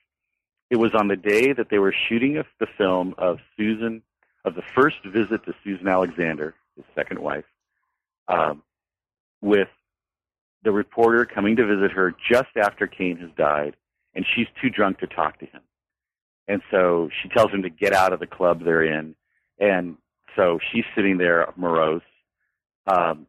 it 0.70 0.78
was 0.78 0.94
on 0.94 1.08
the 1.08 1.16
day 1.16 1.54
that 1.54 1.70
they 1.70 1.80
were 1.80 1.94
shooting 1.94 2.42
the 2.60 2.68
film 2.78 3.14
of 3.18 3.40
Susan 3.58 4.02
of 4.44 4.56
the 4.56 4.64
first 4.74 5.04
visit 5.06 5.46
to 5.46 5.54
Susan 5.64 5.88
Alexander, 5.88 6.56
his 6.76 6.86
second 6.96 7.20
wife, 7.20 7.46
um, 8.28 8.64
with 9.42 9.68
the 10.64 10.72
reporter 10.72 11.26
coming 11.26 11.56
to 11.56 11.66
visit 11.66 11.92
her 11.92 12.14
just 12.32 12.50
after 12.56 12.88
Kane 12.88 13.18
has 13.18 13.30
died, 13.38 13.76
and 14.14 14.26
she's 14.36 14.48
too 14.62 14.70
drunk 14.70 15.00
to 15.00 15.08
talk 15.08 15.40
to 15.40 15.46
him. 15.46 15.62
And 16.48 16.62
so 16.70 17.10
she 17.22 17.30
tells 17.30 17.52
him 17.52 17.64
to 17.64 17.70
get 17.70 17.94
out 17.94 18.14
of 18.14 18.20
the 18.20 18.28
club 18.28 18.64
they're 18.64 18.84
in. 18.84 19.16
And 19.60 19.98
so 20.36 20.60
she's 20.72 20.84
sitting 20.96 21.18
there 21.18 21.48
morose. 21.56 22.02
Um, 22.88 23.28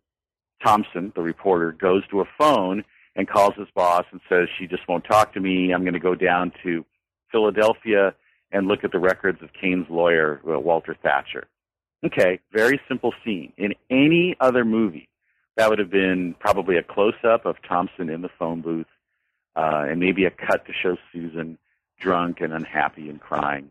Thompson, 0.65 1.13
the 1.15 1.23
reporter, 1.23 1.73
goes 1.73 2.07
to 2.09 2.21
a 2.21 2.25
phone 2.39 2.85
and 3.17 3.29
calls 3.29 3.55
his 3.57 3.69
boss 3.75 4.05
and 4.13 4.21
says, 4.29 4.49
She 4.59 4.67
just 4.67 4.87
won't 4.89 5.05
talk 5.05 5.35
to 5.35 5.41
me. 5.41 5.73
I'm 5.73 5.83
going 5.83 5.95
to 5.95 6.01
go 6.01 6.15
down 6.15 6.53
to 6.63 6.85
Philadelphia 7.31 8.15
and 8.51 8.67
look 8.67 8.85
at 8.85 8.93
the 8.93 8.99
records 8.99 9.43
of 9.43 9.51
Kane's 9.59 9.87
lawyer, 9.89 10.41
uh, 10.49 10.59
Walter 10.59 10.97
Thatcher. 11.03 11.47
Okay, 12.05 12.41
very 12.53 12.81
simple 12.89 13.15
scene. 13.25 13.53
In 13.57 13.75
any 13.91 14.37
other 14.41 14.65
movie, 14.65 15.09
that 15.57 15.69
would 15.69 15.79
have 15.79 15.91
been 15.91 16.35
probably 16.39 16.77
a 16.77 16.83
close 16.83 17.15
up 17.25 17.47
of 17.47 17.57
Thompson 17.69 18.09
in 18.09 18.23
the 18.23 18.31
phone 18.39 18.61
booth, 18.61 18.87
uh, 19.55 19.87
and 19.89 20.01
maybe 20.01 20.25
a 20.25 20.31
cut 20.31 20.67
to 20.67 20.73
show 20.73 20.97
Susan 21.13 21.59
drunk 22.01 22.41
and 22.41 22.53
unhappy 22.53 23.09
and 23.09 23.21
crying. 23.21 23.71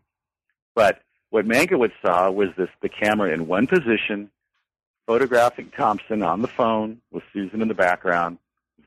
But 0.74 1.00
what 1.30 1.46
Mankiewicz 1.46 1.92
saw 2.04 2.30
was 2.30 2.48
this 2.56 2.68
the 2.80 2.88
camera 2.88 3.32
in 3.32 3.46
one 3.46 3.66
position, 3.66 4.30
photographing 5.06 5.70
Thompson 5.76 6.22
on 6.22 6.42
the 6.42 6.48
phone 6.48 7.00
with 7.10 7.24
Susan 7.32 7.62
in 7.62 7.68
the 7.68 7.74
background, 7.74 8.38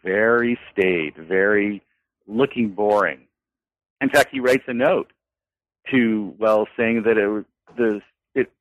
very 0.03 0.57
staid, 0.71 1.15
very 1.17 1.81
looking 2.27 2.69
boring. 2.69 3.21
In 4.01 4.09
fact, 4.09 4.29
he 4.31 4.39
writes 4.39 4.63
a 4.67 4.73
note 4.73 5.11
to 5.91 6.33
well 6.39 6.67
saying 6.77 7.03
that 7.03 7.17
it 7.17 7.45
the 7.77 8.01
it 8.33 8.51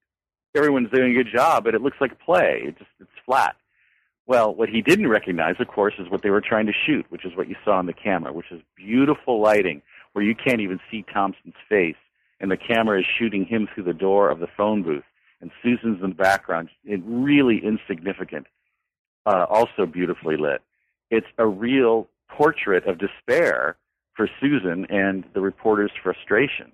everyone's 0.54 0.90
doing 0.90 1.12
a 1.12 1.14
good 1.14 1.32
job, 1.32 1.64
but 1.64 1.74
it 1.74 1.82
looks 1.82 1.98
like 2.00 2.12
a 2.12 2.16
play. 2.16 2.62
It 2.66 2.78
just 2.78 2.90
it's 3.00 3.10
flat. 3.24 3.56
Well, 4.26 4.54
what 4.54 4.70
he 4.70 4.80
didn't 4.80 5.08
recognize, 5.08 5.56
of 5.58 5.68
course, 5.68 5.94
is 5.98 6.08
what 6.08 6.22
they 6.22 6.30
were 6.30 6.40
trying 6.40 6.66
to 6.66 6.72
shoot, 6.72 7.04
which 7.10 7.24
is 7.24 7.36
what 7.36 7.48
you 7.48 7.56
saw 7.64 7.72
on 7.72 7.86
the 7.86 7.92
camera, 7.92 8.32
which 8.32 8.50
is 8.50 8.62
beautiful 8.76 9.40
lighting 9.40 9.82
where 10.14 10.24
you 10.24 10.34
can't 10.34 10.60
even 10.60 10.80
see 10.90 11.04
Thompson's 11.12 11.54
face, 11.68 11.96
and 12.40 12.50
the 12.50 12.56
camera 12.56 13.00
is 13.00 13.06
shooting 13.18 13.44
him 13.44 13.68
through 13.72 13.84
the 13.84 13.92
door 13.92 14.30
of 14.30 14.38
the 14.38 14.46
phone 14.56 14.82
booth, 14.82 15.04
and 15.40 15.50
Susan's 15.62 16.02
in 16.02 16.10
the 16.10 16.14
background, 16.14 16.70
it 16.84 17.00
really 17.04 17.60
insignificant, 17.62 18.46
uh, 19.26 19.44
also 19.50 19.86
beautifully 19.86 20.36
lit. 20.36 20.62
It's 21.10 21.26
a 21.36 21.46
real 21.46 22.08
portrait 22.28 22.86
of 22.86 22.98
despair 22.98 23.76
for 24.14 24.28
Susan 24.40 24.86
and 24.86 25.24
the 25.34 25.40
reporter's 25.40 25.90
frustration. 26.02 26.72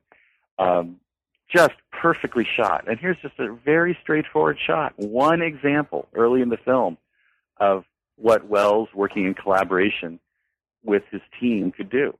Um, 0.58 1.00
just 1.48 1.74
perfectly 1.90 2.46
shot. 2.56 2.86
And 2.86 2.98
here's 2.98 3.18
just 3.22 3.38
a 3.38 3.52
very 3.52 3.98
straightforward 4.02 4.58
shot. 4.64 4.92
One 4.96 5.42
example 5.42 6.06
early 6.14 6.42
in 6.42 6.50
the 6.50 6.58
film 6.58 6.96
of 7.60 7.84
what 8.16 8.48
Welles, 8.48 8.88
working 8.94 9.26
in 9.26 9.34
collaboration 9.34 10.18
with 10.82 11.02
his 11.10 11.20
team, 11.38 11.70
could 11.70 11.90
do. 11.90 12.16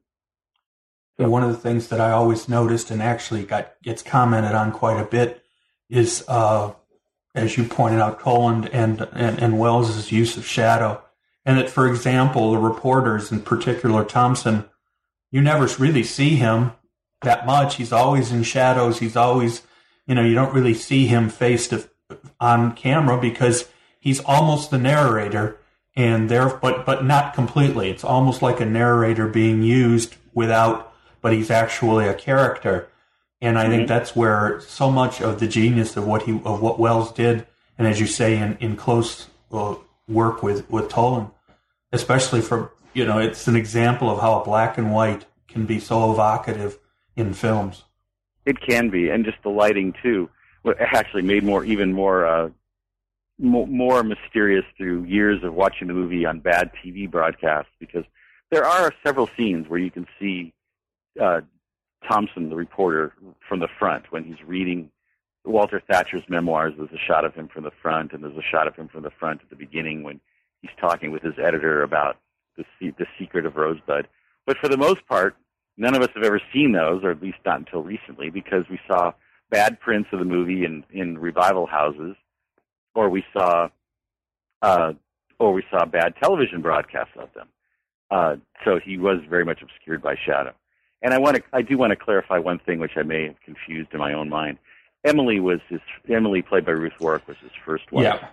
So 1.18 1.28
one 1.28 1.42
of 1.42 1.50
the 1.50 1.56
things 1.56 1.88
that 1.88 2.00
I 2.00 2.12
always 2.12 2.48
noticed 2.48 2.90
and 2.90 3.02
actually 3.02 3.44
got 3.44 3.74
gets 3.82 4.02
commented 4.02 4.54
on 4.54 4.72
quite 4.72 5.00
a 5.00 5.04
bit 5.04 5.42
is, 5.88 6.24
uh, 6.28 6.72
as 7.34 7.56
you 7.58 7.64
pointed 7.64 8.00
out, 8.00 8.20
Toland 8.20 8.70
and, 8.72 9.06
and, 9.12 9.38
and 9.38 9.58
Welles's 9.58 10.12
use 10.12 10.36
of 10.36 10.46
shadow. 10.46 11.02
And 11.44 11.58
that, 11.58 11.70
for 11.70 11.88
example, 11.88 12.52
the 12.52 12.58
reporters, 12.58 13.32
in 13.32 13.42
particular 13.42 14.04
Thompson, 14.04 14.68
you 15.30 15.40
never 15.40 15.66
really 15.82 16.02
see 16.02 16.36
him 16.36 16.72
that 17.22 17.46
much. 17.46 17.76
He's 17.76 17.92
always 17.92 18.32
in 18.32 18.42
shadows. 18.42 18.98
He's 18.98 19.16
always, 19.16 19.62
you 20.06 20.14
know, 20.14 20.22
you 20.22 20.34
don't 20.34 20.54
really 20.54 20.74
see 20.74 21.06
him 21.06 21.28
face 21.28 21.68
to 21.68 21.88
on 22.40 22.72
camera 22.72 23.20
because 23.20 23.68
he's 24.00 24.20
almost 24.20 24.70
the 24.70 24.78
narrator 24.78 25.58
and 25.94 26.28
there, 26.28 26.48
but, 26.48 26.84
but 26.84 27.04
not 27.04 27.34
completely. 27.34 27.90
It's 27.90 28.04
almost 28.04 28.42
like 28.42 28.60
a 28.60 28.64
narrator 28.64 29.28
being 29.28 29.62
used 29.62 30.16
without, 30.34 30.92
but 31.20 31.32
he's 31.32 31.50
actually 31.50 32.08
a 32.08 32.14
character. 32.14 32.88
And 33.40 33.58
I 33.58 33.64
mm-hmm. 33.64 33.72
think 33.72 33.88
that's 33.88 34.16
where 34.16 34.60
so 34.60 34.90
much 34.90 35.20
of 35.20 35.40
the 35.40 35.46
genius 35.46 35.96
of 35.96 36.06
what 36.06 36.22
he, 36.22 36.32
of 36.44 36.60
what 36.60 36.78
Welles 36.78 37.12
did. 37.12 37.46
And 37.78 37.86
as 37.86 38.00
you 38.00 38.06
say, 38.06 38.36
in, 38.36 38.56
in 38.60 38.76
close 38.76 39.28
uh, 39.52 39.76
work 40.08 40.42
with, 40.42 40.68
with 40.70 40.88
Toland, 40.88 41.30
especially 41.92 42.40
for, 42.40 42.72
you 42.94 43.04
know, 43.04 43.18
it's 43.18 43.46
an 43.48 43.56
example 43.56 44.10
of 44.10 44.20
how 44.20 44.42
black 44.42 44.78
and 44.78 44.92
white 44.92 45.24
can 45.48 45.66
be 45.66 45.80
so 45.80 46.12
evocative 46.12 46.78
in 47.16 47.34
films. 47.34 47.84
It 48.46 48.60
can 48.60 48.90
be, 48.90 49.10
and 49.10 49.24
just 49.24 49.42
the 49.42 49.50
lighting 49.50 49.94
too. 50.02 50.30
Actually, 50.78 51.22
made 51.22 51.42
more 51.42 51.64
even 51.64 51.92
more 51.92 52.26
uh, 52.26 52.50
more, 53.40 54.02
mysterious 54.02 54.64
through 54.76 55.04
years 55.04 55.42
of 55.42 55.54
watching 55.54 55.88
the 55.88 55.94
movie 55.94 56.26
on 56.26 56.40
bad 56.40 56.70
TV 56.84 57.10
broadcasts 57.10 57.72
because 57.78 58.04
there 58.50 58.64
are 58.64 58.92
several 59.04 59.28
scenes 59.36 59.68
where 59.68 59.78
you 59.78 59.90
can 59.90 60.06
see 60.18 60.52
uh, 61.20 61.40
Thompson, 62.06 62.50
the 62.50 62.56
reporter, 62.56 63.14
from 63.48 63.60
the 63.60 63.68
front 63.78 64.10
when 64.10 64.24
he's 64.24 64.42
reading 64.46 64.90
Walter 65.44 65.82
Thatcher's 65.90 66.28
memoirs. 66.28 66.74
There's 66.76 66.92
a 66.92 66.98
shot 66.98 67.24
of 67.24 67.34
him 67.34 67.48
from 67.48 67.64
the 67.64 67.70
front, 67.82 68.12
and 68.12 68.22
there's 68.22 68.36
a 68.36 68.42
shot 68.42 68.66
of 68.66 68.76
him 68.76 68.88
from 68.88 69.02
the 69.02 69.10
front 69.10 69.40
at 69.42 69.50
the 69.50 69.56
beginning 69.56 70.02
when 70.02 70.20
he's 70.60 70.70
talking 70.80 71.10
with 71.10 71.22
his 71.22 71.38
editor 71.38 71.82
about 71.82 72.18
the 72.56 72.64
the 72.80 73.06
secret 73.18 73.46
of 73.46 73.56
Rosebud. 73.56 74.08
But 74.46 74.58
for 74.58 74.68
the 74.68 74.76
most 74.76 75.06
part, 75.06 75.36
none 75.76 75.94
of 75.94 76.02
us 76.02 76.10
have 76.14 76.24
ever 76.24 76.40
seen 76.52 76.72
those, 76.72 77.02
or 77.04 77.10
at 77.10 77.22
least 77.22 77.38
not 77.44 77.58
until 77.58 77.82
recently, 77.82 78.30
because 78.30 78.64
we 78.68 78.78
saw 78.86 79.12
bad 79.50 79.80
prints 79.80 80.10
of 80.12 80.18
the 80.18 80.24
movie 80.24 80.64
in 80.64 80.84
in 80.90 81.18
revival 81.18 81.66
houses, 81.66 82.16
or 82.94 83.08
we 83.08 83.24
saw, 83.32 83.68
uh, 84.62 84.92
or 85.38 85.52
we 85.52 85.64
saw 85.70 85.84
bad 85.84 86.14
television 86.22 86.60
broadcasts 86.60 87.14
of 87.18 87.32
them. 87.34 87.48
Uh, 88.10 88.36
so 88.64 88.78
he 88.78 88.98
was 88.98 89.18
very 89.28 89.44
much 89.44 89.62
obscured 89.62 90.02
by 90.02 90.16
shadow. 90.26 90.52
And 91.02 91.14
I 91.14 91.18
want 91.18 91.36
to, 91.36 91.42
I 91.52 91.62
do 91.62 91.78
want 91.78 91.90
to 91.90 91.96
clarify 91.96 92.38
one 92.38 92.58
thing 92.58 92.78
which 92.78 92.96
I 92.96 93.02
may 93.02 93.24
have 93.28 93.40
confused 93.44 93.90
in 93.92 94.00
my 94.00 94.12
own 94.12 94.28
mind. 94.28 94.58
Emily 95.04 95.40
was 95.40 95.60
his, 95.68 95.80
Emily 96.08 96.42
played 96.42 96.66
by 96.66 96.72
Ruth 96.72 96.92
Warrick 97.00 97.26
was 97.26 97.38
his 97.40 97.52
first 97.64 97.90
wife. 97.90 98.04
Yeah. 98.04 98.28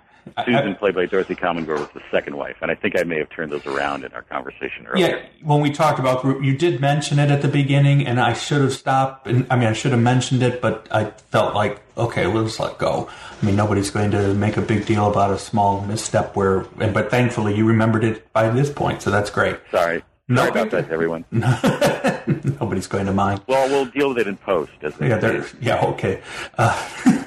Susan, 0.46 0.76
played 0.76 0.96
by 0.96 1.06
Dorothy 1.06 1.36
Comingore, 1.36 1.78
was 1.78 1.90
the 1.94 2.02
second 2.12 2.38
wife, 2.38 2.58
and 2.62 2.72
I 2.72 2.76
think 2.76 3.00
I 3.00 3.04
may 3.04 3.18
have 3.20 3.30
turned 3.30 3.52
those 3.52 3.66
around 3.66 4.04
in 4.04 4.14
our 4.14 4.24
conversation 4.24 4.88
earlier. 4.88 5.08
Yeah, 5.08 5.26
when 5.44 5.62
we 5.62 5.72
talked 5.72 6.00
about 6.00 6.24
you 6.44 6.58
did 6.58 6.82
mention 6.82 7.20
it 7.20 7.30
at 7.30 7.42
the 7.42 7.48
beginning, 7.48 8.06
and 8.06 8.20
I 8.20 8.34
should 8.34 8.62
have 8.62 8.74
stopped. 8.74 9.28
And 9.28 9.48
I 9.50 9.56
mean, 9.56 9.68
I 9.68 9.74
should 9.74 9.92
have 9.92 10.02
mentioned 10.02 10.44
it, 10.44 10.62
but 10.62 10.88
I 10.92 11.12
felt 11.32 11.56
like 11.56 11.82
okay, 11.98 12.28
let's 12.28 12.60
let 12.60 12.78
go. 12.78 13.10
I 13.42 13.46
mean, 13.46 13.56
nobody's 13.56 13.90
going 13.90 14.12
to 14.12 14.34
make 14.34 14.58
a 14.58 14.62
big 14.62 14.86
deal 14.86 15.10
about 15.10 15.32
a 15.32 15.40
small 15.40 15.82
misstep 15.82 16.36
where, 16.36 16.66
and 16.80 16.94
but 16.94 17.10
thankfully 17.10 17.56
you 17.56 17.66
remembered 17.66 18.04
it 18.04 18.32
by 18.34 18.50
this 18.50 18.72
point, 18.72 19.02
so 19.02 19.12
that's 19.12 19.30
great. 19.30 19.58
Sorry. 19.72 20.04
Sorry 20.34 20.50
about 20.50 20.72
that, 20.72 20.92
everyone. 20.92 21.24
Nobody's 21.32 22.88
going 22.88 23.06
to 23.06 23.14
mind. 23.14 23.42
Well, 23.48 23.70
we'll 23.70 23.86
deal 23.86 24.10
with 24.10 24.18
it 24.20 24.28
in 24.28 24.36
post. 24.36 24.74
As 24.82 24.94
yeah, 25.00 25.46
yeah, 25.62 25.86
okay. 25.86 26.22
Uh, 26.58 27.24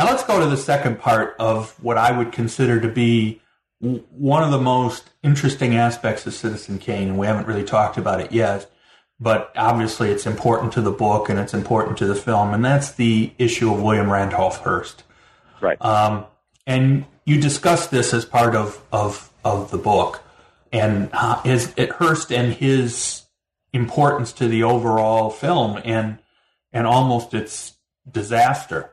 Now 0.00 0.06
let's 0.06 0.24
go 0.24 0.40
to 0.40 0.46
the 0.46 0.56
second 0.56 0.98
part 0.98 1.36
of 1.38 1.72
what 1.84 1.98
I 1.98 2.16
would 2.16 2.32
consider 2.32 2.80
to 2.80 2.88
be 2.88 3.42
one 3.80 4.42
of 4.42 4.50
the 4.50 4.58
most 4.58 5.10
interesting 5.22 5.76
aspects 5.76 6.26
of 6.26 6.32
Citizen 6.32 6.78
Kane, 6.78 7.08
and 7.08 7.18
we 7.18 7.26
haven't 7.26 7.46
really 7.46 7.64
talked 7.64 7.98
about 7.98 8.18
it 8.18 8.32
yet, 8.32 8.72
but 9.20 9.52
obviously 9.56 10.08
it's 10.08 10.24
important 10.24 10.72
to 10.72 10.80
the 10.80 10.90
book 10.90 11.28
and 11.28 11.38
it's 11.38 11.52
important 11.52 11.98
to 11.98 12.06
the 12.06 12.14
film, 12.14 12.54
and 12.54 12.64
that's 12.64 12.92
the 12.92 13.34
issue 13.36 13.70
of 13.74 13.82
William 13.82 14.10
Randolph 14.10 14.62
Hearst. 14.62 15.04
Right. 15.60 15.76
Um, 15.84 16.24
and 16.66 17.04
you 17.26 17.38
discuss 17.38 17.88
this 17.88 18.14
as 18.14 18.24
part 18.24 18.56
of, 18.56 18.82
of, 18.90 19.30
of 19.44 19.70
the 19.70 19.76
book, 19.76 20.22
and 20.72 21.10
uh, 21.12 21.42
his, 21.42 21.74
Hearst 21.76 22.32
and 22.32 22.54
his 22.54 23.24
importance 23.74 24.32
to 24.32 24.48
the 24.48 24.62
overall 24.62 25.28
film 25.28 25.78
and 25.84 26.20
and 26.72 26.86
almost 26.86 27.34
its 27.34 27.74
disaster. 28.10 28.92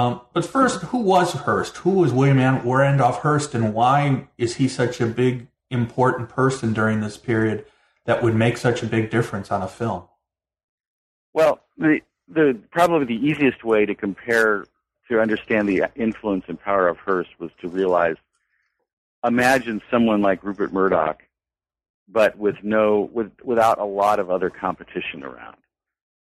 Um, 0.00 0.22
but 0.32 0.46
first, 0.46 0.82
who 0.84 0.98
was 0.98 1.32
Hearst? 1.32 1.76
Who 1.78 1.90
was 1.90 2.12
William 2.12 2.38
Randolph 2.38 3.18
Hearst, 3.18 3.54
and 3.54 3.74
why 3.74 4.28
is 4.38 4.56
he 4.56 4.66
such 4.66 5.00
a 5.00 5.06
big, 5.06 5.46
important 5.70 6.30
person 6.30 6.72
during 6.72 7.00
this 7.00 7.18
period 7.18 7.66
that 8.06 8.22
would 8.22 8.34
make 8.34 8.56
such 8.56 8.82
a 8.82 8.86
big 8.86 9.10
difference 9.10 9.50
on 9.50 9.62
a 9.62 9.68
film? 9.68 10.04
Well, 11.34 11.60
the 11.76 12.00
the 12.28 12.58
probably 12.70 13.04
the 13.04 13.26
easiest 13.26 13.62
way 13.62 13.84
to 13.84 13.94
compare 13.94 14.66
to 15.08 15.20
understand 15.20 15.68
the 15.68 15.84
influence 15.96 16.44
and 16.48 16.58
power 16.58 16.88
of 16.88 16.96
Hearst 16.98 17.30
was 17.38 17.50
to 17.60 17.68
realize, 17.68 18.16
imagine 19.22 19.82
someone 19.90 20.22
like 20.22 20.42
Rupert 20.42 20.72
Murdoch, 20.72 21.22
but 22.08 22.38
with 22.38 22.56
no 22.62 23.10
with 23.12 23.32
without 23.44 23.78
a 23.78 23.84
lot 23.84 24.18
of 24.18 24.30
other 24.30 24.48
competition 24.48 25.24
around. 25.24 25.56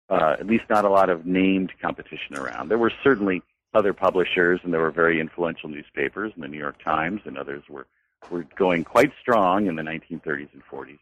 Uh, 0.08 0.36
at 0.38 0.46
least 0.46 0.64
not 0.70 0.84
a 0.84 0.88
lot 0.88 1.10
of 1.10 1.26
named 1.26 1.72
competition 1.82 2.36
around. 2.36 2.68
There 2.68 2.78
were 2.78 2.92
certainly 3.02 3.42
other 3.76 3.92
publishers, 3.92 4.60
and 4.64 4.72
there 4.72 4.80
were 4.80 4.90
very 4.90 5.20
influential 5.20 5.68
newspapers, 5.68 6.32
and 6.34 6.42
the 6.42 6.48
New 6.48 6.58
York 6.58 6.82
Times 6.82 7.20
and 7.24 7.36
others 7.36 7.62
were 7.68 7.86
were 8.30 8.44
going 8.56 8.82
quite 8.82 9.12
strong 9.20 9.66
in 9.66 9.76
the 9.76 9.82
1930s 9.82 10.48
and 10.52 10.62
40s. 10.70 10.98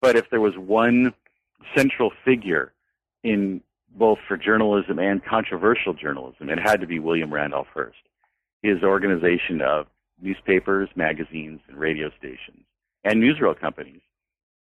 But 0.00 0.16
if 0.16 0.30
there 0.30 0.40
was 0.40 0.56
one 0.56 1.12
central 1.76 2.12
figure 2.24 2.72
in 3.22 3.60
both 3.90 4.18
for 4.26 4.36
journalism 4.36 4.98
and 4.98 5.22
controversial 5.22 5.92
journalism, 5.92 6.48
it 6.48 6.58
had 6.58 6.80
to 6.80 6.86
be 6.86 6.98
William 6.98 7.34
Randolph 7.34 7.66
Hearst. 7.74 7.98
His 8.62 8.82
organization 8.82 9.60
of 9.60 9.86
newspapers, 10.20 10.88
magazines, 10.94 11.60
and 11.68 11.76
radio 11.76 12.10
stations, 12.16 12.64
and 13.04 13.22
newsreel 13.22 13.58
companies 13.58 14.00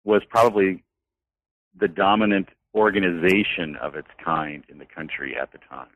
was 0.05 0.23
probably 0.29 0.85
the 1.79 1.89
dominant 1.89 2.49
organization 2.75 3.77
of 3.81 3.97
its 3.97 4.09
kind 4.23 4.65
in 4.69 4.79
the 4.79 4.85
country 4.85 5.37
at 5.37 5.51
the 5.51 5.59
time. 5.69 5.89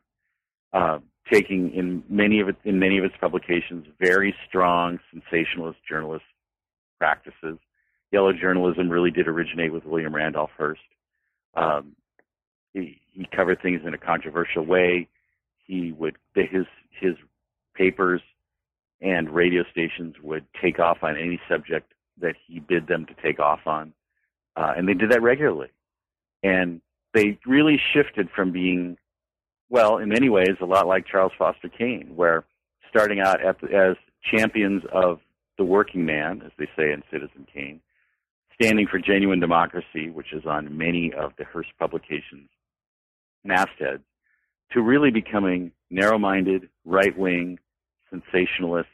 Uh, 0.73 0.99
taking 1.31 1.73
in 1.73 2.03
many 2.09 2.39
of 2.39 2.49
its 2.49 2.57
in 2.63 2.79
many 2.79 2.97
of 2.97 3.05
its 3.05 3.15
publications 3.19 3.85
very 3.99 4.35
strong 4.47 4.99
sensationalist 5.11 5.79
journalist 5.87 6.25
practices. 6.99 7.57
Yellow 8.11 8.33
journalism 8.33 8.89
really 8.89 9.11
did 9.11 9.27
originate 9.27 9.71
with 9.71 9.85
William 9.85 10.13
Randolph 10.13 10.49
Hearst. 10.57 10.81
Um, 11.55 11.95
he, 12.73 12.99
he 13.13 13.27
covered 13.35 13.61
things 13.61 13.81
in 13.85 13.93
a 13.93 13.97
controversial 13.97 14.65
way. 14.65 15.07
He 15.65 15.91
would 15.93 16.17
his 16.35 16.65
his 16.89 17.15
papers 17.75 18.21
and 19.01 19.29
radio 19.29 19.63
stations 19.71 20.15
would 20.21 20.45
take 20.61 20.79
off 20.79 20.99
on 21.01 21.17
any 21.17 21.39
subject 21.49 21.93
that 22.19 22.35
he 22.45 22.59
bid 22.59 22.87
them 22.87 23.05
to 23.05 23.13
take 23.21 23.39
off 23.39 23.61
on, 23.65 23.93
uh, 24.55 24.73
and 24.75 24.87
they 24.87 24.93
did 24.93 25.11
that 25.11 25.21
regularly. 25.21 25.69
And 26.43 26.81
they 27.13 27.39
really 27.45 27.79
shifted 27.93 28.29
from 28.35 28.51
being 28.51 28.97
well, 29.71 29.97
in 29.99 30.09
many 30.09 30.27
ways, 30.27 30.57
a 30.61 30.65
lot 30.65 30.85
like 30.85 31.07
Charles 31.07 31.31
Foster 31.37 31.69
Kane, 31.69 32.11
where 32.13 32.43
starting 32.89 33.21
out 33.21 33.39
the, 33.61 33.73
as 33.73 33.95
champions 34.21 34.83
of 34.91 35.19
the 35.57 35.63
working 35.63 36.05
man, 36.05 36.41
as 36.45 36.51
they 36.59 36.67
say 36.77 36.91
in 36.91 37.01
Citizen 37.09 37.47
Kane, 37.51 37.79
standing 38.61 38.85
for 38.85 38.99
genuine 38.99 39.39
democracy, 39.39 40.09
which 40.09 40.33
is 40.33 40.45
on 40.45 40.77
many 40.77 41.13
of 41.13 41.31
the 41.37 41.45
Hearst 41.45 41.69
publications' 41.79 42.49
mastheads, 43.45 44.03
to 44.73 44.81
really 44.81 45.09
becoming 45.09 45.71
narrow-minded, 45.89 46.67
right-wing, 46.83 47.57
sensationalist, 48.09 48.89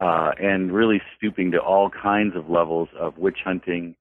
uh, 0.00 0.32
and 0.36 0.72
really 0.72 1.00
stooping 1.16 1.52
to 1.52 1.58
all 1.58 1.88
kinds 1.88 2.34
of 2.34 2.50
levels 2.50 2.88
of 2.98 3.18
witch 3.18 3.38
hunting, 3.44 3.94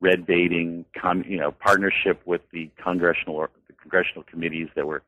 red 0.00 0.26
baiting, 0.26 0.84
com- 1.00 1.24
you 1.28 1.38
know, 1.38 1.52
partnership 1.52 2.20
with 2.26 2.40
the 2.52 2.68
congressional 2.82 3.46
the 3.68 3.74
congressional 3.80 4.24
committees 4.24 4.68
that 4.74 4.84
were 4.84 5.04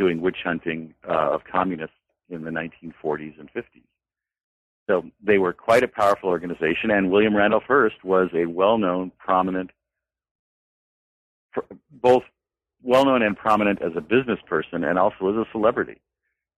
doing 0.00 0.22
witch 0.22 0.38
hunting 0.42 0.94
uh, 1.06 1.34
of 1.34 1.42
communists 1.44 1.94
in 2.30 2.42
the 2.42 2.50
1940s 2.50 3.38
and 3.38 3.52
50s. 3.52 3.84
So 4.88 5.04
they 5.22 5.36
were 5.36 5.52
quite 5.52 5.84
a 5.84 5.88
powerful 5.88 6.30
organization, 6.30 6.90
and 6.90 7.10
William 7.10 7.36
Randolph 7.36 7.64
Hearst 7.68 8.02
was 8.02 8.30
a 8.34 8.46
well-known, 8.46 9.12
prominent, 9.18 9.70
both 11.92 12.22
well 12.82 13.04
known 13.04 13.22
and 13.22 13.36
prominent 13.36 13.82
as 13.82 13.92
a 13.94 14.00
business 14.00 14.38
person 14.48 14.84
and 14.84 14.98
also 14.98 15.28
as 15.28 15.36
a 15.36 15.44
celebrity. 15.52 16.00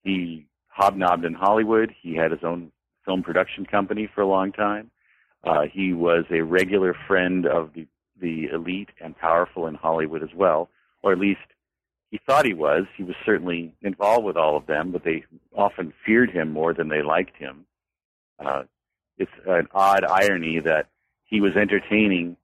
He 0.05 0.47
hobnobbed 0.69 1.25
in 1.25 1.35
Hollywood. 1.35 1.93
He 2.01 2.15
had 2.15 2.31
his 2.31 2.45
own 2.45 2.71
film 3.05 3.25
production 3.25 3.67
company 3.67 4.09
for 4.15 4.21
a 4.21 4.27
long 4.27 4.53
time. 4.53 4.91
Uh, 5.43 5.63
he 5.71 5.93
was 5.93 6.25
a 6.31 6.43
regular 6.43 6.95
friend 7.09 7.45
of 7.45 7.71
the, 7.75 7.89
the 8.21 8.47
elite 8.55 8.91
and 9.03 9.19
powerful 9.19 9.67
in 9.67 9.75
Hollywood 9.75 10.23
as 10.23 10.33
well, 10.33 10.71
or 11.03 11.11
at 11.13 11.19
least 11.19 11.41
he 12.13 12.21
thought 12.27 12.45
he 12.45 12.53
was. 12.53 12.85
He 12.95 13.03
was 13.03 13.17
certainly 13.25 13.73
involved 13.81 14.27
with 14.27 14.37
all 14.37 14.55
of 14.55 14.67
them, 14.67 14.93
but 14.93 15.03
they 15.03 15.25
often 15.57 15.95
feared 16.05 16.31
him 16.31 16.53
more 16.53 16.75
than 16.75 16.91
they 16.91 17.01
liked 17.01 17.39
him. 17.39 17.65
Uh, 18.39 18.65
it's 19.17 19.33
an 19.47 19.67
odd 19.73 20.05
irony 20.05 20.61
that 20.61 20.89
he 21.25 21.41
was 21.41 21.57
entertaining 21.57 22.37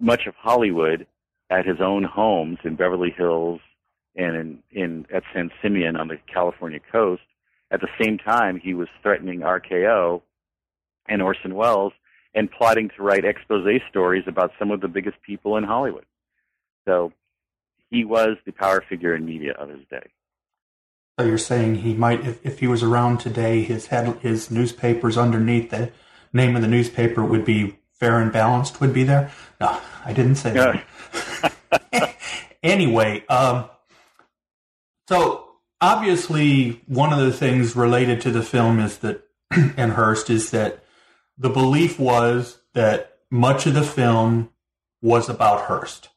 much 0.00 0.26
of 0.26 0.34
Hollywood 0.34 1.06
at 1.50 1.64
his 1.64 1.80
own 1.80 2.02
homes 2.02 2.58
in 2.64 2.74
Beverly 2.74 3.14
Hills 3.16 3.60
and 4.16 4.36
in, 4.36 4.58
in 4.72 5.06
at 5.14 5.22
San 5.32 5.52
Simeon 5.62 5.94
on 5.96 6.08
the 6.08 6.18
California 6.26 6.80
coast. 6.90 7.22
At 7.70 7.80
the 7.80 7.88
same 8.02 8.18
time, 8.18 8.58
he 8.58 8.74
was 8.74 8.88
threatening 9.02 9.40
RKO 9.40 10.20
and 11.06 11.22
Orson 11.22 11.54
Welles 11.54 11.92
and 12.34 12.50
plotting 12.50 12.90
to 12.96 13.02
write 13.04 13.24
expose 13.24 13.80
stories 13.88 14.24
about 14.26 14.50
some 14.58 14.72
of 14.72 14.80
the 14.80 14.88
biggest 14.88 15.22
people 15.22 15.56
in 15.56 15.62
Hollywood. 15.62 16.06
So 16.86 17.12
he 17.92 18.04
was 18.04 18.38
the 18.46 18.52
power 18.52 18.82
figure 18.88 19.14
in 19.14 19.24
media 19.24 19.52
of 19.52 19.68
his 19.68 19.84
day. 19.90 20.10
So 21.18 21.26
you're 21.26 21.38
saying 21.38 21.76
he 21.76 21.92
might, 21.92 22.26
if, 22.26 22.44
if 22.44 22.58
he 22.60 22.66
was 22.66 22.82
around 22.82 23.18
today, 23.18 23.62
his 23.62 23.88
head, 23.88 24.18
his 24.20 24.50
newspapers 24.50 25.18
underneath 25.18 25.70
the 25.70 25.92
name 26.32 26.56
of 26.56 26.62
the 26.62 26.68
newspaper 26.68 27.22
would 27.22 27.44
be 27.44 27.78
Fair 27.92 28.18
and 28.18 28.32
Balanced 28.32 28.80
would 28.80 28.94
be 28.94 29.04
there. 29.04 29.30
No, 29.60 29.78
I 30.04 30.12
didn't 30.14 30.36
say 30.36 30.52
that. 30.52 32.16
anyway, 32.62 33.24
um, 33.26 33.66
so 35.06 35.50
obviously 35.80 36.80
one 36.86 37.12
of 37.12 37.18
the 37.18 37.32
things 37.32 37.76
related 37.76 38.22
to 38.22 38.30
the 38.30 38.42
film 38.42 38.80
is 38.80 38.98
that, 38.98 39.22
and 39.50 39.92
Hearst 39.92 40.30
is 40.30 40.50
that 40.52 40.82
the 41.36 41.50
belief 41.50 41.98
was 41.98 42.58
that 42.72 43.18
much 43.30 43.66
of 43.66 43.74
the 43.74 43.82
film 43.82 44.50
was 45.02 45.28
about 45.28 45.66
Hearst. 45.66 46.08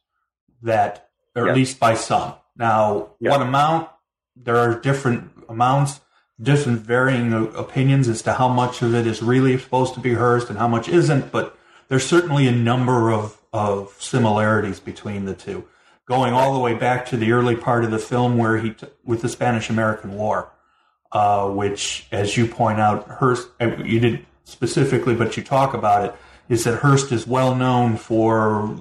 That 0.62 1.05
or 1.36 1.50
at 1.50 1.56
least 1.56 1.80
by 1.80 1.94
some. 1.96 2.34
Now, 2.58 3.10
what 3.20 3.42
amount? 3.42 3.90
There 4.36 4.58
are 4.58 4.80
different 4.80 5.32
amounts, 5.50 6.02
different 6.42 6.80
varying 6.82 7.34
opinions 7.56 8.08
as 8.08 8.22
to 8.24 8.34
how 8.34 8.48
much 8.48 8.82
of 8.82 8.94
it 8.94 9.08
is 9.08 9.22
really 9.22 9.58
supposed 9.58 9.94
to 9.96 10.00
be 10.00 10.14
Hearst 10.14 10.50
and 10.50 10.58
how 10.58 10.68
much 10.68 10.90
isn't, 10.90 11.32
but 11.32 11.58
there's 11.88 12.06
certainly 12.06 12.48
a 12.48 12.52
number 12.52 13.12
of, 13.12 13.40
of 13.54 13.96
similarities 14.00 14.80
between 14.80 15.26
the 15.26 15.34
two, 15.34 15.66
going 16.06 16.34
all 16.34 16.54
the 16.54 16.60
way 16.60 16.74
back 16.74 17.06
to 17.08 17.18
the 17.18 17.32
early 17.32 17.56
part 17.56 17.84
of 17.84 17.92
the 17.92 18.00
film 18.00 18.38
where 18.38 18.58
he, 18.58 18.72
t- 18.72 18.88
with 19.04 19.22
the 19.22 19.30
Spanish 19.30 19.70
American 19.70 20.16
War, 20.16 20.52
uh, 21.12 21.50
which, 21.50 22.08
as 22.12 22.36
you 22.36 22.48
point 22.48 22.80
out, 22.80 23.08
Hearst, 23.08 23.48
uh, 23.62 23.78
you 23.78 24.00
didn't 24.00 24.26
specifically, 24.44 25.16
but 25.16 25.38
you 25.38 25.44
talk 25.44 25.74
about 25.74 26.06
it, 26.06 26.16
is 26.50 26.64
that 26.66 26.80
Hearst 26.80 27.12
is 27.12 27.26
well 27.26 27.56
known 27.56 27.98
for 27.98 28.78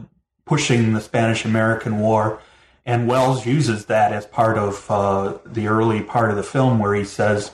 pushing 0.46 0.92
the 0.92 1.00
Spanish 1.00 1.44
American 1.44 1.98
War. 1.98 2.40
And 2.86 3.08
Welles 3.08 3.46
uses 3.46 3.86
that 3.86 4.12
as 4.12 4.26
part 4.26 4.58
of 4.58 4.90
uh, 4.90 5.38
the 5.46 5.68
early 5.68 6.02
part 6.02 6.30
of 6.30 6.36
the 6.36 6.42
film 6.42 6.78
where 6.78 6.94
he 6.94 7.04
says, 7.04 7.50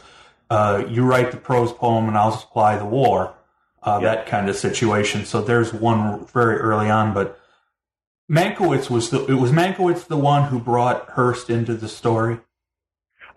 uh, 0.51 0.85
You 0.89 1.05
write 1.05 1.31
the 1.31 1.37
prose 1.37 1.73
poem 1.73 2.09
and 2.09 2.17
I'll 2.17 2.37
supply 2.37 2.77
the 2.77 2.85
war. 2.85 3.35
Uh, 3.83 4.01
That 4.01 4.27
kind 4.27 4.49
of 4.49 4.57
situation. 4.57 5.25
So 5.25 5.41
there's 5.41 5.73
one 5.73 6.27
very 6.27 6.57
early 6.57 6.91
on. 6.91 7.15
But 7.15 7.41
Mankiewicz 8.31 8.91
was 8.91 9.11
the, 9.11 9.25
it 9.27 9.35
was 9.35 9.53
Mankiewicz 9.53 10.07
the 10.07 10.17
one 10.17 10.49
who 10.49 10.59
brought 10.59 11.11
Hearst 11.11 11.49
into 11.49 11.75
the 11.75 11.89
story? 11.89 12.41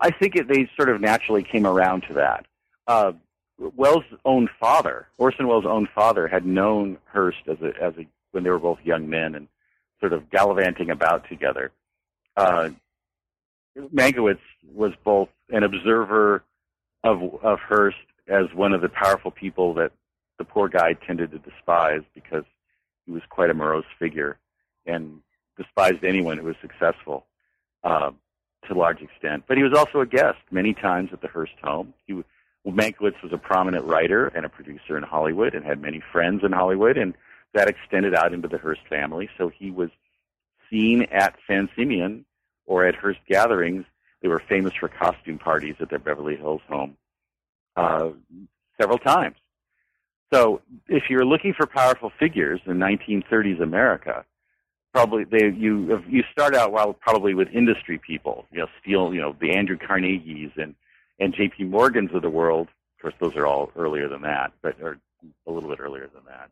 I 0.00 0.10
think 0.10 0.36
it, 0.36 0.48
they 0.48 0.68
sort 0.76 0.88
of 0.88 1.00
naturally 1.00 1.42
came 1.42 1.66
around 1.66 2.02
to 2.08 2.14
that. 2.14 2.46
Uh, 2.86 3.12
Welles' 3.58 4.02
own 4.24 4.48
father, 4.60 5.06
Orson 5.16 5.46
Welles' 5.46 5.64
own 5.64 5.88
father, 5.94 6.26
had 6.26 6.44
known 6.44 6.98
Hearst 7.06 7.38
as 7.46 7.56
a 7.62 7.72
as 7.80 7.94
a 7.96 8.06
when 8.34 8.44
they 8.44 8.50
were 8.50 8.58
both 8.58 8.78
young 8.84 9.08
men 9.08 9.34
and 9.34 9.48
sort 10.00 10.12
of 10.12 10.30
gallivanting 10.30 10.90
about 10.90 11.28
together. 11.28 11.70
Uh, 12.36 12.70
Mankiewicz 13.76 14.38
was 14.72 14.92
both 15.04 15.28
an 15.50 15.62
observer 15.62 16.44
of 17.02 17.22
of 17.42 17.58
Hearst 17.60 17.96
as 18.28 18.46
one 18.54 18.72
of 18.72 18.80
the 18.80 18.88
powerful 18.88 19.30
people 19.30 19.74
that 19.74 19.92
the 20.38 20.44
poor 20.44 20.68
guy 20.68 20.94
tended 20.94 21.30
to 21.30 21.38
despise 21.38 22.02
because 22.14 22.44
he 23.06 23.12
was 23.12 23.22
quite 23.28 23.50
a 23.50 23.54
morose 23.54 23.84
figure 23.98 24.38
and 24.86 25.20
despised 25.56 26.04
anyone 26.04 26.38
who 26.38 26.46
was 26.46 26.56
successful 26.60 27.26
uh, 27.84 28.10
to 28.66 28.74
a 28.74 28.78
large 28.78 29.00
extent. 29.02 29.44
But 29.46 29.56
he 29.56 29.62
was 29.62 29.72
also 29.76 30.00
a 30.00 30.06
guest 30.06 30.38
many 30.50 30.74
times 30.74 31.10
at 31.12 31.20
the 31.20 31.28
Hearst 31.28 31.54
home. 31.62 31.94
He 32.06 32.22
Mankiewicz 32.66 33.22
was 33.22 33.32
a 33.32 33.38
prominent 33.38 33.84
writer 33.84 34.28
and 34.28 34.46
a 34.46 34.48
producer 34.48 34.96
in 34.96 35.02
Hollywood 35.02 35.54
and 35.54 35.64
had 35.64 35.82
many 35.82 36.02
friends 36.12 36.42
in 36.42 36.52
Hollywood 36.52 36.96
and 36.96 37.14
that 37.54 37.68
extended 37.68 38.14
out 38.14 38.34
into 38.34 38.48
the 38.48 38.58
Hearst 38.58 38.82
family. 38.88 39.28
So 39.38 39.48
he 39.48 39.70
was 39.70 39.90
seen 40.70 41.02
at 41.10 41.36
San 41.46 41.68
Simeon 41.76 42.24
or 42.66 42.84
at 42.84 42.94
Hearst 42.94 43.20
gatherings. 43.28 43.84
They 44.20 44.28
were 44.28 44.42
famous 44.48 44.72
for 44.78 44.88
costume 44.88 45.38
parties 45.38 45.76
at 45.80 45.90
their 45.90 45.98
Beverly 45.98 46.36
Hills 46.36 46.62
home 46.68 46.96
uh, 47.76 48.10
several 48.80 48.98
times. 48.98 49.36
So 50.32 50.62
if 50.88 51.04
you're 51.08 51.24
looking 51.24 51.54
for 51.54 51.66
powerful 51.66 52.10
figures 52.18 52.60
in 52.66 52.78
1930s 52.78 53.62
America, 53.62 54.24
probably 54.92 55.24
they 55.24 55.50
you 55.50 56.02
you 56.08 56.22
start 56.32 56.54
out 56.54 56.72
well 56.72 56.92
probably 56.92 57.34
with 57.34 57.48
industry 57.52 57.98
people, 57.98 58.46
you 58.50 58.58
know, 58.60 58.66
Steel, 58.80 59.14
you 59.14 59.20
know, 59.20 59.36
the 59.40 59.54
Andrew 59.54 59.76
Carnegies 59.76 60.50
and 60.56 60.74
and 61.20 61.34
J.P. 61.34 61.64
Morgans 61.64 62.10
of 62.14 62.22
the 62.22 62.30
world. 62.30 62.68
Of 62.96 63.02
course, 63.02 63.14
those 63.20 63.36
are 63.36 63.46
all 63.46 63.70
earlier 63.76 64.08
than 64.08 64.22
that, 64.22 64.52
but 64.62 64.76
or 64.80 64.98
a 65.46 65.52
little 65.52 65.68
bit 65.68 65.78
earlier 65.80 66.08
than 66.12 66.24
that. 66.26 66.50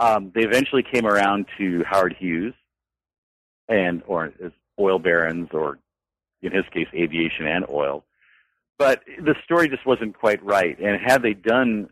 Um, 0.00 0.32
they 0.34 0.42
eventually 0.42 0.82
came 0.82 1.06
around 1.06 1.46
to 1.58 1.84
Howard 1.84 2.16
Hughes, 2.18 2.54
and 3.68 4.02
or 4.06 4.32
as 4.42 4.50
oil 4.78 4.98
barons, 4.98 5.50
or 5.52 5.78
in 6.42 6.52
his 6.52 6.64
case, 6.72 6.88
aviation 6.94 7.46
and 7.46 7.66
oil. 7.68 8.04
But 8.78 9.02
the 9.18 9.34
story 9.44 9.68
just 9.68 9.84
wasn't 9.84 10.18
quite 10.18 10.42
right. 10.42 10.78
And 10.80 10.98
had 10.98 11.22
they 11.22 11.34
done, 11.34 11.90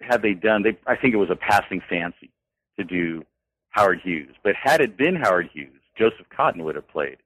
had 0.00 0.22
they 0.22 0.32
done, 0.32 0.62
they, 0.62 0.78
I 0.86 0.96
think 0.96 1.12
it 1.12 1.18
was 1.18 1.28
a 1.30 1.36
passing 1.36 1.82
fancy 1.86 2.30
to 2.78 2.84
do 2.84 3.24
Howard 3.68 4.00
Hughes. 4.02 4.34
But 4.42 4.54
had 4.60 4.80
it 4.80 4.96
been 4.96 5.16
Howard 5.16 5.50
Hughes, 5.52 5.80
Joseph 5.98 6.26
Cotten 6.36 6.64
would 6.64 6.76
have 6.76 6.88
played 6.88 7.18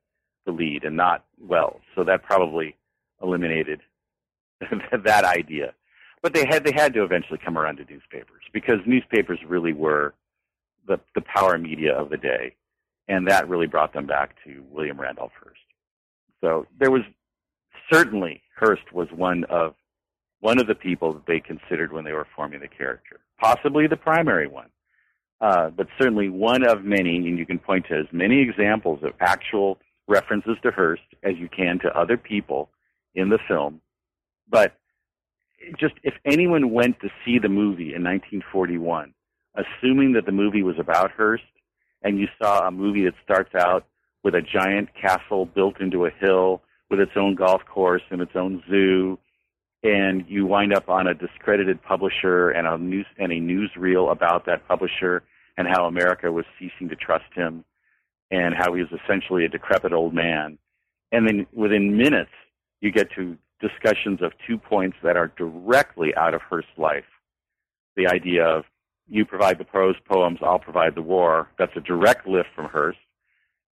the 0.46 0.52
lead 0.52 0.82
and 0.82 0.96
not 0.96 1.24
Welles. 1.40 1.80
So 1.94 2.02
that 2.04 2.24
probably 2.24 2.74
eliminated 3.22 3.82
that 5.04 5.24
idea. 5.24 5.74
But 6.22 6.34
they 6.34 6.44
had 6.46 6.64
they 6.64 6.72
had 6.72 6.94
to 6.94 7.04
eventually 7.04 7.38
come 7.42 7.56
around 7.56 7.76
to 7.76 7.84
newspapers 7.84 8.42
because 8.52 8.78
newspapers 8.86 9.38
really 9.46 9.72
were 9.72 10.14
the 10.86 10.98
the 11.14 11.20
power 11.20 11.58
media 11.58 11.94
of 11.94 12.10
the 12.10 12.16
day, 12.16 12.54
and 13.06 13.28
that 13.28 13.48
really 13.48 13.66
brought 13.66 13.92
them 13.92 14.06
back 14.06 14.34
to 14.44 14.64
William 14.70 15.00
Randolph 15.00 15.32
Hearst. 15.40 15.60
So 16.40 16.66
there 16.78 16.90
was 16.90 17.02
certainly 17.92 18.42
Hearst 18.56 18.92
was 18.92 19.08
one 19.14 19.44
of 19.44 19.74
one 20.40 20.60
of 20.60 20.66
the 20.66 20.74
people 20.74 21.12
that 21.12 21.26
they 21.26 21.40
considered 21.40 21.92
when 21.92 22.04
they 22.04 22.12
were 22.12 22.26
forming 22.34 22.60
the 22.60 22.68
character, 22.68 23.20
possibly 23.40 23.86
the 23.86 23.96
primary 23.96 24.46
one, 24.46 24.68
uh, 25.40 25.70
but 25.70 25.88
certainly 26.00 26.28
one 26.28 26.64
of 26.64 26.84
many. 26.84 27.16
And 27.16 27.38
you 27.38 27.46
can 27.46 27.58
point 27.58 27.86
to 27.88 27.96
as 27.96 28.06
many 28.12 28.40
examples 28.40 29.02
of 29.02 29.12
actual 29.20 29.78
references 30.06 30.56
to 30.62 30.70
Hearst 30.70 31.02
as 31.22 31.36
you 31.36 31.48
can 31.48 31.78
to 31.80 31.96
other 31.98 32.16
people 32.16 32.70
in 33.14 33.28
the 33.28 33.38
film. 33.46 33.80
But 34.48 34.74
just 35.78 35.94
if 36.02 36.14
anyone 36.24 36.72
went 36.72 37.00
to 37.00 37.08
see 37.24 37.38
the 37.38 37.48
movie 37.48 37.94
in 37.94 38.04
1941, 38.04 39.12
assuming 39.54 40.12
that 40.12 40.26
the 40.26 40.32
movie 40.32 40.62
was 40.62 40.78
about 40.78 41.10
Hearst, 41.12 41.44
and 42.02 42.18
you 42.18 42.28
saw 42.40 42.68
a 42.68 42.70
movie 42.70 43.04
that 43.04 43.14
starts 43.24 43.54
out 43.54 43.84
with 44.22 44.34
a 44.34 44.42
giant 44.42 44.88
castle 44.94 45.46
built 45.46 45.80
into 45.80 46.06
a 46.06 46.10
hill 46.10 46.62
with 46.90 47.00
its 47.00 47.12
own 47.16 47.34
golf 47.34 47.62
course 47.66 48.02
and 48.10 48.20
its 48.20 48.34
own 48.34 48.62
zoo, 48.70 49.18
and 49.82 50.24
you 50.28 50.46
wind 50.46 50.72
up 50.72 50.88
on 50.88 51.06
a 51.06 51.14
discredited 51.14 51.82
publisher 51.82 52.50
and 52.50 52.66
a 52.66 52.78
news 52.78 53.06
and 53.18 53.32
a 53.32 53.36
newsreel 53.36 54.10
about 54.10 54.46
that 54.46 54.66
publisher 54.66 55.22
and 55.56 55.68
how 55.68 55.86
America 55.86 56.30
was 56.30 56.44
ceasing 56.58 56.88
to 56.88 56.96
trust 56.96 57.32
him 57.34 57.64
and 58.30 58.54
how 58.54 58.72
he 58.74 58.82
was 58.82 58.90
essentially 59.04 59.44
a 59.44 59.48
decrepit 59.48 59.92
old 59.92 60.14
man. 60.14 60.58
And 61.10 61.26
then 61.26 61.46
within 61.52 61.96
minutes, 61.96 62.30
you 62.80 62.92
get 62.92 63.10
to 63.12 63.36
discussions 63.60 64.22
of 64.22 64.32
two 64.46 64.58
points 64.58 64.96
that 65.02 65.16
are 65.16 65.32
directly 65.36 66.14
out 66.14 66.34
of 66.34 66.42
Hearst's 66.42 66.70
life. 66.76 67.04
The 67.96 68.06
idea 68.06 68.44
of 68.44 68.64
you 69.08 69.24
provide 69.24 69.58
the 69.58 69.64
prose 69.64 69.96
poems, 70.08 70.38
I'll 70.42 70.58
provide 70.58 70.94
the 70.94 71.02
war. 71.02 71.48
That's 71.58 71.76
a 71.76 71.80
direct 71.80 72.26
lift 72.26 72.50
from 72.54 72.66
Hearst. 72.66 72.98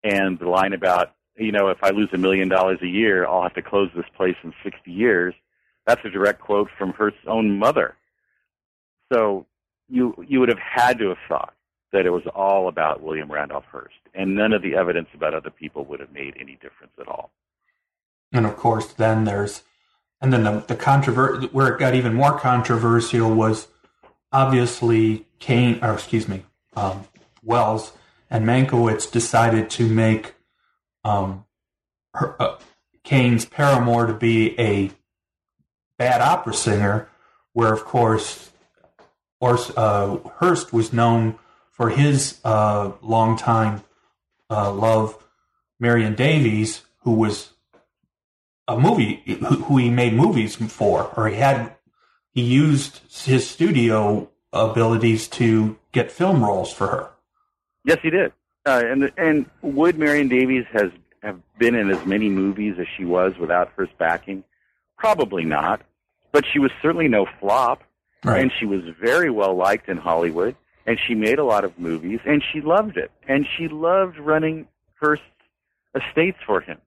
And 0.03 0.39
the 0.39 0.47
line 0.49 0.73
about, 0.73 1.13
you 1.35 1.51
know, 1.51 1.69
if 1.69 1.83
I 1.83 1.89
lose 1.89 2.09
a 2.13 2.17
million 2.17 2.47
dollars 2.47 2.79
a 2.81 2.87
year, 2.87 3.27
I'll 3.27 3.43
have 3.43 3.53
to 3.55 3.61
close 3.61 3.89
this 3.95 4.05
place 4.15 4.35
in 4.43 4.53
60 4.63 4.91
years. 4.91 5.33
That's 5.85 6.03
a 6.05 6.09
direct 6.09 6.41
quote 6.41 6.69
from 6.77 6.93
Hearst's 6.93 7.27
own 7.27 7.59
mother. 7.59 7.95
So 9.11 9.45
you, 9.89 10.15
you 10.27 10.39
would 10.39 10.49
have 10.49 10.59
had 10.59 10.97
to 10.99 11.09
have 11.09 11.17
thought 11.27 11.53
that 11.91 12.05
it 12.05 12.09
was 12.09 12.23
all 12.33 12.67
about 12.67 13.01
William 13.01 13.31
Randolph 13.31 13.65
Hearst, 13.71 13.95
and 14.13 14.35
none 14.35 14.53
of 14.53 14.61
the 14.61 14.75
evidence 14.75 15.07
about 15.13 15.33
other 15.33 15.49
people 15.49 15.85
would 15.85 15.99
have 15.99 16.11
made 16.11 16.35
any 16.39 16.53
difference 16.55 16.93
at 16.99 17.07
all. 17.07 17.31
And 18.31 18.45
of 18.45 18.57
course, 18.57 18.87
then 18.93 19.23
there's, 19.23 19.63
and 20.21 20.31
then 20.31 20.43
the 20.43 20.63
the 20.67 20.75
controver- 20.75 21.51
where 21.51 21.73
it 21.73 21.79
got 21.79 21.95
even 21.95 22.13
more 22.13 22.37
controversial 22.37 23.33
was 23.33 23.67
obviously 24.31 25.25
Kane, 25.39 25.79
or 25.83 25.93
excuse 25.93 26.27
me, 26.27 26.43
um, 26.75 27.05
Welles 27.43 27.93
and 28.29 28.45
Mankiewicz 28.45 29.11
decided 29.11 29.69
to 29.71 29.87
make 29.87 30.33
um, 31.03 31.45
her, 32.13 32.35
uh, 32.41 32.57
Kane's 33.03 33.45
paramour 33.45 34.07
to 34.07 34.13
be 34.13 34.59
a 34.59 34.91
bad 35.97 36.21
opera 36.21 36.53
singer, 36.53 37.07
where 37.53 37.71
of 37.71 37.85
course, 37.85 38.51
or, 39.39 39.57
uh, 39.77 40.17
was 40.71 40.91
known 40.91 41.37
for 41.71 41.89
his 41.89 42.39
uh, 42.43 42.91
longtime 43.01 43.83
uh, 44.49 44.71
love, 44.71 45.23
Marion 45.79 46.15
Davies, 46.15 46.81
who 47.03 47.11
was 47.11 47.51
a 48.67 48.77
movie 48.79 49.21
who, 49.25 49.35
who 49.35 49.77
he 49.77 49.89
made 49.89 50.13
movies 50.13 50.55
for, 50.55 51.11
or 51.17 51.27
he 51.29 51.35
had 51.35 51.75
he 52.31 52.41
used 52.41 53.01
his 53.25 53.47
studio 53.49 54.29
abilities 54.51 55.27
to 55.27 55.77
get 55.91 56.11
film 56.11 56.43
roles 56.43 56.73
for 56.73 56.87
her. 56.87 57.09
Yes, 57.85 57.99
he 58.01 58.09
did. 58.09 58.33
Uh, 58.65 58.81
and 58.85 59.11
and 59.17 59.45
would 59.61 59.97
Marion 59.97 60.27
Davies 60.27 60.65
has 60.71 60.91
have 61.21 61.39
been 61.59 61.75
in 61.75 61.89
as 61.91 62.05
many 62.05 62.29
movies 62.29 62.75
as 62.79 62.87
she 62.97 63.05
was 63.05 63.37
without 63.37 63.71
Hearst 63.75 63.97
backing? 63.97 64.43
Probably 64.97 65.43
not. 65.43 65.81
But 66.31 66.45
she 66.51 66.59
was 66.59 66.71
certainly 66.81 67.07
no 67.07 67.27
flop, 67.39 67.83
Right. 68.23 68.41
and 68.41 68.51
she 68.59 68.65
was 68.65 68.81
very 68.99 69.29
well 69.29 69.55
liked 69.55 69.87
in 69.87 69.97
Hollywood. 69.97 70.55
And 70.87 70.99
she 70.99 71.15
made 71.15 71.39
a 71.39 71.43
lot 71.43 71.63
of 71.63 71.79
movies, 71.79 72.19
and 72.25 72.43
she 72.53 72.61
loved 72.61 72.97
it. 72.97 73.09
And 73.27 73.47
she 73.57 73.67
loved 73.67 74.19
running 74.19 74.67
Hearst's 75.01 75.25
estates 75.95 76.37
for 76.45 76.61
him. 76.61 76.77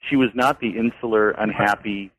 She 0.00 0.16
was 0.16 0.30
not 0.34 0.60
the 0.60 0.76
insular, 0.78 1.30
unhappy 1.30 2.12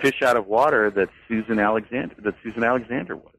fish 0.00 0.22
out 0.22 0.36
of 0.36 0.46
water 0.46 0.90
that 0.90 1.08
Susan 1.28 1.58
Alexander 1.58 2.14
that 2.18 2.34
Susan 2.42 2.64
Alexander 2.64 3.16
was. 3.16 3.34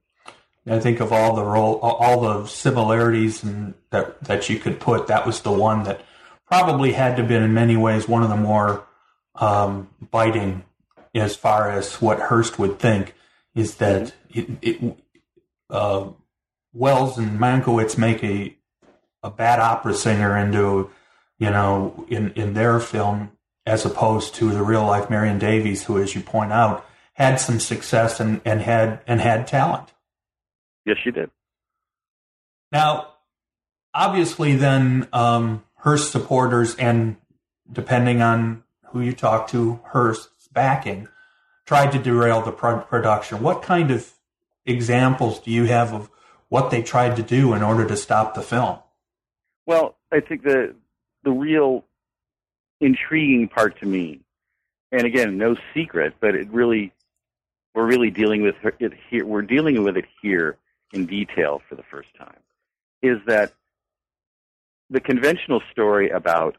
I 0.68 0.80
think 0.80 1.00
of 1.00 1.12
all 1.12 1.36
the 1.36 1.44
role, 1.44 1.80
all 1.80 2.22
the 2.22 2.46
similarities 2.48 3.44
and 3.44 3.74
that 3.92 4.24
that 4.24 4.50
you 4.50 4.60
could 4.60 4.80
put. 4.80 5.08
That 5.08 5.26
was 5.26 5.42
the 5.42 5.52
one 5.52 5.84
that 5.84 6.02
probably 6.48 6.94
had 6.94 7.16
to 7.16 7.22
have 7.22 7.30
been 7.30 7.44
in 7.44 7.54
many 7.54 7.78
ways 7.78 8.08
one 8.08 8.24
of 8.24 8.30
the 8.30 8.36
more 8.36 8.86
um, 9.36 9.90
biting, 10.12 10.64
as 11.16 11.36
far 11.36 11.72
as 11.72 12.02
what 12.02 12.20
Hearst 12.20 12.60
would 12.60 12.80
think 12.80 13.16
is 13.56 13.76
that 13.76 14.14
it, 14.30 14.50
it 14.62 14.98
uh, 15.70 16.10
Welles 16.74 17.18
and 17.18 17.40
Mankiewicz 17.40 17.98
make 17.98 18.24
a 18.24 18.56
a 19.24 19.30
bad 19.30 19.60
opera 19.60 19.94
singer 19.94 20.38
into 20.38 20.92
you 21.40 21.50
know 21.50 22.06
in 22.10 22.32
in 22.34 22.54
their 22.54 22.80
film 22.80 23.32
as 23.70 23.86
opposed 23.86 24.34
to 24.34 24.50
the 24.50 24.64
real 24.64 24.84
life 24.84 25.12
Marion 25.12 25.38
Davies, 25.38 25.84
who, 25.84 26.02
as 26.02 26.16
you 26.16 26.22
point 26.22 26.52
out, 26.52 26.84
had 27.14 27.36
some 27.36 27.60
success 27.60 28.20
and, 28.20 28.42
and 28.44 28.62
had 28.62 29.00
and 29.06 29.22
had 29.22 29.46
talent. 29.46 29.94
Yes, 30.86 30.98
she 31.04 31.12
did. 31.12 31.30
Now, 32.72 33.10
obviously, 33.94 34.56
then 34.56 35.08
um, 35.14 35.64
Hearst 35.76 36.12
supporters 36.12 36.76
and 36.78 37.18
depending 37.72 38.24
on 38.24 38.64
who 38.88 39.02
you 39.02 39.14
talk 39.14 39.48
to, 39.50 39.80
Hearst's 39.94 40.48
backing 40.48 41.08
tried 41.68 41.92
to 41.92 42.00
derail 42.00 42.42
the 42.42 42.52
pro- 42.52 42.80
production. 42.80 43.44
What 43.44 43.62
kind 43.62 43.92
of 43.92 44.12
examples 44.66 45.40
do 45.40 45.52
you 45.52 45.66
have 45.66 45.94
of 45.94 46.10
what 46.48 46.72
they 46.72 46.82
tried 46.82 47.16
to 47.18 47.22
do 47.22 47.54
in 47.54 47.62
order 47.62 47.86
to 47.86 47.96
stop 47.96 48.34
the 48.34 48.42
film? 48.42 48.80
Well, 49.68 49.96
I 50.12 50.22
think 50.22 50.42
the 50.42 50.74
the 51.24 51.32
real 51.32 51.86
intriguing 52.82 53.48
part 53.48 53.80
to 53.80 53.86
me, 53.86 54.22
and 54.92 55.04
again, 55.04 55.38
no 55.38 55.56
secret, 55.74 56.16
but 56.20 56.36
it 56.36 56.50
really 56.52 56.94
we're 57.76 57.86
really 57.86 58.10
dealing 58.10 58.42
with 58.42 58.56
it 58.80 58.94
here. 59.10 59.26
We're 59.26 59.42
dealing 59.42 59.84
with 59.84 59.98
it 59.98 60.06
here 60.22 60.58
in 60.92 61.06
detail 61.06 61.62
for 61.70 61.76
the 61.76 61.84
first 61.84 62.10
time. 62.18 62.40
Is 63.02 63.20
that 63.28 63.54
the 64.90 65.00
conventional 65.00 65.62
story 65.72 66.10
about 66.10 66.58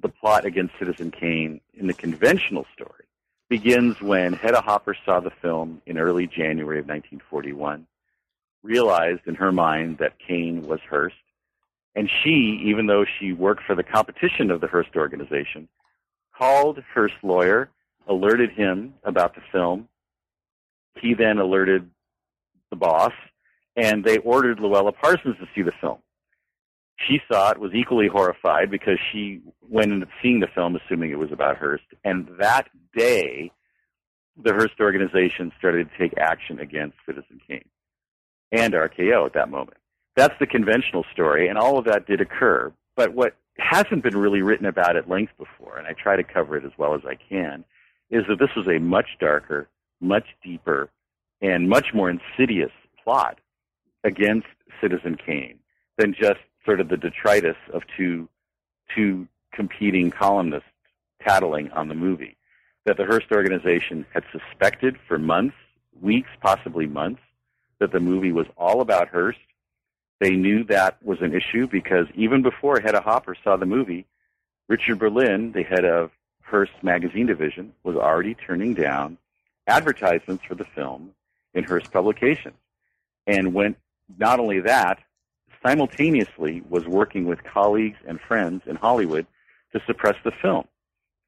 the 0.00 0.08
plot 0.08 0.44
against 0.44 0.78
Citizen 0.78 1.10
Kane 1.10 1.60
in 1.74 1.88
the 1.88 1.94
conventional 1.94 2.64
story 2.72 3.04
begins 3.48 4.00
when 4.00 4.32
Hedda 4.32 4.60
Hopper 4.60 4.96
saw 5.04 5.20
the 5.20 5.32
film 5.42 5.82
in 5.86 5.98
early 5.98 6.26
January 6.26 6.78
of 6.78 6.86
1941, 6.86 7.86
realized 8.62 9.26
in 9.26 9.34
her 9.34 9.50
mind 9.50 9.98
that 9.98 10.18
Kane 10.18 10.66
was 10.66 10.80
Hearst, 10.88 11.16
and 11.98 12.08
she, 12.22 12.62
even 12.64 12.86
though 12.86 13.04
she 13.18 13.32
worked 13.32 13.64
for 13.66 13.74
the 13.74 13.82
competition 13.82 14.52
of 14.52 14.60
the 14.60 14.68
Hearst 14.68 14.94
organization, 14.94 15.68
called 16.32 16.78
Hearst's 16.94 17.18
lawyer, 17.24 17.70
alerted 18.06 18.52
him 18.52 18.94
about 19.02 19.34
the 19.34 19.40
film. 19.50 19.88
He 21.02 21.14
then 21.14 21.38
alerted 21.38 21.90
the 22.70 22.76
boss, 22.76 23.10
and 23.74 24.04
they 24.04 24.18
ordered 24.18 24.58
Louella 24.58 24.94
Parsons 24.94 25.38
to 25.40 25.48
see 25.56 25.62
the 25.62 25.72
film. 25.80 25.98
She 27.08 27.18
saw 27.28 27.50
it, 27.50 27.58
was 27.58 27.74
equally 27.74 28.06
horrified 28.06 28.70
because 28.70 28.98
she 29.10 29.40
went 29.68 29.90
into 29.90 30.06
seeing 30.22 30.38
the 30.38 30.46
film 30.54 30.76
assuming 30.76 31.10
it 31.10 31.18
was 31.18 31.32
about 31.32 31.56
Hearst. 31.56 31.82
And 32.04 32.28
that 32.38 32.68
day, 32.96 33.50
the 34.40 34.52
Hearst 34.52 34.78
organization 34.78 35.50
started 35.58 35.88
to 35.90 35.98
take 35.98 36.16
action 36.16 36.60
against 36.60 36.96
Citizen 37.04 37.40
Kane 37.48 37.68
and 38.52 38.72
RKO 38.72 39.26
at 39.26 39.34
that 39.34 39.50
moment. 39.50 39.78
That's 40.18 40.34
the 40.40 40.48
conventional 40.48 41.04
story, 41.12 41.46
and 41.46 41.56
all 41.56 41.78
of 41.78 41.84
that 41.84 42.08
did 42.08 42.20
occur. 42.20 42.72
But 42.96 43.14
what 43.14 43.36
hasn't 43.56 44.02
been 44.02 44.16
really 44.16 44.42
written 44.42 44.66
about 44.66 44.96
at 44.96 45.08
length 45.08 45.32
before, 45.38 45.78
and 45.78 45.86
I 45.86 45.92
try 45.92 46.16
to 46.16 46.24
cover 46.24 46.56
it 46.56 46.64
as 46.64 46.72
well 46.76 46.96
as 46.96 47.02
I 47.06 47.14
can, 47.14 47.64
is 48.10 48.24
that 48.28 48.40
this 48.40 48.50
was 48.56 48.66
a 48.66 48.80
much 48.80 49.10
darker, 49.20 49.68
much 50.00 50.24
deeper, 50.42 50.90
and 51.40 51.68
much 51.68 51.94
more 51.94 52.10
insidious 52.10 52.72
plot 53.04 53.38
against 54.02 54.48
Citizen 54.80 55.16
Kane 55.24 55.60
than 55.98 56.14
just 56.14 56.40
sort 56.64 56.80
of 56.80 56.88
the 56.88 56.96
detritus 56.96 57.56
of 57.72 57.82
two 57.96 58.28
two 58.92 59.28
competing 59.52 60.10
columnists 60.10 60.68
tattling 61.24 61.70
on 61.70 61.86
the 61.86 61.94
movie. 61.94 62.36
That 62.86 62.96
the 62.96 63.04
Hearst 63.04 63.30
organization 63.30 64.04
had 64.12 64.24
suspected 64.32 64.96
for 65.06 65.16
months, 65.16 65.54
weeks, 66.02 66.30
possibly 66.40 66.86
months, 66.86 67.20
that 67.78 67.92
the 67.92 68.00
movie 68.00 68.32
was 68.32 68.46
all 68.56 68.80
about 68.80 69.10
Hearst. 69.10 69.38
They 70.20 70.32
knew 70.32 70.64
that 70.64 71.02
was 71.02 71.20
an 71.20 71.34
issue 71.34 71.68
because 71.68 72.06
even 72.14 72.42
before 72.42 72.80
Hedda 72.80 73.00
Hopper 73.00 73.36
saw 73.42 73.56
the 73.56 73.66
movie, 73.66 74.06
Richard 74.68 74.98
Berlin, 74.98 75.52
the 75.52 75.62
head 75.62 75.84
of 75.84 76.10
Hearst 76.42 76.72
magazine 76.82 77.26
division, 77.26 77.72
was 77.84 77.96
already 77.96 78.34
turning 78.34 78.74
down 78.74 79.18
advertisements 79.66 80.44
for 80.44 80.54
the 80.54 80.64
film 80.64 81.12
in 81.54 81.64
Hearst 81.64 81.92
publications. 81.92 82.56
And 83.26 83.54
when 83.54 83.76
not 84.18 84.40
only 84.40 84.60
that, 84.60 84.98
simultaneously 85.64 86.62
was 86.68 86.86
working 86.86 87.26
with 87.26 87.44
colleagues 87.44 87.98
and 88.06 88.20
friends 88.20 88.62
in 88.66 88.76
Hollywood 88.76 89.26
to 89.72 89.80
suppress 89.86 90.16
the 90.24 90.32
film, 90.42 90.64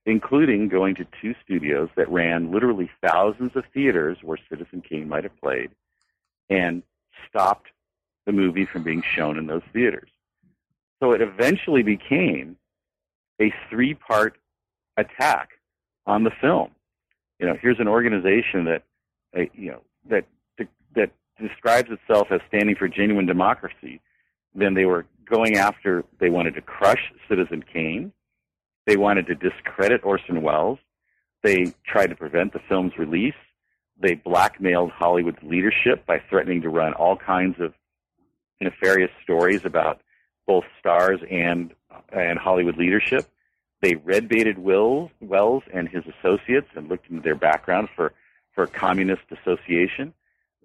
including 0.07 0.69
going 0.69 0.95
to 0.97 1.07
two 1.21 1.35
studios 1.45 1.89
that 1.97 2.09
ran 2.09 2.51
literally 2.51 2.91
thousands 3.07 3.55
of 3.55 3.65
theaters 3.73 4.19
where 4.23 4.39
Citizen 4.49 4.83
Kane 4.83 5.09
might 5.09 5.25
have 5.25 5.39
played 5.41 5.71
and 6.49 6.83
stopped 7.29 7.69
the 8.27 8.33
movie 8.33 8.67
from 8.67 8.83
being 8.83 9.03
shown 9.03 9.39
in 9.39 9.47
those 9.47 9.63
theaters. 9.73 10.11
So 11.01 11.13
it 11.13 11.21
eventually 11.21 11.83
became 11.83 12.57
a 13.41 13.53
three 13.71 13.95
part 13.95 14.37
attack 14.97 15.51
on 16.07 16.25
the 16.25 16.31
film. 16.41 16.71
You 17.39 17.47
know, 17.47 17.57
here's 17.61 17.81
an 17.81 17.89
organization 17.89 18.65
that, 18.65 18.83
uh, 19.37 19.45
you 19.55 19.71
know, 19.71 19.83
that, 20.09 20.25
that 20.95 21.11
describes 21.41 21.91
itself 21.91 22.29
as 22.31 22.41
standing 22.49 22.77
for 22.77 22.89
genuine 22.89 23.27
democracy. 23.27 24.01
Then 24.55 24.75
they 24.75 24.85
were 24.85 25.07
going 25.25 25.57
after, 25.57 26.05
they 26.19 26.29
wanted 26.29 26.55
to 26.55 26.61
crush 26.61 27.13
Citizen 27.29 27.65
Kane. 27.73 28.13
They 28.87 28.97
wanted 28.97 29.27
to 29.29 29.35
discredit 29.35 30.03
Orson 30.05 30.43
Welles. 30.43 30.79
They 31.43 31.73
tried 31.87 32.09
to 32.09 32.17
prevent 32.17 32.53
the 32.53 32.61
film's 32.69 32.99
release. 32.99 33.35
They 33.99 34.15
blackmailed 34.15 34.91
Hollywood's 34.91 35.43
leadership 35.43 36.05
by 36.07 36.21
threatening 36.29 36.63
to 36.63 36.69
run 36.69 36.93
all 36.95 37.17
kinds 37.17 37.57
of 37.61 37.73
nefarious 38.61 39.11
stories 39.23 39.65
about 39.65 40.01
both 40.47 40.65
stars 40.79 41.21
and 41.31 41.73
and 42.13 42.39
Hollywood 42.39 42.77
leadership. 42.77 43.27
They 43.81 43.95
red 43.95 44.29
baited 44.29 44.59
Wills, 44.59 45.11
Welles 45.21 45.63
and 45.73 45.89
his 45.89 46.05
associates 46.07 46.69
and 46.75 46.89
looked 46.89 47.09
into 47.09 47.23
their 47.23 47.35
background 47.35 47.89
for, 47.97 48.13
for 48.55 48.67
communist 48.67 49.23
association. 49.31 50.13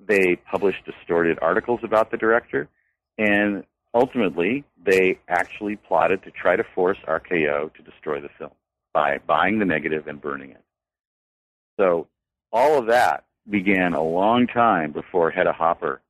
They 0.05 0.35
published 0.35 0.85
distorted 0.85 1.39
articles 1.41 1.79
about 1.83 2.11
the 2.11 2.17
director, 2.17 2.67
and 3.17 3.63
ultimately 3.93 4.65
they 4.83 5.19
actually 5.29 5.77
plotted 5.77 6.23
to 6.23 6.31
try 6.31 6.57
to 6.57 6.63
force 6.75 6.97
RKO 7.07 7.73
to 7.73 7.81
destroy 7.81 8.19
the 8.19 8.29
film 8.37 8.51
by 8.93 9.19
buying 9.25 9.59
the 9.59 9.65
negative 9.65 10.07
and 10.07 10.21
burning 10.21 10.51
it. 10.51 10.63
So 11.77 12.07
all 12.51 12.77
of 12.77 12.87
that 12.87 13.25
began 13.49 13.93
a 13.93 14.03
long 14.03 14.47
time 14.47 14.91
before 14.91 15.31
Hedda 15.31 15.53
Hopper 15.53 16.01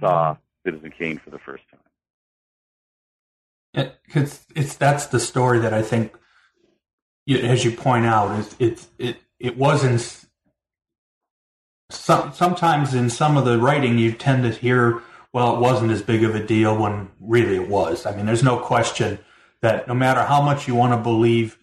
saw 0.00 0.36
Citizen 0.64 0.92
Kane 0.96 1.18
for 1.18 1.30
the 1.30 1.38
first 1.38 1.64
time. 1.70 1.80
It's 4.12 4.44
it's 4.54 4.74
that's 4.76 5.06
the 5.06 5.20
story 5.20 5.60
that 5.60 5.72
I 5.72 5.82
think, 5.82 6.16
as 7.28 7.64
you 7.64 7.70
point 7.70 8.06
out, 8.06 8.38
is 8.38 8.56
it 8.58 8.86
it 8.98 9.16
it 9.38 9.56
wasn't. 9.56 10.26
Some, 11.90 12.32
sometimes 12.32 12.94
in 12.94 13.10
some 13.10 13.36
of 13.36 13.44
the 13.44 13.58
writing, 13.58 13.98
you 13.98 14.12
tend 14.12 14.44
to 14.44 14.50
hear, 14.50 15.02
well, 15.32 15.56
it 15.56 15.60
wasn't 15.60 15.90
as 15.90 16.02
big 16.02 16.22
of 16.22 16.36
a 16.36 16.44
deal 16.44 16.76
when 16.76 17.10
really 17.18 17.56
it 17.56 17.68
was. 17.68 18.06
I 18.06 18.14
mean, 18.14 18.26
there's 18.26 18.44
no 18.44 18.58
question 18.58 19.18
that 19.60 19.88
no 19.88 19.94
matter 19.94 20.22
how 20.22 20.40
much 20.40 20.68
you 20.68 20.76
want 20.76 20.92
to 20.92 20.98
believe 20.98 21.58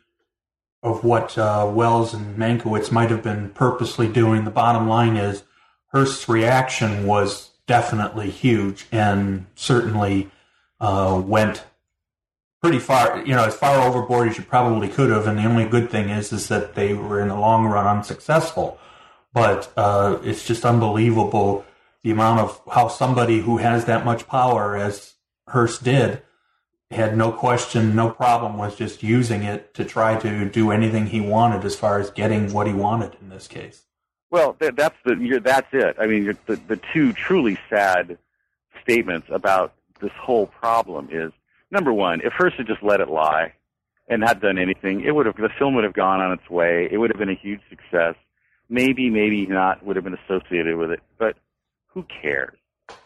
of 0.83 1.05
what 1.05 1.37
uh, 1.37 1.71
Welles 1.73 2.13
and 2.13 2.37
Mankiewicz 2.37 2.91
might 2.91 3.09
have 3.09 3.23
been 3.23 3.51
purposely 3.51 4.09
doing, 4.09 4.43
the 4.43 4.51
bottom 4.51 4.89
line 4.89 5.15
is 5.15 5.43
Hearst's 5.93 6.27
reaction 6.27 7.05
was 7.05 7.51
definitely 7.67 8.31
huge 8.31 8.87
and 8.91 9.45
certainly 9.55 10.31
uh, 10.79 11.21
went 11.23 11.65
pretty 12.61 12.79
far, 12.79 13.23
you 13.25 13.35
know, 13.35 13.45
as 13.45 13.55
far 13.55 13.87
overboard 13.87 14.29
as 14.29 14.37
you 14.37 14.43
probably 14.43 14.87
could 14.87 15.09
have. 15.09 15.27
And 15.27 15.37
the 15.37 15.45
only 15.45 15.65
good 15.65 15.91
thing 15.91 16.09
is, 16.09 16.33
is 16.33 16.47
that 16.47 16.73
they 16.73 16.93
were 16.93 17.21
in 17.21 17.27
the 17.27 17.35
long 17.39 17.65
run 17.65 17.85
unsuccessful. 17.85 18.79
But 19.33 19.71
uh, 19.77 20.17
it's 20.23 20.45
just 20.45 20.65
unbelievable 20.65 21.65
the 22.01 22.11
amount 22.11 22.39
of 22.39 22.61
how 22.71 22.87
somebody 22.87 23.41
who 23.41 23.57
has 23.57 23.85
that 23.85 24.05
much 24.05 24.27
power 24.27 24.75
as 24.75 25.15
Hearst 25.47 25.83
did 25.83 26.21
had 26.89 27.17
no 27.17 27.31
question, 27.31 27.95
no 27.95 28.09
problem 28.09 28.57
with 28.57 28.77
just 28.77 29.03
using 29.03 29.43
it 29.43 29.73
to 29.73 29.83
try 29.83 30.17
to 30.19 30.49
do 30.49 30.71
anything 30.71 31.07
he 31.07 31.19
wanted 31.19 31.65
as 31.65 31.75
far 31.75 31.99
as 31.99 32.09
getting 32.09 32.53
what 32.53 32.65
he 32.65 32.73
wanted 32.73 33.17
in 33.21 33.29
this 33.29 33.47
case. 33.47 33.86
Well, 34.29 34.55
that's 34.59 34.95
the 35.05 35.41
that's 35.43 35.67
it. 35.71 35.95
I 35.99 36.07
mean, 36.07 36.37
the 36.45 36.55
the 36.67 36.79
two 36.93 37.13
truly 37.13 37.57
sad 37.69 38.17
statements 38.81 39.27
about 39.31 39.73
this 40.01 40.11
whole 40.19 40.47
problem 40.47 41.09
is 41.11 41.31
number 41.71 41.93
one, 41.93 42.21
if 42.21 42.33
Hearst 42.33 42.57
had 42.57 42.67
just 42.67 42.83
let 42.83 42.99
it 42.99 43.09
lie 43.09 43.53
and 44.07 44.21
not 44.21 44.41
done 44.41 44.57
anything, 44.57 45.01
it 45.01 45.15
would 45.15 45.25
have 45.25 45.37
the 45.37 45.49
film 45.57 45.75
would 45.75 45.83
have 45.83 45.93
gone 45.93 46.19
on 46.19 46.33
its 46.33 46.49
way. 46.49 46.87
It 46.91 46.97
would 46.97 47.09
have 47.09 47.19
been 47.19 47.29
a 47.29 47.35
huge 47.35 47.61
success. 47.69 48.15
Maybe, 48.69 49.09
maybe 49.09 49.45
not 49.45 49.85
would 49.85 49.95
have 49.95 50.03
been 50.03 50.17
associated 50.25 50.75
with 50.75 50.91
it, 50.91 50.99
but 51.17 51.37
who 51.87 52.05
cares? 52.21 52.57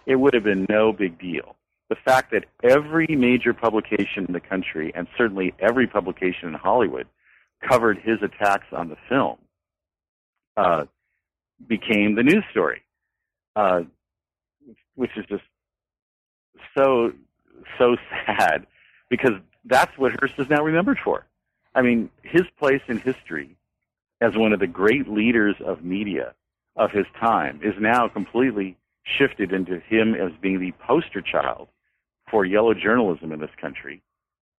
It 0.07 0.15
would 0.15 0.34
have 0.34 0.43
been 0.43 0.65
no 0.69 0.91
big 0.91 1.19
deal 1.19 1.55
the 1.91 1.97
fact 2.05 2.32
that 2.32 2.45
every 2.63 3.05
major 3.17 3.53
publication 3.53 4.26
in 4.26 4.32
the 4.32 4.39
country, 4.39 4.93
and 4.95 5.07
certainly 5.17 5.53
every 5.59 5.88
publication 5.88 6.47
in 6.47 6.53
Hollywood, 6.53 7.05
covered 7.67 7.97
his 7.97 8.19
attacks 8.22 8.67
on 8.72 8.88
the 8.88 8.95
film, 9.09 9.36
uh, 10.55 10.86
became 11.68 12.16
the 12.16 12.24
news 12.24 12.43
story, 12.51 12.82
uh, 13.55 13.82
which 14.95 15.12
is 15.18 15.26
just 15.28 15.43
so 16.78 17.12
so 17.78 17.95
sad 18.26 18.66
because 19.09 19.34
that's 19.66 19.95
what 19.97 20.14
Hearst 20.20 20.36
is 20.38 20.49
now 20.49 20.64
remembered 20.64 20.99
for. 21.03 21.26
I 21.76 21.82
mean, 21.82 22.09
his 22.24 22.43
place 22.59 22.82
in 22.88 22.97
history 22.99 23.55
as 24.20 24.36
one 24.36 24.53
of 24.53 24.59
the 24.59 24.68
great 24.68 25.07
leaders 25.07 25.55
of 25.66 25.84
media 25.84 26.34
of 26.76 26.91
his 26.91 27.05
time 27.20 27.59
is 27.64 27.74
now 27.80 28.07
completely 28.07 28.78
shifted 29.03 29.51
into 29.51 29.80
him 29.80 30.16
as 30.16 30.32
being 30.41 30.59
the 30.59 30.72
poster 30.74 31.22
child 31.22 31.68
for 32.30 32.45
yellow 32.45 32.74
journalism 32.74 33.32
in 33.32 33.39
this 33.39 33.51
country 33.59 34.01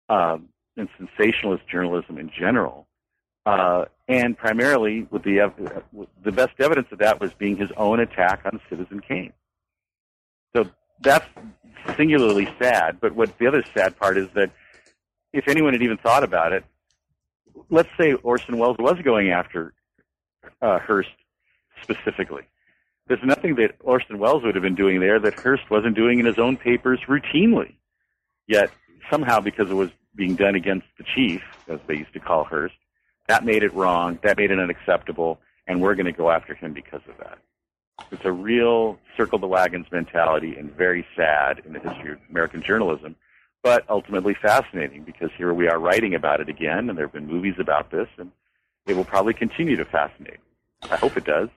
um, 0.08 0.48
and 0.76 0.88
sensationalist 0.98 1.66
journalism 1.68 2.18
in 2.18 2.30
general. 2.36 2.86
Uh, 3.44 3.86
and 4.08 4.36
primarily, 4.36 5.06
with 5.10 5.22
the 5.24 5.52
the 6.22 6.32
best 6.32 6.52
evidence 6.60 6.88
of 6.92 6.98
that 6.98 7.20
was 7.20 7.32
being 7.34 7.56
his 7.56 7.70
own 7.76 7.98
attack 8.00 8.42
on 8.44 8.60
Citizen 8.68 9.00
Kane. 9.00 9.32
So 10.54 10.66
that's 11.00 11.26
singularly 11.96 12.48
sad. 12.60 13.00
But 13.00 13.14
what 13.14 13.36
the 13.38 13.46
other 13.46 13.64
sad 13.74 13.98
part 13.98 14.16
is 14.16 14.28
that 14.34 14.50
if 15.32 15.48
anyone 15.48 15.72
had 15.72 15.82
even 15.82 15.96
thought 15.96 16.22
about 16.22 16.52
it, 16.52 16.64
let's 17.70 17.88
say 17.98 18.12
Orson 18.12 18.58
Welles 18.58 18.76
was 18.78 18.98
going 19.02 19.30
after 19.30 19.72
uh, 20.60 20.78
Hearst 20.78 21.10
specifically. 21.82 22.42
There's 23.08 23.22
nothing 23.24 23.56
that 23.56 23.72
Orson 23.80 24.18
Welles 24.18 24.44
would 24.44 24.54
have 24.54 24.62
been 24.62 24.76
doing 24.76 25.00
there 25.00 25.18
that 25.18 25.34
Hearst 25.34 25.68
wasn't 25.70 25.96
doing 25.96 26.20
in 26.20 26.26
his 26.26 26.38
own 26.38 26.56
papers 26.56 27.00
routinely. 27.08 27.74
Yet 28.46 28.70
somehow, 29.10 29.40
because 29.40 29.70
it 29.70 29.74
was 29.74 29.90
being 30.14 30.36
done 30.36 30.54
against 30.54 30.86
the 30.98 31.04
chief, 31.14 31.42
as 31.68 31.80
they 31.86 31.96
used 31.96 32.12
to 32.12 32.20
call 32.20 32.44
Hearst, 32.44 32.74
that 33.28 33.44
made 33.44 33.62
it 33.62 33.72
wrong. 33.74 34.18
That 34.22 34.36
made 34.36 34.50
it 34.50 34.58
unacceptable, 34.58 35.38
and 35.66 35.80
we're 35.80 35.94
going 35.94 36.06
to 36.06 36.12
go 36.12 36.30
after 36.30 36.54
him 36.54 36.72
because 36.72 37.02
of 37.08 37.16
that. 37.18 37.38
It's 38.10 38.24
a 38.24 38.32
real 38.32 38.98
circle 39.16 39.38
the 39.38 39.46
wagons 39.46 39.86
mentality, 39.92 40.56
and 40.56 40.72
very 40.72 41.06
sad 41.16 41.62
in 41.64 41.72
the 41.72 41.78
history 41.78 42.12
of 42.12 42.18
American 42.30 42.62
journalism, 42.62 43.16
but 43.62 43.84
ultimately 43.88 44.34
fascinating 44.34 45.04
because 45.04 45.30
here 45.36 45.54
we 45.54 45.68
are 45.68 45.78
writing 45.78 46.14
about 46.14 46.40
it 46.40 46.48
again, 46.48 46.88
and 46.88 46.98
there 46.98 47.06
have 47.06 47.12
been 47.12 47.26
movies 47.26 47.54
about 47.58 47.90
this, 47.90 48.08
and 48.18 48.32
it 48.86 48.96
will 48.96 49.04
probably 49.04 49.34
continue 49.34 49.76
to 49.76 49.84
fascinate. 49.84 50.40
I 50.90 50.96
hope 50.96 51.16
it 51.16 51.24
does. 51.24 51.48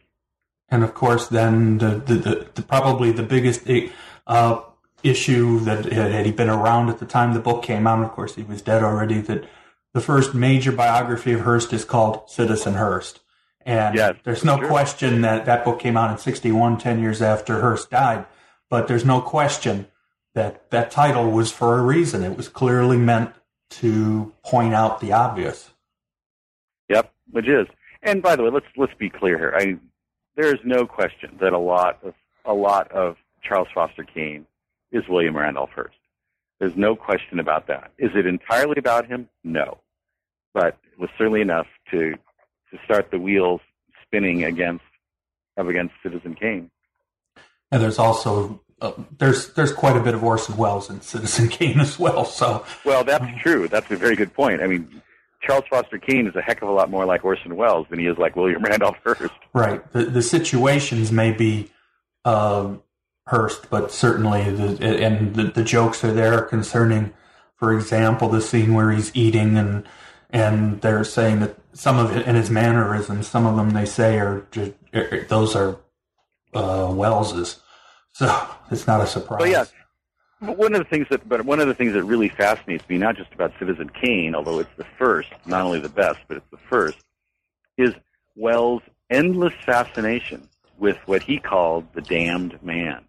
And 0.70 0.84
of 0.84 0.94
course, 0.94 1.28
then 1.28 1.78
the, 1.78 2.02
the, 2.06 2.14
the, 2.16 2.48
the 2.56 2.62
probably 2.62 3.12
the 3.12 3.24
biggest 3.24 3.68
uh, 4.28 4.62
issue 5.04 5.60
that 5.62 5.86
had 5.86 6.26
he 6.26 6.32
been 6.32 6.50
around 6.50 6.90
at 6.90 7.00
the 7.00 7.06
time 7.06 7.34
the 7.34 7.40
book 7.40 7.64
came 7.64 7.88
out, 7.88 8.04
of 8.04 8.12
course, 8.12 8.36
he 8.36 8.44
was 8.44 8.62
dead 8.62 8.84
already, 8.84 9.22
that 9.22 9.46
the 9.96 10.02
first 10.02 10.36
major 10.36 10.74
biography 10.74 11.32
of 11.32 11.40
Hearst 11.40 11.72
is 11.72 11.86
called 11.86 12.30
Citizen 12.30 12.74
Hearst. 12.74 13.22
And 13.62 13.96
yes, 13.96 14.16
there's 14.26 14.44
no 14.44 14.58
sure. 14.58 14.68
question 14.68 15.22
that 15.22 15.46
that 15.46 15.64
book 15.64 15.80
came 15.80 15.96
out 15.96 16.12
in 16.12 16.18
61, 16.18 16.80
10 16.80 17.00
years 17.00 17.22
after 17.22 17.62
Hearst 17.62 17.92
died. 17.92 18.26
But 18.70 18.90
there's 18.90 19.06
no 19.06 19.22
question 19.22 19.88
that 20.34 20.70
that 20.72 20.92
title 20.92 21.32
was 21.32 21.50
for 21.50 21.80
a 21.80 21.82
reason. 21.82 22.26
It 22.26 22.36
was 22.36 22.50
clearly 22.50 22.98
meant 22.98 23.32
to 23.70 24.34
point 24.44 24.74
out 24.74 25.00
the 25.00 25.14
obvious. 25.14 25.72
Yep, 26.90 27.14
which 27.32 27.48
is. 27.48 27.66
And 28.04 28.22
by 28.22 28.36
the 28.36 28.44
way, 28.44 28.50
let's 28.50 28.66
let's 28.76 28.94
be 29.00 29.10
clear 29.10 29.38
here. 29.38 29.54
I 29.58 29.78
there 30.36 30.54
is 30.54 30.60
no 30.66 30.86
question 30.86 31.38
that 31.40 31.54
a 31.54 31.58
lot 31.58 32.00
of 32.04 32.14
a 32.44 32.54
lot 32.54 32.92
of 32.92 33.16
Charles 33.42 33.70
Foster 33.74 34.04
Kane 34.04 34.46
is 34.92 35.04
William 35.08 35.38
Randolph 35.38 35.70
Hearst. 35.74 35.96
There's 36.60 36.76
no 36.76 36.98
question 36.98 37.40
about 37.40 37.68
that. 37.68 37.92
Is 37.98 38.12
it 38.14 38.26
entirely 38.26 38.76
about 38.78 39.08
him? 39.08 39.30
No, 39.44 39.80
but 40.56 40.78
it 40.92 40.98
was 40.98 41.12
certainly 41.20 41.42
enough 41.42 41.68
to 41.92 42.16
to 42.72 42.80
start 42.84 43.12
the 43.12 43.20
wheels 43.20 43.62
spinning 44.02 44.44
against 44.46 44.84
up 45.58 45.68
against 45.68 45.94
Citizen 46.02 46.34
Kane. 46.34 46.72
And 47.72 47.84
there's 47.84 48.00
also 48.00 48.62
uh, 48.82 48.94
there's 49.20 49.54
there's 49.54 49.74
quite 49.74 49.98
a 49.98 50.00
bit 50.00 50.16
of 50.16 50.24
Orson 50.24 50.58
Welles 50.58 50.90
in 50.90 51.02
Citizen 51.02 51.50
Kane 51.50 51.80
as 51.80 52.00
well. 52.00 52.26
So 52.26 52.66
well, 52.84 53.04
that's 53.04 53.26
true. 53.42 53.68
That's 53.68 53.92
a 53.92 53.98
very 53.98 54.16
good 54.16 54.34
point. 54.34 54.62
I 54.62 54.68
mean, 54.68 55.02
Charles 55.42 55.66
Foster 55.70 56.00
Kane 56.00 56.26
is 56.26 56.36
a 56.36 56.42
heck 56.42 56.62
of 56.62 56.70
a 56.70 56.72
lot 56.72 56.90
more 56.90 57.06
like 57.06 57.24
Orson 57.24 57.56
Welles 57.56 57.86
than 57.90 58.00
he 58.00 58.08
is 58.08 58.18
like 58.18 58.36
William 58.36 58.64
Randolph 58.64 58.98
Hearst. 59.04 59.34
Right. 59.54 59.92
The, 59.92 60.06
the 60.06 60.22
situations 60.22 61.12
may 61.12 61.32
be 61.32 61.72
uh, 62.24 62.76
Hearst, 63.28 63.70
but 63.70 63.92
certainly 63.92 64.50
the 64.52 64.84
and 64.84 65.36
the, 65.36 65.44
the 65.46 65.64
jokes 65.64 66.04
are 66.04 66.14
there 66.14 66.42
concerning, 66.42 67.14
for 67.58 67.74
example, 67.74 68.30
the 68.30 68.42
scene 68.42 68.74
where 68.74 68.92
he's 68.92 69.16
eating 69.16 69.58
and 69.58 69.86
and 70.30 70.82
they're 70.82 71.04
saying 71.04 71.40
that 71.40 71.58
some 71.74 71.98
of 71.98 72.16
it 72.16 72.28
in 72.28 72.36
his 72.36 72.50
mannerisms, 72.50 73.28
some 73.28 73.46
of 73.46 73.56
them 73.56 73.72
they 73.72 73.86
say 73.86 74.20
are 74.20 74.46
just, 74.52 74.72
er, 74.94 75.10
er, 75.12 75.26
those 75.30 75.56
are 75.56 75.78
uh, 76.54 76.92
Welles's. 76.94 77.60
So 78.14 78.48
it's 78.72 78.88
not 78.88 79.02
a 79.02 79.08
surprise. 79.08 79.40
But 79.40 79.50
yeah, 79.50 79.66
but 80.42 80.58
one 80.58 80.74
of 80.74 80.80
the 80.80 80.86
things 80.86 81.08
that, 81.10 81.28
but 81.28 81.46
one 81.46 81.60
of 81.60 81.68
the 81.68 81.74
things 81.74 81.94
that 81.94 82.04
really 82.04 82.30
fascinates 82.30 82.88
me, 82.90 82.98
not 82.98 83.16
just 83.16 83.34
about 83.34 83.54
Citizen 83.60 83.90
Kane, 83.90 84.36
although 84.36 84.60
it's 84.60 84.76
the 84.78 84.86
first, 84.98 85.30
not 85.46 85.62
only 85.62 85.80
the 85.80 85.90
best, 85.90 86.20
but 86.28 86.38
it's 86.38 86.50
the 86.52 86.58
first, 86.70 86.98
is 87.78 87.94
Welles' 88.36 88.82
endless 89.10 89.54
fascination 89.66 90.48
with 90.78 90.98
what 91.06 91.24
he 91.24 91.40
called 91.40 91.88
the 91.94 92.02
damned 92.02 92.62
man. 92.62 93.04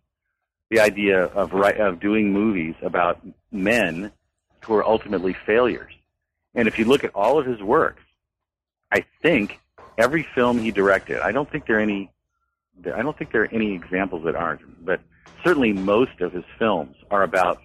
The 0.70 0.80
idea 0.80 1.24
of 1.26 1.54
of 1.54 2.00
doing 2.00 2.32
movies 2.32 2.74
about 2.82 3.20
men 3.52 4.12
who 4.60 4.74
are 4.74 4.84
ultimately 4.84 5.32
failures. 5.32 5.92
And 6.56 6.66
if 6.66 6.78
you 6.78 6.86
look 6.86 7.04
at 7.04 7.14
all 7.14 7.38
of 7.38 7.46
his 7.46 7.62
works, 7.62 8.02
I 8.90 9.04
think 9.22 9.60
every 9.98 10.26
film 10.34 10.58
he 10.58 10.70
directed, 10.70 11.20
I 11.20 11.30
don't 11.30 11.48
think 11.50 11.66
there 11.66 11.76
are 11.76 11.80
any, 11.80 12.10
I 12.84 13.02
don't 13.02 13.16
think 13.16 13.30
there 13.30 13.42
are 13.42 13.52
any 13.52 13.74
examples 13.74 14.24
that 14.24 14.34
aren't, 14.34 14.84
but 14.84 15.00
certainly 15.44 15.72
most 15.74 16.20
of 16.20 16.32
his 16.32 16.44
films 16.58 16.96
are 17.10 17.22
about 17.22 17.60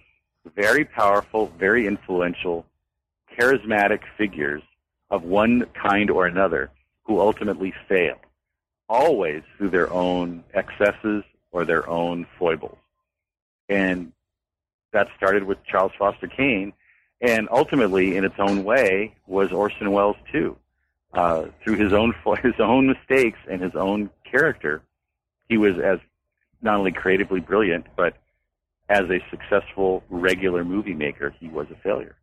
very 0.54 0.84
powerful, 0.84 1.50
very 1.58 1.86
influential, 1.86 2.66
charismatic 3.38 4.00
figures 4.18 4.62
of 5.10 5.22
one 5.22 5.64
kind 5.74 6.10
or 6.10 6.26
another 6.26 6.70
who 7.04 7.18
ultimately 7.18 7.72
fail, 7.88 8.18
always 8.88 9.42
through 9.56 9.70
their 9.70 9.90
own 9.90 10.44
excesses 10.52 11.24
or 11.50 11.64
their 11.64 11.88
own 11.88 12.26
foibles. 12.38 12.78
And 13.68 14.12
that 14.92 15.08
started 15.16 15.44
with 15.44 15.64
Charles 15.64 15.92
Foster 15.98 16.26
Kane, 16.26 16.74
and 17.22 17.48
ultimately, 17.52 18.16
in 18.16 18.24
its 18.24 18.34
own 18.38 18.64
way, 18.64 19.14
was 19.28 19.52
Orson 19.52 19.92
Welles 19.92 20.16
too. 20.32 20.56
Uh, 21.14 21.46
through 21.62 21.76
his 21.76 21.92
own 21.92 22.14
his 22.42 22.54
own 22.58 22.88
mistakes 22.88 23.38
and 23.48 23.62
his 23.62 23.74
own 23.74 24.10
character, 24.28 24.82
he 25.48 25.56
was 25.56 25.78
as 25.78 26.00
not 26.60 26.78
only 26.78 26.92
creatively 26.92 27.40
brilliant, 27.40 27.86
but 27.96 28.16
as 28.88 29.08
a 29.08 29.20
successful 29.30 30.02
regular 30.10 30.64
movie 30.64 30.94
maker, 30.94 31.34
he 31.38 31.48
was 31.48 31.66
a 31.70 31.76
failure. 31.76 32.16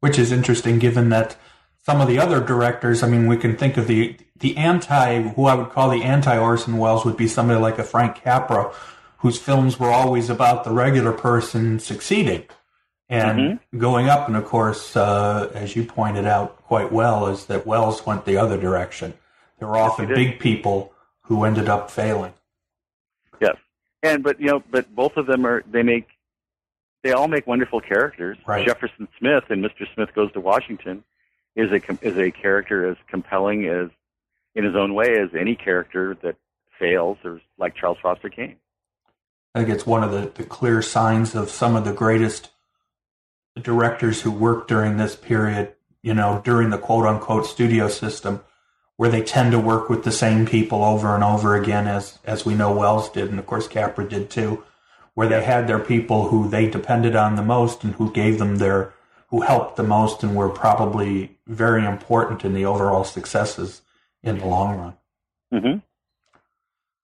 Which 0.00 0.18
is 0.18 0.32
interesting, 0.32 0.78
given 0.78 1.08
that 1.10 1.36
some 1.84 2.00
of 2.00 2.08
the 2.08 2.18
other 2.18 2.40
directors, 2.40 3.02
I 3.02 3.08
mean, 3.08 3.26
we 3.26 3.36
can 3.36 3.56
think 3.56 3.76
of 3.76 3.86
the 3.86 4.16
the 4.40 4.56
anti, 4.56 5.22
who 5.22 5.46
I 5.46 5.54
would 5.54 5.70
call 5.70 5.90
the 5.90 6.02
anti 6.02 6.36
Orson 6.36 6.78
Welles, 6.78 7.04
would 7.04 7.16
be 7.16 7.28
somebody 7.28 7.60
like 7.60 7.78
a 7.78 7.84
Frank 7.84 8.16
Capra, 8.16 8.72
whose 9.18 9.38
films 9.38 9.78
were 9.78 9.90
always 9.90 10.28
about 10.28 10.64
the 10.64 10.72
regular 10.72 11.12
person 11.12 11.78
succeeding 11.78 12.48
and 13.08 13.38
mm-hmm. 13.38 13.78
going 13.78 14.08
up. 14.08 14.28
And 14.28 14.36
of 14.36 14.44
course, 14.44 14.96
uh, 14.96 15.50
as 15.54 15.74
you 15.76 15.84
pointed 15.84 16.26
out 16.26 16.62
quite 16.62 16.92
well, 16.92 17.26
is 17.26 17.46
that 17.46 17.66
Welles 17.66 18.04
went 18.04 18.24
the 18.24 18.36
other 18.36 18.58
direction. 18.58 19.14
There 19.58 19.68
were 19.68 19.76
often 19.76 20.08
big 20.08 20.38
people 20.38 20.92
who 21.22 21.44
ended 21.44 21.68
up 21.68 21.90
failing. 21.90 22.32
Yes, 23.40 23.56
and 24.02 24.22
but 24.22 24.40
you 24.40 24.46
know, 24.46 24.62
but 24.70 24.94
both 24.94 25.16
of 25.16 25.26
them 25.26 25.44
are 25.46 25.62
they 25.70 25.82
make 25.82 26.06
they 27.02 27.12
all 27.12 27.28
make 27.28 27.46
wonderful 27.46 27.80
characters. 27.80 28.38
Right. 28.46 28.66
Jefferson 28.66 29.08
Smith 29.18 29.44
and 29.50 29.64
Mr. 29.64 29.86
Smith 29.94 30.10
Goes 30.14 30.32
to 30.32 30.40
Washington 30.40 31.04
is 31.56 31.70
a 31.72 31.80
is 32.02 32.16
a 32.16 32.30
character 32.30 32.88
as 32.88 32.96
compelling 33.08 33.66
as 33.66 33.90
in 34.54 34.64
his 34.64 34.74
own 34.74 34.94
way 34.94 35.18
as 35.18 35.30
any 35.38 35.54
character 35.54 36.16
that 36.22 36.36
fails, 36.78 37.18
or 37.24 37.40
like 37.58 37.74
Charles 37.74 37.98
Foster 38.00 38.28
Kane. 38.28 38.56
I 39.54 39.60
think 39.60 39.70
it's 39.74 39.86
one 39.86 40.04
of 40.04 40.12
the, 40.12 40.30
the 40.34 40.44
clear 40.44 40.82
signs 40.82 41.34
of 41.34 41.50
some 41.50 41.74
of 41.74 41.84
the 41.84 41.92
greatest 41.92 42.50
directors 43.62 44.22
who 44.22 44.30
worked 44.30 44.68
during 44.68 44.96
this 44.96 45.16
period, 45.16 45.74
you 46.02 46.14
know, 46.14 46.40
during 46.44 46.70
the 46.70 46.78
quote 46.78 47.06
unquote 47.06 47.46
studio 47.46 47.88
system, 47.88 48.40
where 48.96 49.10
they 49.10 49.22
tend 49.22 49.52
to 49.52 49.58
work 49.58 49.88
with 49.88 50.04
the 50.04 50.12
same 50.12 50.46
people 50.46 50.84
over 50.84 51.14
and 51.14 51.24
over 51.24 51.54
again, 51.54 51.86
as 51.86 52.18
as 52.24 52.44
we 52.44 52.54
know 52.54 52.72
Welles 52.72 53.10
did, 53.10 53.30
and 53.30 53.38
of 53.38 53.46
course 53.46 53.68
Capra 53.68 54.08
did 54.08 54.30
too, 54.30 54.64
where 55.14 55.28
they 55.28 55.42
had 55.42 55.66
their 55.66 55.78
people 55.78 56.28
who 56.28 56.48
they 56.48 56.68
depended 56.68 57.16
on 57.16 57.36
the 57.36 57.42
most 57.42 57.84
and 57.84 57.94
who 57.94 58.12
gave 58.12 58.38
them 58.38 58.56
their 58.56 58.94
who 59.28 59.42
helped 59.42 59.76
the 59.76 59.82
most 59.82 60.22
and 60.22 60.34
were 60.34 60.48
probably 60.48 61.38
very 61.46 61.84
important 61.84 62.44
in 62.44 62.54
the 62.54 62.64
overall 62.64 63.04
successes 63.04 63.82
in 64.22 64.38
the 64.38 64.46
long 64.46 64.78
run. 64.78 64.94
Mm-hmm. 65.52 65.78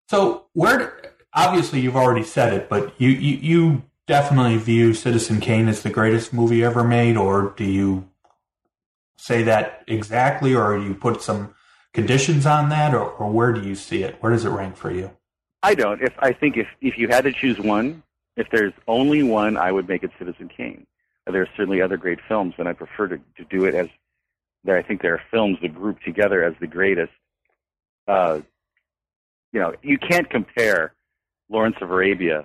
So 0.09 0.47
where 0.53 1.13
obviously 1.33 1.81
you've 1.81 1.97
already 1.97 2.25
said 2.25 2.53
it, 2.53 2.69
but 2.69 2.95
you, 2.99 3.09
you 3.11 3.37
you 3.39 3.83
definitely 4.07 4.57
view 4.57 4.95
Citizen 4.95 5.41
Kane 5.41 5.69
as 5.69 5.83
the 5.83 5.91
greatest 5.91 6.33
movie 6.33 6.65
ever 6.65 6.85
made, 6.85 7.17
or 7.17 7.55
do 7.57 7.65
you 7.65 8.09
say 9.17 9.43
that 9.45 9.83
exactly, 9.87 10.55
or 10.55 10.77
you 10.77 10.95
put 10.95 11.23
some 11.23 11.55
conditions 11.93 12.47
on 12.47 12.69
that, 12.69 12.95
or, 12.95 13.09
or 13.09 13.31
where 13.31 13.53
do 13.53 13.63
you 13.63 13.75
see 13.75 14.03
it? 14.03 14.17
Where 14.21 14.33
does 14.33 14.45
it 14.45 14.51
rank 14.51 14.77
for 14.77 14.91
you? 14.91 15.11
I 15.63 15.75
don't. 15.75 16.03
If 16.03 16.13
I 16.19 16.33
think 16.33 16.57
if 16.57 16.67
if 16.81 16.99
you 16.99 17.09
had 17.09 17.25
to 17.25 17.33
choose 17.33 17.59
one, 17.59 18.03
if 18.37 18.49
there's 18.51 18.75
only 18.87 19.23
one, 19.23 19.57
I 19.57 19.73
would 19.73 19.89
make 19.89 20.03
it 20.03 20.11
Citizen 20.19 20.51
Kane. 20.55 20.87
There 21.27 21.41
are 21.41 21.49
certainly 21.57 21.81
other 21.81 21.97
great 21.97 22.19
films, 22.29 22.55
and 22.59 22.69
I 22.69 22.75
prefer 22.75 23.09
to, 23.09 23.17
to 23.17 23.45
do 23.49 23.65
it 23.65 23.75
as 23.75 23.89
there. 24.63 24.77
I 24.77 24.83
think 24.83 25.01
there 25.01 25.15
are 25.15 25.23
films 25.31 25.57
that 25.63 25.75
group 25.75 26.01
together 26.03 26.45
as 26.45 26.55
the 26.61 26.67
greatest. 26.67 27.13
Uh, 28.07 28.41
you 29.53 29.61
know, 29.61 29.73
you 29.83 29.97
can't 29.97 30.29
compare 30.29 30.93
Lawrence 31.49 31.77
of 31.81 31.91
Arabia 31.91 32.45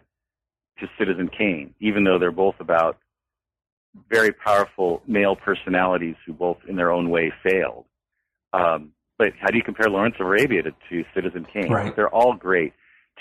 to 0.79 0.87
Citizen 0.97 1.29
Kane, 1.29 1.73
even 1.79 2.03
though 2.03 2.19
they're 2.19 2.31
both 2.31 2.55
about 2.59 2.97
very 4.09 4.31
powerful 4.31 5.01
male 5.07 5.35
personalities 5.35 6.15
who 6.25 6.33
both, 6.33 6.57
in 6.67 6.75
their 6.75 6.91
own 6.91 7.09
way, 7.09 7.33
failed. 7.43 7.85
Um, 8.53 8.91
but 9.17 9.33
how 9.39 9.49
do 9.49 9.57
you 9.57 9.63
compare 9.63 9.89
Lawrence 9.89 10.15
of 10.19 10.25
Arabia 10.25 10.63
to, 10.63 10.71
to 10.89 11.03
Citizen 11.13 11.45
Kane? 11.51 11.71
Right. 11.71 11.95
They're 11.95 12.09
all 12.09 12.33
great. 12.33 12.73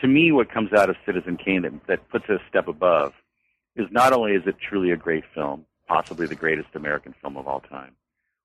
To 0.02 0.06
me, 0.06 0.30
what 0.30 0.50
comes 0.50 0.72
out 0.72 0.88
of 0.88 0.96
Citizen 1.04 1.36
Kane 1.36 1.62
that, 1.62 1.72
that 1.88 2.09
puts 2.09 2.26
it 2.28 2.40
a 2.40 2.48
step 2.48 2.68
above 2.68 3.12
is 3.76 3.86
not 3.90 4.12
only 4.12 4.32
is 4.32 4.42
it 4.46 4.56
truly 4.61 4.90
a 4.90 4.96
great 4.96 5.24
film, 5.34 5.64
possibly 5.86 6.26
the 6.26 6.34
greatest 6.34 6.68
American 6.74 7.14
film 7.20 7.36
of 7.36 7.48
all 7.48 7.61
time, 7.61 7.92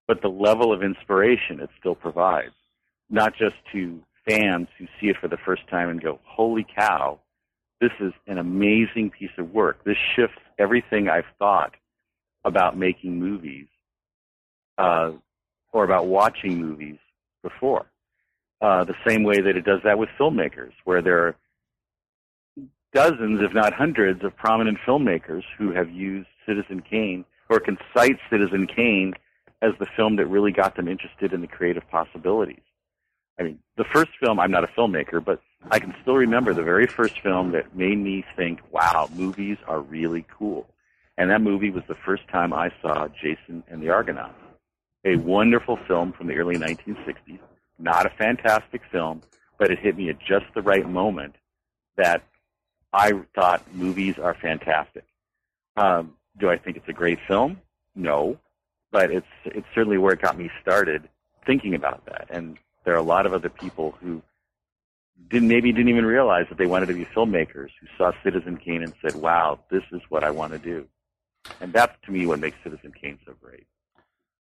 but 0.08 0.22
the 0.22 0.30
level 0.30 0.74
of 0.74 0.82
inspiration 0.82 1.60
it 1.60 1.70
still 1.80 1.96
provides, 1.96 2.54
not 3.10 3.36
just 3.36 3.56
to 3.72 4.02
fans 4.28 4.68
who 4.78 4.86
see 5.00 5.08
it 5.08 5.18
for 5.20 5.28
the 5.28 5.38
first 5.38 5.68
time 5.68 5.90
and 5.90 6.02
go, 6.02 6.20
holy 6.24 6.66
cow, 6.76 7.20
this 7.82 7.92
is 8.00 8.14
an 8.28 8.38
amazing 8.38 9.12
piece 9.12 9.32
of 9.38 9.52
work. 9.52 9.84
This 9.84 9.98
shifts 10.16 10.40
everything 10.58 11.10
I've 11.10 11.26
thought 11.40 11.74
about 12.46 12.78
making 12.78 13.20
movies 13.20 13.68
uh, 14.78 15.12
or 15.72 15.84
about 15.84 16.08
watching 16.08 16.60
movies 16.60 16.98
before. 17.42 17.86
Uh, 18.62 18.84
the 18.86 18.96
same 19.06 19.24
way 19.24 19.42
that 19.42 19.58
it 19.58 19.66
does 19.66 19.82
that 19.84 19.98
with 19.98 20.10
filmmakers, 20.18 20.72
where 20.86 21.02
there 21.02 21.28
are 21.28 21.36
dozens, 22.94 23.42
if 23.42 23.54
not 23.54 23.74
hundreds, 23.74 24.24
of 24.24 24.36
prominent 24.38 24.78
filmmakers 24.88 25.44
who 25.58 25.72
have 25.72 25.90
used 25.92 26.28
Citizen 26.46 26.82
Kane 26.82 27.26
or 27.50 27.60
can 27.60 27.78
cite 27.94 28.18
Citizen 28.30 28.68
Kane 28.68 29.14
as 29.62 29.72
the 29.80 29.88
film 29.98 30.16
that 30.18 30.28
really 30.28 30.52
got 30.52 30.76
them 30.76 30.88
interested 30.88 31.34
in 31.34 31.42
the 31.42 31.48
creative 31.48 31.84
possibilities. 31.90 32.62
I 33.40 33.44
mean, 33.44 33.60
the 33.78 33.86
first 33.86 34.12
film, 34.24 34.40
I'm 34.40 34.52
not 34.52 34.64
a 34.64 34.68
filmmaker, 34.68 35.24
but 35.24 35.42
I 35.72 35.80
can 35.80 35.96
still 36.02 36.16
remember 36.16 36.54
the 36.54 36.64
very 36.64 36.88
first 36.88 37.20
film 37.22 37.52
that 37.54 37.76
made 37.76 37.98
me 37.98 38.26
think, 38.36 38.60
wow, 38.72 39.10
movies 39.14 39.58
are 39.68 39.80
really 39.80 40.26
cool. 40.30 40.68
And 41.18 41.30
that 41.30 41.42
movie 41.42 41.70
was 41.70 41.84
the 41.88 41.96
first 41.96 42.28
time 42.28 42.54
I 42.54 42.72
saw 42.82 43.08
Jason 43.08 43.64
and 43.68 43.82
the 43.82 43.90
Argonauts, 43.90 44.34
a 45.06 45.16
wonderful 45.18 45.78
film 45.88 46.12
from 46.12 46.28
the 46.28 46.36
early 46.36 46.56
1960s. 46.58 47.40
Not 47.80 48.06
a 48.06 48.10
fantastic 48.10 48.82
film, 48.92 49.22
but 49.58 49.72
it 49.72 49.80
hit 49.80 49.98
me 49.98 50.10
at 50.10 50.20
just 50.20 50.46
the 50.56 50.62
right 50.62 50.88
moment 50.88 51.36
that 51.98 52.24
I 52.92 53.14
thought 53.36 53.64
movies 53.74 54.18
are 54.18 54.36
fantastic. 54.36 55.06
Um, 55.78 56.14
do 56.38 56.50
I 56.50 56.58
think 56.58 56.78
it's 56.78 56.88
a 56.88 56.94
great 56.94 57.20
film? 57.28 57.62
No, 57.96 58.38
but 58.92 59.12
it's 59.12 59.28
it's 59.46 59.68
certainly 59.74 59.98
where 59.98 60.14
it 60.14 60.22
got 60.22 60.38
me 60.38 60.50
started 60.62 61.10
thinking 61.46 61.76
about 61.76 62.06
that. 62.06 62.28
And 62.30 62.58
there 62.86 62.94
are 62.94 62.98
a 62.98 63.04
lot 63.04 63.26
of 63.26 63.34
other 63.34 63.50
people 63.50 63.96
who 64.02 64.22
didn't 65.30 65.48
maybe 65.48 65.72
didn't 65.72 65.90
even 65.90 66.06
realize 66.06 66.46
that 66.50 66.58
they 66.58 66.66
wanted 66.66 66.88
to 66.88 66.94
be 66.94 67.06
filmmakers 67.06 67.70
who 67.80 67.88
saw 67.98 68.12
Citizen 68.24 68.58
Kane 68.58 68.84
and 68.84 68.94
said, 69.02 69.16
"Wow, 69.16 69.60
this 69.70 69.84
is 69.92 70.02
what 70.10 70.24
I 70.24 70.32
want 70.32 70.54
to 70.54 70.60
do." 70.60 70.88
And 71.60 71.74
that's 71.74 71.96
to 72.06 72.12
me 72.12 72.26
what 72.26 72.40
makes 72.40 72.58
Citizen 72.64 72.94
Kane 73.00 73.20
so 73.26 73.34
great. 73.42 73.66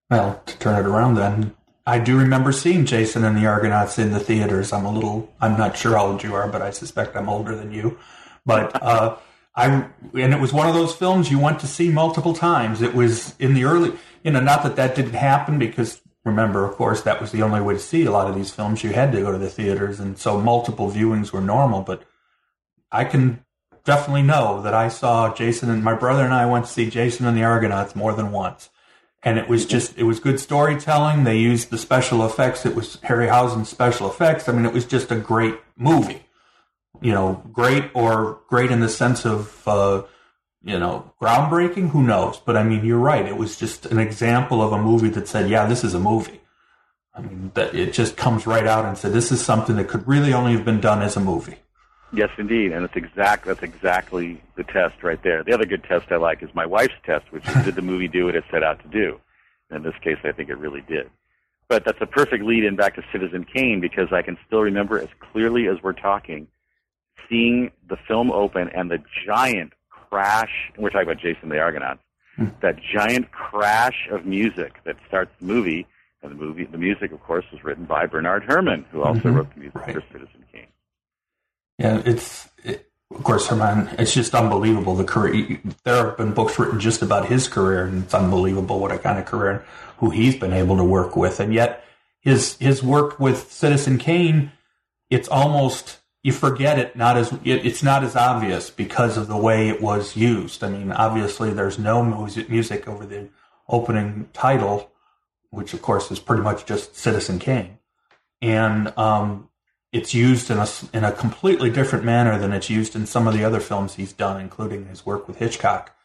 Well, 0.09 0.41
to 0.45 0.59
turn 0.59 0.83
it 0.83 0.87
around 0.87 1.15
then, 1.15 1.55
I 1.85 1.99
do 1.99 2.17
remember 2.17 2.51
seeing 2.51 2.85
Jason 2.85 3.23
and 3.23 3.35
the 3.35 3.45
Argonauts 3.45 3.99
in 3.99 4.11
the 4.11 4.19
theaters. 4.19 4.71
I'm 4.71 4.85
a 4.85 4.91
little, 4.91 5.33
I'm 5.41 5.57
not 5.57 5.75
sure 5.75 5.97
how 5.97 6.07
old 6.07 6.23
you 6.23 6.33
are, 6.33 6.47
but 6.47 6.61
I 6.61 6.69
suspect 6.69 7.15
I'm 7.15 7.27
older 7.27 7.55
than 7.55 7.73
you. 7.73 7.97
But 8.45 8.71
uh, 8.81 9.17
I, 9.55 9.87
and 10.13 10.33
it 10.33 10.39
was 10.39 10.53
one 10.53 10.67
of 10.67 10.75
those 10.75 10.95
films 10.95 11.29
you 11.29 11.39
went 11.39 11.59
to 11.59 11.67
see 11.67 11.89
multiple 11.89 12.33
times. 12.33 12.81
It 12.81 12.93
was 12.93 13.35
in 13.37 13.53
the 13.53 13.65
early, 13.65 13.91
you 14.23 14.31
know, 14.31 14.39
not 14.39 14.63
that 14.63 14.77
that 14.77 14.95
didn't 14.95 15.13
happen 15.13 15.59
because 15.59 16.01
remember, 16.25 16.65
of 16.65 16.75
course, 16.75 17.01
that 17.01 17.19
was 17.19 17.31
the 17.31 17.41
only 17.41 17.61
way 17.61 17.73
to 17.73 17.79
see 17.79 18.05
a 18.05 18.11
lot 18.11 18.27
of 18.27 18.35
these 18.35 18.51
films. 18.51 18.83
You 18.83 18.93
had 18.93 19.11
to 19.11 19.21
go 19.21 19.31
to 19.31 19.37
the 19.37 19.49
theaters, 19.49 19.99
and 19.99 20.17
so 20.17 20.39
multiple 20.39 20.89
viewings 20.89 21.31
were 21.31 21.41
normal. 21.41 21.81
But 21.81 22.03
I 22.91 23.03
can 23.03 23.43
definitely 23.83 24.23
know 24.23 24.61
that 24.61 24.73
I 24.73 24.87
saw 24.87 25.33
Jason 25.33 25.69
and 25.69 25.83
my 25.83 25.93
brother 25.93 26.23
and 26.23 26.33
I 26.33 26.45
went 26.45 26.65
to 26.65 26.71
see 26.71 26.89
Jason 26.89 27.25
and 27.25 27.37
the 27.37 27.43
Argonauts 27.43 27.95
more 27.95 28.13
than 28.13 28.31
once. 28.31 28.69
And 29.25 29.37
it 29.37 29.47
was 29.47 29.65
just, 29.65 29.97
it 29.97 30.03
was 30.03 30.19
good 30.19 30.39
storytelling. 30.39 31.23
They 31.23 31.37
used 31.37 31.69
the 31.69 31.77
special 31.77 32.25
effects. 32.25 32.65
It 32.65 32.75
was 32.75 32.97
Harryhausen's 32.97 33.69
special 33.69 34.09
effects. 34.09 34.49
I 34.49 34.51
mean, 34.51 34.65
it 34.65 34.73
was 34.73 34.85
just 34.85 35.11
a 35.11 35.15
great 35.15 35.55
movie. 35.77 36.25
You 37.01 37.13
know, 37.13 37.43
great 37.51 37.89
or 37.93 38.41
great 38.47 38.69
in 38.69 38.81
the 38.81 38.89
sense 38.89 39.25
of, 39.25 39.65
uh, 39.67 40.03
you 40.63 40.79
know, 40.79 41.11
groundbreaking? 41.21 41.89
Who 41.89 42.03
knows? 42.03 42.37
But 42.37 42.57
I 42.57 42.63
mean, 42.63 42.85
you're 42.85 42.97
right. 42.97 43.25
It 43.25 43.37
was 43.37 43.57
just 43.57 43.85
an 43.87 43.99
example 43.99 44.61
of 44.61 44.71
a 44.71 44.81
movie 44.81 45.09
that 45.09 45.27
said, 45.27 45.49
yeah, 45.49 45.65
this 45.65 45.83
is 45.83 45.93
a 45.93 45.99
movie. 45.99 46.41
I 47.15 47.21
mean, 47.21 47.51
that 47.53 47.75
it 47.75 47.93
just 47.93 48.17
comes 48.17 48.47
right 48.47 48.65
out 48.65 48.85
and 48.85 48.97
said, 48.97 49.13
this 49.13 49.31
is 49.31 49.43
something 49.43 49.75
that 49.75 49.87
could 49.87 50.07
really 50.07 50.33
only 50.33 50.53
have 50.53 50.65
been 50.65 50.79
done 50.79 51.01
as 51.01 51.15
a 51.15 51.19
movie. 51.19 51.57
Yes, 52.11 52.29
indeed, 52.37 52.71
and 52.71 52.85
it's 52.85 52.95
exact. 52.95 53.45
That's 53.45 53.63
exactly 53.63 54.41
the 54.55 54.63
test 54.63 55.01
right 55.01 55.21
there. 55.23 55.43
The 55.43 55.53
other 55.53 55.65
good 55.65 55.83
test 55.83 56.11
I 56.11 56.17
like 56.17 56.43
is 56.43 56.49
my 56.53 56.65
wife's 56.65 56.93
test, 57.03 57.31
which 57.31 57.47
is 57.47 57.65
did 57.65 57.75
the 57.75 57.81
movie 57.81 58.07
do 58.07 58.25
what 58.25 58.35
it 58.35 58.43
set 58.51 58.63
out 58.63 58.81
to 58.83 58.87
do? 58.87 59.19
And 59.69 59.77
in 59.77 59.91
this 59.91 59.99
case, 60.01 60.17
I 60.23 60.31
think 60.31 60.49
it 60.49 60.57
really 60.57 60.81
did. 60.81 61.09
But 61.67 61.85
that's 61.85 62.01
a 62.01 62.05
perfect 62.05 62.43
lead 62.43 62.65
in 62.65 62.75
back 62.75 62.95
to 62.95 63.03
Citizen 63.11 63.45
Kane 63.45 63.81
because 63.81 64.13
I 64.13 64.21
can 64.21 64.37
still 64.45 64.61
remember 64.61 64.99
as 64.99 65.09
clearly 65.19 65.67
as 65.67 65.81
we're 65.81 65.93
talking, 65.93 66.47
seeing 67.27 67.71
the 67.89 67.97
film 68.07 68.31
open 68.31 68.69
and 68.69 68.91
the 68.91 69.01
giant 69.25 69.73
crash. 70.13 70.71
And 70.75 70.83
we're 70.83 70.91
talking 70.91 71.09
about 71.09 71.21
Jason 71.21 71.49
the 71.49 71.59
Argonauts. 71.59 71.99
Hmm. 72.35 72.47
That 72.61 72.77
giant 72.81 73.31
crash 73.31 74.07
of 74.11 74.25
music 74.25 74.73
that 74.85 74.95
starts 75.07 75.31
the 75.39 75.45
movie, 75.45 75.87
and 76.21 76.31
the 76.31 76.35
movie, 76.35 76.65
the 76.65 76.77
music, 76.77 77.11
of 77.11 77.21
course, 77.21 77.45
was 77.51 77.63
written 77.63 77.85
by 77.85 78.05
Bernard 78.05 78.43
Herrmann, 78.43 78.85
who 78.91 79.03
also 79.03 79.19
mm-hmm. 79.19 79.35
wrote 79.35 79.53
the 79.53 79.59
music 79.59 79.75
right. 79.75 79.93
for 79.93 80.03
Citizen 80.11 80.45
Kane. 80.51 80.67
Yeah, 81.77 82.01
it's 82.05 82.49
it, 82.63 82.89
of 83.13 83.23
course 83.23 83.47
Herrmann. 83.47 83.95
It's 83.99 84.13
just 84.13 84.33
unbelievable 84.33 84.95
the 84.95 85.03
career. 85.03 85.59
There 85.83 86.07
have 86.07 86.17
been 86.17 86.33
books 86.33 86.57
written 86.57 86.79
just 86.79 87.01
about 87.01 87.27
his 87.27 87.47
career, 87.47 87.85
and 87.85 88.03
it's 88.03 88.13
unbelievable 88.13 88.79
what 88.79 88.91
a 88.91 88.97
kind 88.97 89.19
of 89.19 89.25
career 89.25 89.51
and 89.51 89.61
who 89.97 90.09
he's 90.09 90.35
been 90.35 90.53
able 90.53 90.77
to 90.77 90.83
work 90.83 91.15
with, 91.15 91.39
and 91.39 91.53
yet 91.53 91.83
his 92.19 92.57
his 92.57 92.81
work 92.81 93.19
with 93.19 93.51
Citizen 93.51 93.97
Kane, 93.97 94.51
it's 95.09 95.27
almost 95.27 95.99
you 96.23 96.31
forget 96.31 96.79
it 96.79 96.95
not 96.95 97.17
as 97.17 97.31
it, 97.43 97.65
it's 97.65 97.83
not 97.83 98.03
as 98.03 98.15
obvious 98.15 98.69
because 98.69 99.17
of 99.17 99.27
the 99.27 99.37
way 99.37 99.69
it 99.69 99.81
was 99.81 100.15
used. 100.15 100.63
I 100.63 100.69
mean, 100.69 100.91
obviously 100.91 101.51
there's 101.51 101.77
no 101.77 102.03
music 102.03 102.49
music 102.49 102.87
over 102.87 103.05
the 103.05 103.29
opening 103.67 104.29
title, 104.33 104.91
which 105.49 105.73
of 105.73 105.81
course 105.81 106.09
is 106.09 106.19
pretty 106.19 106.41
much 106.41 106.65
just 106.65 106.95
Citizen 106.95 107.39
Kane, 107.39 107.77
and 108.41 108.97
um, 108.97 109.49
it's 109.91 110.13
used 110.13 110.49
in 110.49 110.57
a 110.57 110.67
in 110.93 111.03
a 111.03 111.11
completely 111.11 111.69
different 111.69 112.05
manner 112.05 112.39
than 112.39 112.53
it's 112.53 112.69
used 112.69 112.95
in 112.95 113.05
some 113.05 113.27
of 113.27 113.33
the 113.33 113.43
other 113.43 113.59
films 113.59 113.95
he's 113.95 114.13
done, 114.13 114.39
including 114.39 114.87
his 114.87 115.05
work 115.05 115.27
with 115.27 115.37
Hitchcock, 115.37 115.95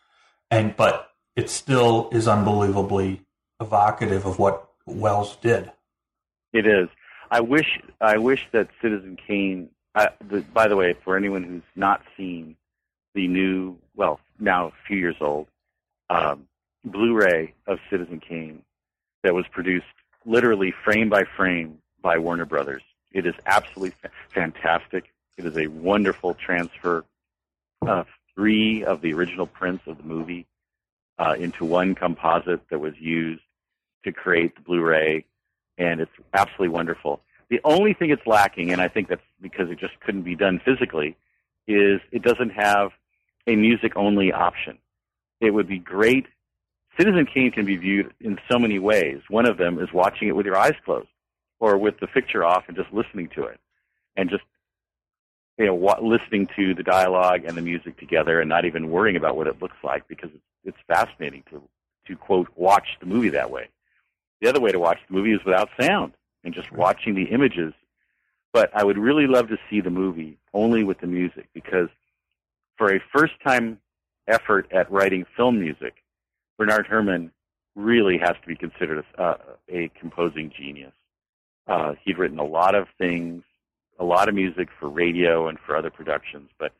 and 0.51 0.77
but 0.77 1.11
it 1.37 1.49
still 1.49 2.09
is 2.11 2.27
unbelievably 2.27 3.23
evocative 3.61 4.27
of 4.27 4.39
what 4.41 4.69
Welles 4.87 5.37
did. 5.37 5.71
It 6.53 6.67
is. 6.67 6.89
I 7.31 7.41
wish 7.41 7.81
I 8.01 8.19
wish 8.19 8.49
that 8.53 8.69
Citizen 8.83 9.17
Kane. 9.27 9.71
The, 10.29 10.41
by 10.53 10.69
the 10.69 10.77
way, 10.77 10.95
for 11.05 11.17
anyone 11.17 11.43
who's 11.43 11.63
not 11.75 12.03
seen 12.17 12.57
the 13.15 13.27
new, 13.27 13.77
well, 13.97 14.21
now 14.39 14.69
a 14.69 14.73
few 14.87 14.97
years 14.97 15.17
old, 15.21 15.47
um, 16.11 16.47
Blu-ray 16.85 17.55
of 17.67 17.79
Citizen 17.91 18.21
Kane 18.21 18.63
that 19.23 19.35
was 19.35 19.47
produced 19.49 19.87
literally 20.25 20.73
frame 20.85 21.09
by 21.09 21.25
frame 21.37 21.79
by 22.01 22.19
Warner 22.19 22.45
Brothers. 22.45 22.83
It 23.13 23.27
is 23.27 23.35
absolutely 23.47 23.95
fa- 24.03 24.11
fantastic. 24.33 25.13
It 25.37 25.47
is 25.47 25.57
a 25.57 25.67
wonderful 25.67 26.35
transfer 26.35 27.05
of 27.83 28.07
three 28.35 28.85
of 28.85 29.01
the 29.01 29.13
original 29.13 29.47
prints 29.47 29.85
of 29.87 29.99
the 29.99 30.05
movie 30.05 30.47
uh, 31.19 31.35
into 31.39 31.65
one 31.65 31.95
composite 31.95 32.61
that 32.71 32.79
was 32.79 32.95
used 32.99 33.43
to 34.05 34.13
create 34.13 34.55
the 34.55 34.61
Blu-ray, 34.61 35.25
and 35.77 36.01
it's 36.01 36.13
absolutely 36.33 36.69
wonderful. 36.69 37.21
The 37.51 37.61
only 37.65 37.95
thing 37.95 38.11
it's 38.11 38.27
lacking, 38.27 38.73
and 38.73 38.81
I 38.81 38.89
think 38.89 39.09
that's 39.09 39.23
because 39.41 39.71
it 39.71 39.79
just 39.79 39.99
couldn't 40.01 40.23
be 40.23 40.37
done 40.37 40.61
physically, 40.65 41.17
is 41.67 42.01
it 42.13 42.23
doesn't 42.23 42.51
have 42.51 42.91
a 43.47 43.57
music-only 43.57 44.33
option. 44.33 44.79
It 45.41 45.53
would 45.53 45.69
be 45.69 45.79
great. 45.79 46.27
Citizen 46.99 47.27
Kane 47.27 47.51
can 47.51 47.65
be 47.65 47.77
viewed 47.77 48.13
in 48.21 48.39
so 48.51 48.59
many 48.59 48.79
ways. 48.79 49.21
One 49.29 49.47
of 49.47 49.57
them 49.57 49.79
is 49.79 49.93
watching 49.93 50.29
it 50.29 50.37
with 50.37 50.45
your 50.45 50.59
eyes 50.59 50.75
closed, 50.85 51.09
or 51.59 51.79
with 51.79 52.01
the 52.01 52.07
picture 52.07 52.45
off 52.45 52.65
and 52.69 52.77
just 52.77 52.93
listening 52.93 53.29
to 53.35 53.45
it, 53.45 53.59
and 54.17 54.29
just 54.29 54.45
you 55.57 55.67
know 55.67 55.75
wa- 55.75 56.01
listening 56.03 56.49
to 56.57 56.75
the 56.75 56.83
dialogue 56.83 57.45
and 57.47 57.57
the 57.57 57.63
music 57.63 57.99
together, 57.99 58.41
and 58.41 58.49
not 58.49 58.67
even 58.67 58.91
worrying 58.91 59.17
about 59.17 59.37
what 59.37 59.47
it 59.47 59.63
looks 59.63 59.77
like 59.83 60.07
because 60.07 60.31
it's, 60.35 60.45
it's 60.65 60.79
fascinating 60.87 61.45
to 61.51 61.63
to 62.09 62.17
quote 62.17 62.49
watch 62.57 62.99
the 63.01 63.07
movie 63.07 63.31
that 63.31 63.51
way. 63.51 63.69
The 64.43 64.49
other 64.49 64.61
way 64.61 64.73
to 64.73 64.79
watch 64.79 64.99
the 65.09 65.15
movie 65.15 65.33
is 65.33 65.45
without 65.45 65.71
sound 65.81 66.13
and 66.45 66.55
just 66.55 66.71
watching 66.73 67.15
the 67.15 67.25
images. 67.25 67.73
But 68.53 68.71
I 68.75 68.85
would 68.85 68.99
really 68.99 69.27
love 69.27 69.49
to 69.49 69.59
see 69.69 69.81
the 69.81 69.91
movie 69.91 70.39
only 70.55 70.85
with 70.85 71.01
the 71.01 71.07
music 71.07 71.49
because 71.53 71.89
for 72.77 72.95
a 72.95 73.01
first 73.15 73.35
time 73.45 73.79
effort 74.27 74.67
at 74.73 74.91
writing 74.91 75.27
film 75.37 75.61
music, 75.61 75.97
Bernard 76.57 76.87
Herrmann 76.87 77.31
really 77.75 78.19
has 78.19 78.35
to 78.43 78.47
be 78.47 78.57
considered 78.57 79.05
a, 79.17 79.23
uh, 79.23 79.37
a 79.69 79.91
composing 79.99 80.51
genius. 80.57 80.93
Uh, 81.67 81.95
he'd 82.03 82.19
written 82.19 82.39
a 82.39 82.45
lot 82.45 82.75
of 82.75 82.89
things, 82.97 83.43
a 83.99 84.05
lot 84.05 84.29
of 84.29 84.35
music 84.35 84.69
for 84.79 84.89
radio 84.89 85.49
and 85.49 85.59
for 85.65 85.77
other 85.77 85.91
productions, 85.91 86.51
but 86.59 86.73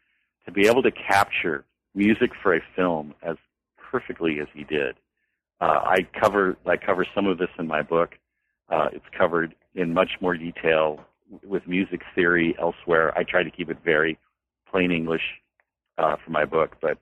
to 0.47 0.53
be 0.53 0.67
able 0.67 0.83
to 0.83 0.91
capture 0.91 1.65
music 1.95 2.31
for 2.43 2.55
a 2.55 2.61
film 2.75 3.15
as 3.23 3.37
perfectly 3.91 4.41
as 4.41 4.47
he 4.55 4.65
did 4.65 4.97
uh, 5.61 5.81
I 5.85 6.07
cover 6.19 6.57
I 6.67 6.77
cover 6.77 7.07
some 7.15 7.27
of 7.27 7.39
this 7.39 7.49
in 7.59 7.67
my 7.67 7.83
book. 7.83 8.17
Uh, 8.69 8.89
it's 8.93 9.05
covered 9.17 9.55
in 9.75 9.95
much 9.95 10.13
more 10.21 10.37
detail 10.37 11.01
with 11.45 11.67
music 11.67 12.03
theory 12.15 12.55
elsewhere. 12.61 13.17
I 13.17 13.23
try 13.23 13.43
to 13.43 13.51
keep 13.51 13.71
it 13.71 13.79
very 13.85 14.19
plain 14.71 14.91
English 14.93 15.23
uh, 15.97 16.17
for 16.25 16.31
my 16.31 16.45
book, 16.45 16.77
but 16.81 16.99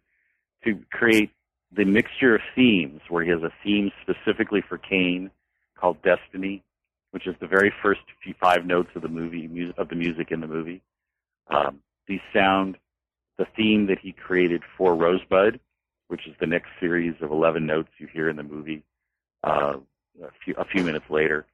to 0.64 0.78
create 0.90 1.30
the 1.76 1.84
mixture 1.84 2.36
of 2.36 2.40
themes, 2.54 3.00
where 3.08 3.24
he 3.24 3.30
has 3.30 3.42
a 3.42 3.52
theme 3.64 3.90
specifically 4.02 4.62
for 4.68 4.78
Kane 4.78 5.30
called 5.78 5.98
Destiny, 6.02 6.62
which 7.10 7.26
is 7.26 7.34
the 7.40 7.46
very 7.46 7.72
first 7.82 8.00
few 8.22 8.34
five 8.40 8.64
notes 8.64 8.90
of 8.94 9.02
the 9.02 9.08
movie 9.08 9.48
of 9.76 9.88
the 9.88 9.94
music 9.94 10.30
in 10.30 10.40
the 10.40 10.46
movie. 10.46 10.82
Um, 11.48 11.80
these 12.08 12.20
sound 12.32 12.76
the 13.38 13.46
theme 13.56 13.86
that 13.86 13.98
he 13.98 14.12
created 14.12 14.62
for 14.78 14.94
Rosebud, 14.94 15.60
which 16.08 16.26
is 16.26 16.34
the 16.40 16.46
next 16.46 16.68
series 16.80 17.14
of 17.20 17.30
11 17.30 17.66
notes 17.66 17.88
you 17.98 18.06
hear 18.06 18.28
in 18.28 18.36
the 18.36 18.42
movie 18.42 18.82
uh, 19.44 19.74
a, 20.22 20.28
few, 20.44 20.54
a 20.56 20.64
few 20.64 20.82
minutes 20.82 21.04
later. 21.10 21.46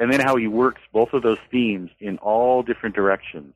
And 0.00 0.12
then 0.12 0.20
how 0.20 0.36
he 0.36 0.46
works 0.46 0.80
both 0.92 1.12
of 1.12 1.22
those 1.22 1.38
themes 1.50 1.90
in 2.00 2.18
all 2.18 2.62
different 2.62 2.94
directions 2.94 3.54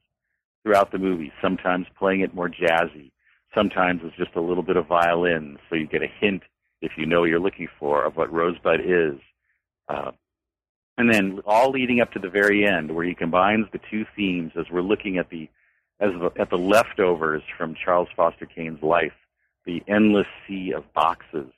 throughout 0.63 0.93
the 0.93 0.99
movie, 0.99 1.33
sometimes 1.41 1.87
playing 1.99 2.21
it 2.21 2.35
more 2.35 2.49
jazzy, 2.49 3.11
sometimes 3.55 4.03
with 4.03 4.15
just 4.15 4.35
a 4.35 4.41
little 4.41 4.63
bit 4.63 4.77
of 4.77 4.87
violin, 4.87 5.59
so 5.69 5.77
you 5.77 5.87
get 5.87 6.03
a 6.03 6.09
hint, 6.21 6.43
if 6.81 6.93
you 6.97 7.07
know 7.07 7.21
what 7.21 7.31
you're 7.31 7.41
looking 7.41 7.69
for, 7.79 8.05
of 8.05 8.17
what 8.17 8.33
Rosebud 8.33 8.81
is. 8.85 9.19
Uh, 9.89 10.13
and 10.99 11.13
then 11.13 11.41
all 11.47 11.71
leading 11.71 12.01
up 12.01 12.13
to 12.13 12.19
the 12.19 12.29
very 12.29 12.67
end, 12.67 12.95
where 12.95 13.05
he 13.05 13.15
combines 13.15 13.67
the 13.73 13.81
two 13.91 14.05
themes 14.15 14.53
as 14.57 14.67
we're 14.71 14.83
looking 14.83 15.19
at 15.19 15.31
the 15.31 15.49
as 16.01 16.11
the, 16.19 16.33
at 16.41 16.51
the 16.51 16.59
leftovers 16.59 17.43
from 17.57 17.77
Charles 17.77 18.09
Foster 18.17 18.47
Kane's 18.47 18.83
life 18.83 19.13
the 19.65 19.83
endless 19.87 20.27
sea 20.47 20.73
of 20.73 20.93
boxes, 20.93 21.51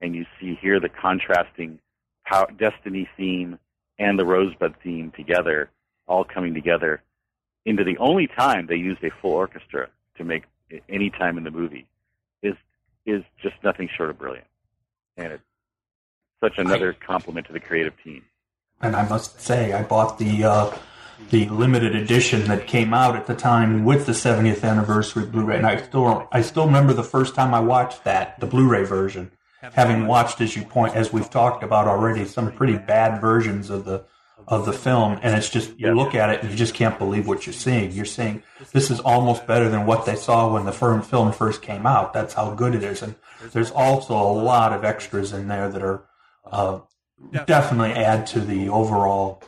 and 0.00 0.14
you 0.14 0.26
see 0.40 0.58
here 0.60 0.80
the 0.80 0.88
contrasting 0.88 1.78
power, 2.24 2.50
Destiny 2.58 3.08
theme 3.16 3.58
and 3.98 4.18
the 4.18 4.24
Rosebud 4.24 4.74
theme 4.82 5.12
together, 5.16 5.70
all 6.06 6.24
coming 6.24 6.54
together 6.54 7.02
into 7.64 7.84
the 7.84 7.96
only 7.98 8.26
time 8.26 8.66
they 8.66 8.76
used 8.76 9.02
a 9.02 9.10
full 9.22 9.32
orchestra 9.32 9.88
to 10.16 10.24
make 10.24 10.44
any 10.88 11.10
time 11.10 11.38
in 11.38 11.44
the 11.44 11.50
movie 11.50 11.86
is 12.42 12.54
is 13.06 13.22
just 13.42 13.54
nothing 13.62 13.88
short 13.96 14.10
of 14.10 14.18
brilliant, 14.18 14.46
and 15.16 15.32
it's 15.32 15.42
such 16.42 16.58
another 16.58 16.92
compliment 16.92 17.46
to 17.46 17.52
the 17.52 17.60
creative 17.60 17.94
team. 18.02 18.24
And 18.80 18.96
I 18.96 19.06
must 19.08 19.40
say, 19.40 19.72
I 19.72 19.82
bought 19.82 20.18
the 20.18 20.44
uh, 20.44 20.76
the 21.30 21.48
limited 21.48 21.94
edition 21.94 22.44
that 22.44 22.66
came 22.66 22.92
out 22.92 23.16
at 23.16 23.26
the 23.26 23.34
time 23.34 23.84
with 23.84 24.06
the 24.06 24.12
70th 24.12 24.64
anniversary 24.64 25.26
Blu-ray. 25.26 25.56
And 25.58 25.66
I 25.66 25.80
still, 25.80 26.28
I 26.32 26.42
still 26.42 26.66
remember 26.66 26.92
the 26.92 27.04
first 27.04 27.34
time 27.34 27.54
I 27.54 27.60
watched 27.60 28.04
that, 28.04 28.40
the 28.40 28.46
Blu-ray 28.46 28.84
version, 28.84 29.30
having 29.72 30.06
watched, 30.06 30.40
as 30.40 30.56
you 30.56 30.62
point, 30.62 30.94
as 30.94 31.12
we've 31.12 31.30
talked 31.30 31.62
about 31.62 31.88
already, 31.88 32.24
some 32.24 32.52
pretty 32.52 32.76
bad 32.76 33.20
versions 33.20 33.70
of 33.70 33.84
the, 33.84 34.04
of 34.46 34.66
the 34.66 34.72
film. 34.72 35.18
And 35.22 35.36
it's 35.36 35.48
just, 35.48 35.78
you 35.78 35.92
look 35.94 36.14
at 36.14 36.30
it 36.30 36.42
and 36.42 36.50
you 36.50 36.56
just 36.56 36.74
can't 36.74 36.98
believe 36.98 37.26
what 37.26 37.46
you're 37.46 37.52
seeing. 37.52 37.92
You're 37.92 38.04
saying 38.04 38.42
this 38.72 38.90
is 38.90 39.00
almost 39.00 39.46
better 39.46 39.68
than 39.68 39.86
what 39.86 40.06
they 40.06 40.16
saw 40.16 40.52
when 40.52 40.64
the 40.64 40.72
film 40.72 41.32
first 41.32 41.62
came 41.62 41.86
out. 41.86 42.12
That's 42.12 42.34
how 42.34 42.54
good 42.54 42.74
it 42.74 42.82
is. 42.82 43.02
And 43.02 43.14
there's 43.52 43.70
also 43.70 44.14
a 44.14 44.32
lot 44.32 44.72
of 44.72 44.84
extras 44.84 45.32
in 45.32 45.48
there 45.48 45.68
that 45.68 45.82
are, 45.82 46.04
uh, 46.50 46.80
definitely 47.46 47.92
add 47.92 48.26
to 48.26 48.40
the 48.40 48.68
overall 48.68 49.42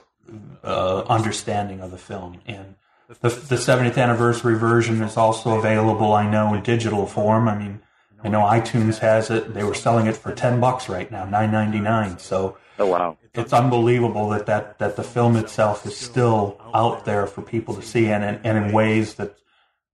uh, 0.65 1.03
understanding 1.03 1.81
of 1.81 1.91
the 1.91 1.99
film. 1.99 2.41
And 2.47 2.77
the, 3.09 3.29
the 3.29 3.57
70th 3.57 3.99
anniversary 3.99 4.59
version 4.59 5.03
is 5.03 5.17
also 5.17 5.59
available, 5.59 6.13
I 6.13 6.29
know, 6.29 6.55
in 6.55 6.63
digital 6.63 7.07
form. 7.07 7.49
I 7.49 7.57
mean, 7.57 7.81
I 8.27 8.29
know 8.29 8.41
iTunes 8.41 8.99
has 8.99 9.31
it. 9.31 9.55
They 9.55 9.63
were 9.63 9.75
selling 9.75 10.09
it 10.09 10.17
for 10.17 10.35
10 10.35 10.59
bucks 10.59 10.89
right 10.89 11.09
now, 11.13 11.27
9.99. 11.27 12.19
So 12.19 12.57
oh 12.81 12.87
wow, 12.87 13.17
it's 13.35 13.53
unbelievable 13.53 14.29
that, 14.31 14.47
that 14.47 14.81
that 14.81 14.97
the 14.97 15.05
film 15.05 15.37
itself 15.37 15.87
is 15.87 15.97
still 15.97 16.61
out 16.75 17.05
there 17.05 17.29
for 17.29 17.43
people 17.43 17.75
to 17.75 17.83
see, 17.83 18.07
and 18.09 18.25
and, 18.25 18.41
and 18.45 18.59
in 18.59 18.73
ways 18.73 19.15
that 19.15 19.39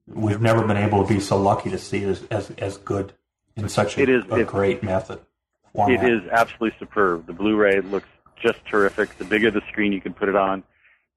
we've 0.06 0.40
never 0.40 0.66
been 0.66 0.78
able 0.78 1.06
to 1.06 1.14
be 1.14 1.20
so 1.20 1.36
lucky 1.36 1.68
to 1.68 1.78
see 1.78 2.04
as 2.04 2.22
as, 2.30 2.50
as 2.52 2.78
good 2.78 3.12
in 3.54 3.68
such 3.68 3.98
a, 3.98 4.00
it 4.00 4.08
is, 4.08 4.24
a 4.30 4.44
great 4.44 4.82
method. 4.82 5.20
Format. 5.74 6.02
It 6.02 6.10
is 6.10 6.22
absolutely 6.30 6.78
superb. 6.78 7.26
The 7.26 7.34
Blu-ray 7.34 7.82
looks 7.82 8.08
just 8.42 8.64
terrific. 8.64 9.18
The 9.18 9.24
bigger 9.24 9.50
the 9.50 9.62
screen 9.68 9.92
you 9.92 10.00
can 10.00 10.14
put 10.14 10.30
it 10.30 10.36
on. 10.36 10.62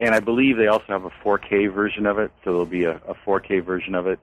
And 0.01 0.13
I 0.13 0.19
believe 0.19 0.57
they 0.57 0.67
also 0.67 0.87
have 0.89 1.05
a 1.05 1.09
4K 1.09 1.73
version 1.73 2.05
of 2.05 2.19
it, 2.19 2.29
so 2.43 2.51
there'll 2.51 2.65
be 2.65 2.83
a, 2.83 2.97
a 3.07 3.15
4K 3.25 3.63
version 3.63 3.95
of 3.95 4.07
it 4.07 4.19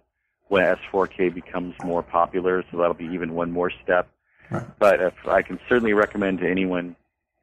when 0.53 0.77
S4K 0.93 1.33
becomes 1.33 1.75
more 1.83 2.03
popular, 2.03 2.63
so 2.71 2.77
that'll 2.77 2.93
be 2.93 3.07
even 3.07 3.33
one 3.33 3.51
more 3.51 3.73
step. 3.83 4.07
Right. 4.51 4.63
But 4.79 5.01
if 5.01 5.15
I 5.27 5.41
can 5.41 5.59
certainly 5.67 5.95
recommend 5.95 6.41
to 6.41 6.47
anyone 6.47 6.95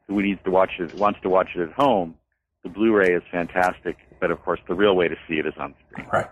who 0.07 0.21
needs 0.21 0.39
to 0.43 0.51
watch 0.51 0.73
it, 0.77 0.93
wants 0.93 1.19
to 1.23 1.29
watch 1.29 1.49
it 1.55 1.61
at 1.61 1.71
home, 1.71 2.13
the 2.61 2.69
Blu-ray 2.69 3.11
is 3.15 3.23
fantastic. 3.31 3.97
But 4.19 4.29
of 4.29 4.39
course, 4.43 4.59
the 4.67 4.75
real 4.75 4.95
way 4.95 5.07
to 5.07 5.15
see 5.27 5.39
it 5.39 5.47
is 5.47 5.55
on 5.57 5.73
screen. 5.89 6.05
Right. 6.13 6.27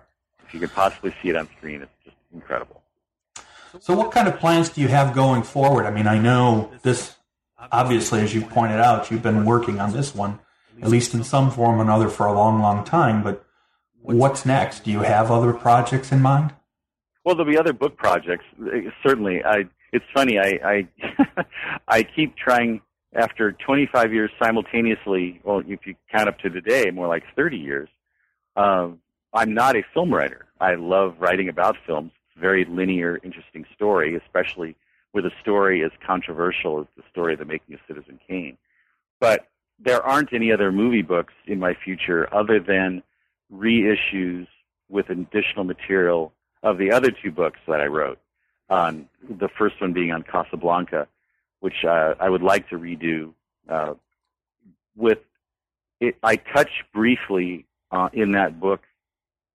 If 0.45 0.53
you 0.53 0.59
could 0.59 0.71
possibly 0.71 1.15
see 1.23 1.29
it 1.29 1.35
on 1.35 1.49
screen, 1.57 1.81
it's 1.81 1.91
just 2.05 2.15
incredible. 2.31 2.83
So, 3.79 3.95
what 3.95 4.11
kind 4.11 4.27
of 4.27 4.37
plans 4.37 4.69
do 4.69 4.79
you 4.79 4.87
have 4.87 5.15
going 5.15 5.41
forward? 5.41 5.87
I 5.87 5.89
mean, 5.89 6.05
I 6.05 6.19
know 6.19 6.71
this 6.83 7.15
obviously, 7.71 8.21
as 8.21 8.35
you 8.35 8.41
pointed 8.41 8.79
out, 8.79 9.09
you've 9.09 9.23
been 9.23 9.45
working 9.45 9.79
on 9.79 9.93
this 9.93 10.13
one, 10.13 10.37
at 10.83 10.89
least 10.89 11.15
in 11.15 11.23
some 11.23 11.49
form 11.49 11.79
or 11.79 11.81
another, 11.81 12.07
for 12.07 12.27
a 12.27 12.33
long, 12.33 12.61
long 12.61 12.85
time. 12.85 13.23
But 13.23 13.43
what's 14.03 14.45
next? 14.45 14.83
Do 14.83 14.91
you 14.91 14.99
have 14.99 15.31
other 15.31 15.53
projects 15.53 16.11
in 16.11 16.21
mind? 16.21 16.53
Well, 17.27 17.35
there'll 17.35 17.51
be 17.51 17.57
other 17.57 17.73
book 17.73 17.97
projects. 17.97 18.45
Certainly, 19.03 19.43
I. 19.43 19.65
It's 19.91 20.05
funny. 20.13 20.39
I 20.39 20.59
I, 20.63 21.45
I 21.89 22.03
keep 22.03 22.37
trying 22.37 22.79
after 23.13 23.51
25 23.51 24.13
years 24.13 24.31
simultaneously. 24.41 25.41
Well, 25.43 25.61
if 25.67 25.85
you 25.85 25.95
count 26.09 26.29
up 26.29 26.39
to 26.39 26.49
today, 26.49 26.89
more 26.89 27.09
like 27.09 27.23
30 27.35 27.57
years. 27.57 27.89
Um, 28.55 29.01
I'm 29.33 29.53
not 29.53 29.75
a 29.75 29.83
film 29.93 30.13
writer. 30.13 30.45
I 30.61 30.75
love 30.75 31.15
writing 31.19 31.49
about 31.49 31.75
films. 31.85 32.13
It's 32.29 32.37
a 32.37 32.39
very 32.39 32.63
linear, 32.63 33.19
interesting 33.25 33.65
story, 33.75 34.15
especially 34.15 34.77
with 35.11 35.25
a 35.25 35.31
story 35.41 35.83
as 35.83 35.91
controversial 36.05 36.79
as 36.79 36.85
the 36.95 37.03
story 37.11 37.33
of 37.33 37.39
the 37.39 37.45
making 37.45 37.75
of 37.75 37.81
Citizen 37.89 38.21
Kane. 38.25 38.57
But 39.19 39.49
there 39.79 40.01
aren't 40.01 40.31
any 40.31 40.53
other 40.53 40.71
movie 40.71 41.01
books 41.01 41.33
in 41.45 41.59
my 41.59 41.73
future 41.73 42.33
other 42.33 42.61
than 42.61 43.03
reissues 43.53 44.47
with 44.87 45.09
additional 45.09 45.65
material 45.65 46.31
of 46.63 46.77
the 46.77 46.91
other 46.91 47.11
two 47.11 47.31
books 47.31 47.59
that 47.67 47.79
I 47.79 47.85
wrote. 47.85 48.19
On 48.69 49.07
the 49.29 49.47
first 49.47 49.79
one 49.79 49.93
being 49.93 50.11
on 50.11 50.23
Casablanca, 50.23 51.07
which 51.61 51.85
uh, 51.85 52.15
I 52.19 52.29
would 52.29 52.41
like 52.41 52.67
to 52.69 52.77
redo. 52.77 53.33
Uh, 53.69 53.93
with 54.95 55.19
it, 56.01 56.15
I 56.23 56.35
touch 56.35 56.69
briefly 56.93 57.65
uh, 57.91 58.09
in 58.11 58.33
that 58.33 58.59
book 58.59 58.81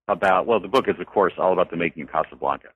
about 0.07 0.47
well, 0.47 0.59
the 0.59 0.67
book 0.67 0.87
is 0.87 0.99
of 0.99 1.05
course 1.05 1.33
all 1.37 1.53
about 1.53 1.69
the 1.69 1.77
making 1.77 2.03
of 2.03 2.11
Casablanca, 2.11 2.69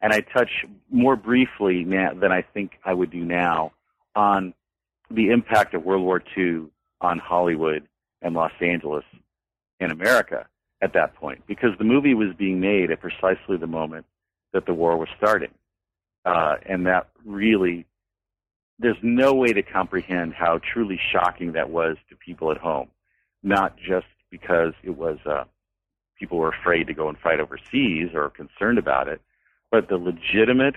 and 0.00 0.12
I 0.12 0.20
touch 0.20 0.50
more 0.90 1.16
briefly 1.16 1.84
now 1.84 2.12
than 2.14 2.32
I 2.32 2.42
think 2.42 2.72
I 2.84 2.92
would 2.92 3.10
do 3.10 3.24
now 3.24 3.72
on 4.16 4.52
the 5.10 5.30
impact 5.30 5.74
of 5.74 5.84
World 5.84 6.02
War 6.02 6.22
II 6.36 6.66
on 7.00 7.18
Hollywood 7.18 7.86
and 8.20 8.34
Los 8.34 8.52
Angeles 8.60 9.04
in 9.80 9.90
America 9.90 10.46
at 10.84 10.92
that 10.92 11.14
point, 11.14 11.42
because 11.46 11.70
the 11.78 11.84
movie 11.84 12.14
was 12.14 12.28
being 12.36 12.60
made 12.60 12.90
at 12.90 13.00
precisely 13.00 13.56
the 13.56 13.66
moment 13.66 14.04
that 14.52 14.66
the 14.66 14.74
war 14.74 14.96
was 14.98 15.08
starting, 15.16 15.54
uh, 16.26 16.56
and 16.66 16.86
that 16.86 17.08
really 17.24 17.86
there's 18.78 19.02
no 19.02 19.32
way 19.32 19.52
to 19.52 19.62
comprehend 19.62 20.34
how 20.34 20.60
truly 20.72 21.00
shocking 21.12 21.52
that 21.52 21.70
was 21.70 21.96
to 22.10 22.16
people 22.16 22.50
at 22.50 22.58
home, 22.58 22.88
not 23.42 23.76
just 23.78 24.06
because 24.30 24.74
it 24.82 24.96
was 24.96 25.18
uh, 25.24 25.44
people 26.18 26.38
were 26.38 26.54
afraid 26.60 26.86
to 26.86 26.94
go 26.94 27.08
and 27.08 27.16
fight 27.18 27.40
overseas 27.40 28.10
or 28.14 28.28
concerned 28.30 28.78
about 28.78 29.08
it, 29.08 29.20
but 29.70 29.88
the 29.88 29.96
legitimate 29.96 30.76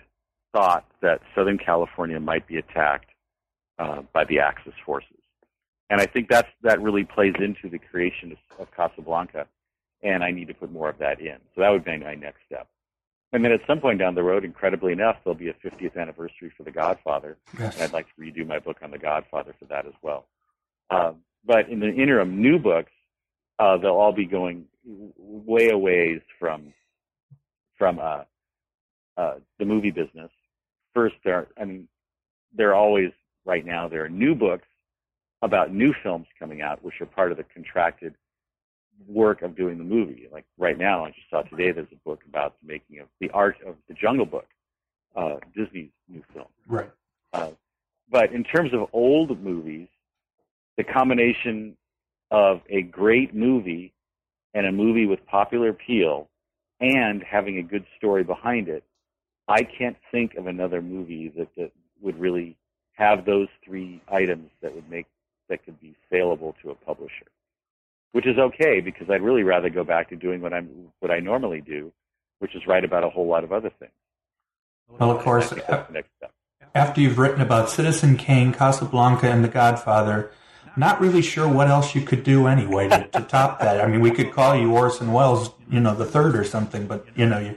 thought 0.54 0.86
that 1.02 1.20
Southern 1.36 1.58
California 1.58 2.20
might 2.20 2.48
be 2.48 2.58
attacked 2.58 3.10
uh, 3.78 4.02
by 4.14 4.24
the 4.24 4.40
Axis 4.40 4.74
forces. 4.86 5.12
And 5.90 6.02
I 6.02 6.06
think 6.06 6.30
that's 6.30 6.50
that 6.64 6.82
really 6.82 7.04
plays 7.04 7.36
into 7.40 7.70
the 7.70 7.80
creation 7.80 8.32
of, 8.32 8.38
of 8.60 8.68
Casablanca, 8.76 9.48
and 10.04 10.24
I 10.24 10.32
need 10.32 10.48
to 10.48 10.54
put 10.54 10.72
more 10.72 10.90
of 10.90 10.98
that 11.00 11.20
in. 11.20 11.38
So 11.56 11.62
that 11.62 11.70
would 11.70 11.84
be 11.84 11.98
my 11.98 12.16
next 12.16 12.40
step. 12.46 12.68
And 13.34 13.44
then 13.44 13.52
at 13.52 13.60
some 13.68 13.80
point 13.82 14.00
down 14.00 14.16
the 14.16 14.24
road, 14.24 14.46
incredibly 14.46 14.94
enough, 14.94 15.18
there'll 15.24 15.36
be 15.38 15.50
a 15.50 15.54
50th 15.54 15.98
anniversary 15.98 16.52
for 16.56 16.64
The 16.64 16.72
Godfather, 16.72 17.38
Yes. 17.60 17.76
and 17.76 17.84
I'd 17.84 17.94
like 17.94 18.08
to 18.16 18.22
redo 18.22 18.48
my 18.48 18.60
book 18.60 18.78
on 18.82 18.92
The 18.92 18.98
Godfather 19.00 19.54
for 19.60 19.66
that 19.66 19.86
as 19.86 19.94
well. 20.02 20.28
Um, 20.90 21.18
but 21.46 21.68
in 21.70 21.80
the 21.80 21.94
interim, 21.94 22.42
new 22.42 22.58
books, 22.58 22.92
uh, 23.60 23.78
they'll 23.78 23.92
all 23.98 24.14
be 24.14 24.26
going 24.26 24.66
way 24.86 25.70
a 25.70 25.78
ways 25.78 26.22
from 26.40 26.74
from 27.78 28.00
uh, 28.00 28.24
uh, 29.18 29.36
the 29.60 29.66
movie 29.66 29.92
business. 29.92 30.32
First, 30.96 31.16
there, 31.24 31.48
I 31.60 31.66
mean, 31.66 31.88
there 32.56 32.70
are 32.72 32.76
always 32.76 33.12
right 33.46 33.66
now 33.66 33.88
there 33.88 34.06
are 34.06 34.10
new 34.10 34.34
books 34.36 34.68
about 35.42 35.72
new 35.74 35.94
films 36.02 36.26
coming 36.40 36.62
out, 36.62 36.84
which 36.84 37.00
are 37.02 37.06
part 37.06 37.32
of 37.32 37.38
the 37.38 37.44
contracted 37.44 38.16
work 39.08 39.42
of 39.42 39.56
doing 39.56 39.78
the 39.78 39.84
movie. 39.84 40.28
Like 40.32 40.46
right 40.58 40.78
now, 40.78 41.06
I 41.06 41.10
just 41.10 41.30
saw 41.30 41.42
today 41.44 41.72
there's 41.72 41.88
a 41.92 42.08
book 42.08 42.22
about 42.28 42.56
the 42.62 42.68
making 42.68 43.00
of 43.00 43.08
the 43.20 43.30
art 43.32 43.58
of 43.66 43.76
the 43.88 43.94
Jungle 43.94 44.26
Book, 44.26 44.48
uh, 45.16 45.36
Disney's 45.56 45.90
new 46.10 46.24
film. 46.34 46.48
Right. 46.68 46.92
Uh, 47.34 47.52
but 48.10 48.32
in 48.32 48.44
terms 48.44 48.74
of 48.74 48.88
old 48.94 49.42
movies, 49.42 49.88
the 50.78 50.84
combination 50.84 51.76
of 52.32 52.62
a 52.70 52.82
great 52.82 53.34
movie 53.34 53.94
and 54.54 54.66
a 54.66 54.72
movie 54.72 55.06
with 55.06 55.26
popular 55.26 55.70
appeal 55.70 56.30
and 56.80 57.24
having 57.24 57.58
a 57.58 57.64
good 57.64 57.86
story 57.98 58.24
behind 58.24 58.70
it, 58.70 58.84
I 59.48 59.64
can't 59.64 59.98
think 60.12 60.36
of 60.36 60.48
another 60.48 60.82
movie 60.82 61.30
that, 61.38 61.48
that 61.56 61.72
would 62.02 62.20
really 62.20 62.58
have 62.94 63.26
those 63.26 63.48
three 63.64 64.02
items 64.08 64.50
that 64.62 64.74
would 64.74 64.90
make 64.90 65.06
that 65.50 65.64
could 65.64 65.80
be 65.80 65.96
saleable 66.10 66.56
to 66.62 66.72
a 66.72 66.76
publisher. 66.76 67.26
Which 68.18 68.26
is 68.26 68.40
okay 68.40 68.80
because 68.80 69.12
I'd 69.12 69.22
really 69.22 69.44
rather 69.44 69.70
go 69.70 69.84
back 69.84 70.10
to 70.10 70.16
doing 70.16 70.42
what 70.42 70.52
I'm 70.52 70.68
what 71.02 71.12
I 71.12 71.20
normally 71.20 71.62
do, 71.62 71.94
which 72.40 72.56
is 72.56 72.66
write 72.66 72.84
about 72.84 73.04
a 73.04 73.10
whole 73.10 73.28
lot 73.28 73.44
of 73.44 73.52
other 73.54 73.70
things. 73.70 73.92
Well, 74.88 75.12
of 75.12 75.22
course, 75.22 75.52
I 75.52 75.56
think 75.56 75.68
that's 75.68 75.88
the 75.88 75.94
next 75.94 76.10
step. 76.18 76.32
after 76.74 77.00
you've 77.00 77.20
written 77.20 77.42
about 77.42 77.70
Citizen 77.70 78.18
Kane, 78.18 78.54
Casablanca, 78.54 79.30
and 79.30 79.44
The 79.44 79.48
Godfather, 79.50 80.32
not 80.76 81.00
really 81.02 81.22
sure 81.22 81.48
what 81.48 81.68
else 81.68 81.94
you 81.94 82.02
could 82.02 82.24
do 82.24 82.48
anyway 82.48 82.88
to, 82.88 83.08
to 83.08 83.22
top 83.22 83.60
that. 83.60 83.82
I 83.82 83.88
mean, 83.88 84.02
we 84.02 84.12
could 84.12 84.32
call 84.32 84.56
you 84.56 84.72
Orson 84.72 85.12
Welles, 85.12 85.52
you 85.70 85.80
know, 85.80 85.94
the 85.94 86.06
third 86.06 86.36
or 86.36 86.44
something, 86.44 86.88
but 86.88 87.06
you 87.16 87.28
know, 87.28 87.40
you, 87.40 87.56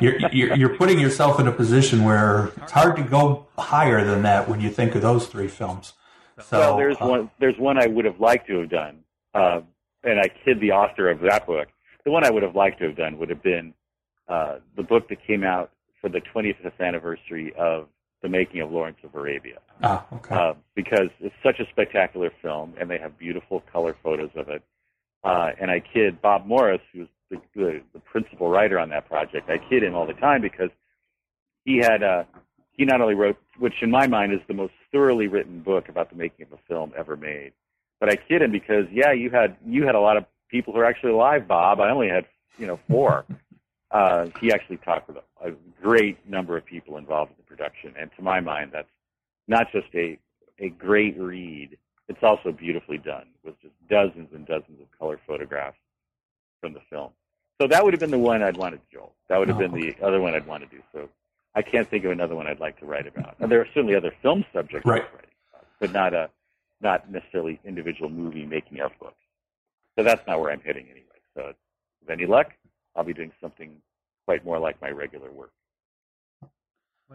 you're, 0.00 0.28
you're 0.30 0.56
you're 0.56 0.76
putting 0.76 1.00
yourself 1.00 1.40
in 1.40 1.46
a 1.46 1.52
position 1.52 2.04
where 2.04 2.50
it's 2.56 2.72
hard 2.72 2.96
to 2.96 3.02
go 3.02 3.46
higher 3.58 4.04
than 4.04 4.22
that 4.22 4.48
when 4.48 4.60
you 4.60 4.68
think 4.70 4.94
of 4.94 5.02
those 5.02 5.26
three 5.26 5.48
films. 5.48 5.94
So 6.40 6.58
well, 6.58 6.76
there's 6.76 6.96
uh, 7.00 7.06
one. 7.06 7.30
There's 7.38 7.58
one 7.58 7.78
I 7.78 7.86
would 7.86 8.04
have 8.04 8.20
liked 8.20 8.46
to 8.48 8.60
have 8.60 8.70
done, 8.70 8.98
uh, 9.34 9.60
and 10.04 10.18
I 10.20 10.28
kid 10.44 10.60
the 10.60 10.72
author 10.72 11.10
of 11.10 11.20
that 11.20 11.46
book. 11.46 11.68
The 12.04 12.10
one 12.10 12.24
I 12.24 12.30
would 12.30 12.42
have 12.42 12.56
liked 12.56 12.78
to 12.80 12.86
have 12.86 12.96
done 12.96 13.18
would 13.18 13.30
have 13.30 13.42
been 13.42 13.74
uh, 14.28 14.56
the 14.76 14.82
book 14.82 15.08
that 15.08 15.24
came 15.26 15.44
out 15.44 15.70
for 16.00 16.08
the 16.08 16.20
25th 16.34 16.80
anniversary 16.80 17.52
of 17.56 17.88
the 18.22 18.28
making 18.28 18.60
of 18.60 18.70
Lawrence 18.70 18.98
of 19.04 19.14
Arabia, 19.14 19.58
Ah, 19.82 20.06
okay. 20.12 20.34
uh, 20.34 20.54
because 20.76 21.08
it's 21.20 21.34
such 21.42 21.58
a 21.58 21.66
spectacular 21.70 22.32
film, 22.40 22.72
and 22.80 22.88
they 22.88 22.98
have 22.98 23.18
beautiful 23.18 23.62
color 23.72 23.96
photos 24.02 24.30
of 24.36 24.48
it. 24.48 24.62
Uh, 25.24 25.50
and 25.60 25.70
I 25.70 25.80
kid 25.80 26.20
Bob 26.22 26.46
Morris, 26.46 26.80
who's 26.92 27.08
the, 27.30 27.40
the, 27.54 27.80
the 27.92 27.98
principal 28.00 28.48
writer 28.48 28.78
on 28.78 28.90
that 28.90 29.08
project. 29.08 29.48
I 29.50 29.58
kid 29.68 29.82
him 29.82 29.94
all 29.94 30.06
the 30.06 30.12
time 30.14 30.40
because 30.40 30.70
he 31.64 31.78
had 31.78 32.02
uh, 32.02 32.24
he 32.72 32.84
not 32.84 33.00
only 33.00 33.14
wrote, 33.14 33.36
which 33.58 33.74
in 33.82 33.90
my 33.90 34.06
mind 34.06 34.32
is 34.32 34.40
the 34.48 34.54
most 34.54 34.72
thoroughly 34.92 35.26
written 35.28 35.60
book 35.60 35.88
about 35.88 36.10
the 36.10 36.16
making 36.16 36.46
of 36.46 36.52
a 36.52 36.58
film 36.68 36.92
ever 36.96 37.16
made, 37.16 37.52
but 38.02 38.10
I 38.10 38.16
kid 38.16 38.42
him 38.42 38.50
because 38.50 38.86
yeah, 38.90 39.12
you 39.12 39.30
had 39.30 39.56
you 39.64 39.86
had 39.86 39.94
a 39.94 40.00
lot 40.00 40.16
of 40.16 40.24
people 40.50 40.72
who 40.74 40.80
are 40.80 40.84
actually 40.84 41.12
alive, 41.12 41.46
Bob. 41.46 41.78
I 41.78 41.88
only 41.90 42.08
had 42.08 42.24
you 42.58 42.66
know 42.66 42.80
four. 42.90 43.24
uh, 43.92 44.26
he 44.40 44.52
actually 44.52 44.78
talked 44.78 45.06
with 45.06 45.18
a, 45.18 45.50
a 45.50 45.52
great 45.80 46.18
number 46.28 46.56
of 46.56 46.64
people 46.64 46.96
involved 46.96 47.30
in 47.30 47.36
the 47.38 47.44
production, 47.44 47.94
and 47.96 48.10
to 48.16 48.22
my 48.22 48.40
mind, 48.40 48.70
that's 48.72 48.90
not 49.46 49.70
just 49.70 49.86
a 49.94 50.18
a 50.58 50.70
great 50.70 51.16
read. 51.16 51.78
It's 52.08 52.24
also 52.24 52.50
beautifully 52.50 52.98
done 52.98 53.26
with 53.44 53.54
just 53.62 53.74
dozens 53.88 54.30
and 54.34 54.44
dozens 54.44 54.80
of 54.80 54.98
color 54.98 55.20
photographs 55.24 55.78
from 56.60 56.72
the 56.72 56.80
film. 56.90 57.10
So 57.60 57.68
that 57.68 57.84
would 57.84 57.92
have 57.92 58.00
been 58.00 58.10
the 58.10 58.18
one 58.18 58.42
I'd 58.42 58.56
wanted 58.56 58.78
to 58.78 58.96
Joel. 58.96 59.12
That 59.28 59.38
would 59.38 59.46
have 59.46 59.58
Oh, 59.58 59.60
been 59.68 59.80
the 59.80 59.94
other 60.04 60.20
one 60.20 60.34
I'd 60.34 60.48
want 60.48 60.68
to 60.68 60.76
do. 60.76 60.82
So 60.92 61.08
I 61.54 61.62
can't 61.62 61.88
think 61.88 62.04
of 62.04 62.10
another 62.10 62.34
one 62.34 62.48
I'd 62.48 62.58
like 62.58 62.80
to 62.80 62.84
write 62.84 63.06
about. 63.06 63.36
And 63.38 63.50
there 63.50 63.60
are 63.60 63.66
certainly 63.66 63.94
other 63.94 64.12
film 64.22 64.44
subjects 64.52 64.84
Right. 64.84 65.04
Writing 65.14 65.30
about, 65.52 65.66
but 65.78 65.92
not 65.92 66.12
a 66.12 66.28
not 66.82 67.10
necessarily 67.10 67.60
individual 67.64 68.10
movie 68.10 68.44
making 68.44 68.80
of 68.80 68.92
books. 69.00 69.16
So 69.96 70.04
that's 70.04 70.26
not 70.26 70.40
where 70.40 70.50
I'm 70.50 70.60
heading 70.60 70.86
anyway. 70.90 71.06
So 71.34 71.52
with 72.00 72.10
any 72.10 72.26
luck, 72.26 72.52
I'll 72.96 73.04
be 73.04 73.14
doing 73.14 73.32
something 73.40 73.70
quite 74.26 74.44
more 74.44 74.58
like 74.58 74.80
my 74.80 74.90
regular 74.90 75.30
work. 75.30 75.52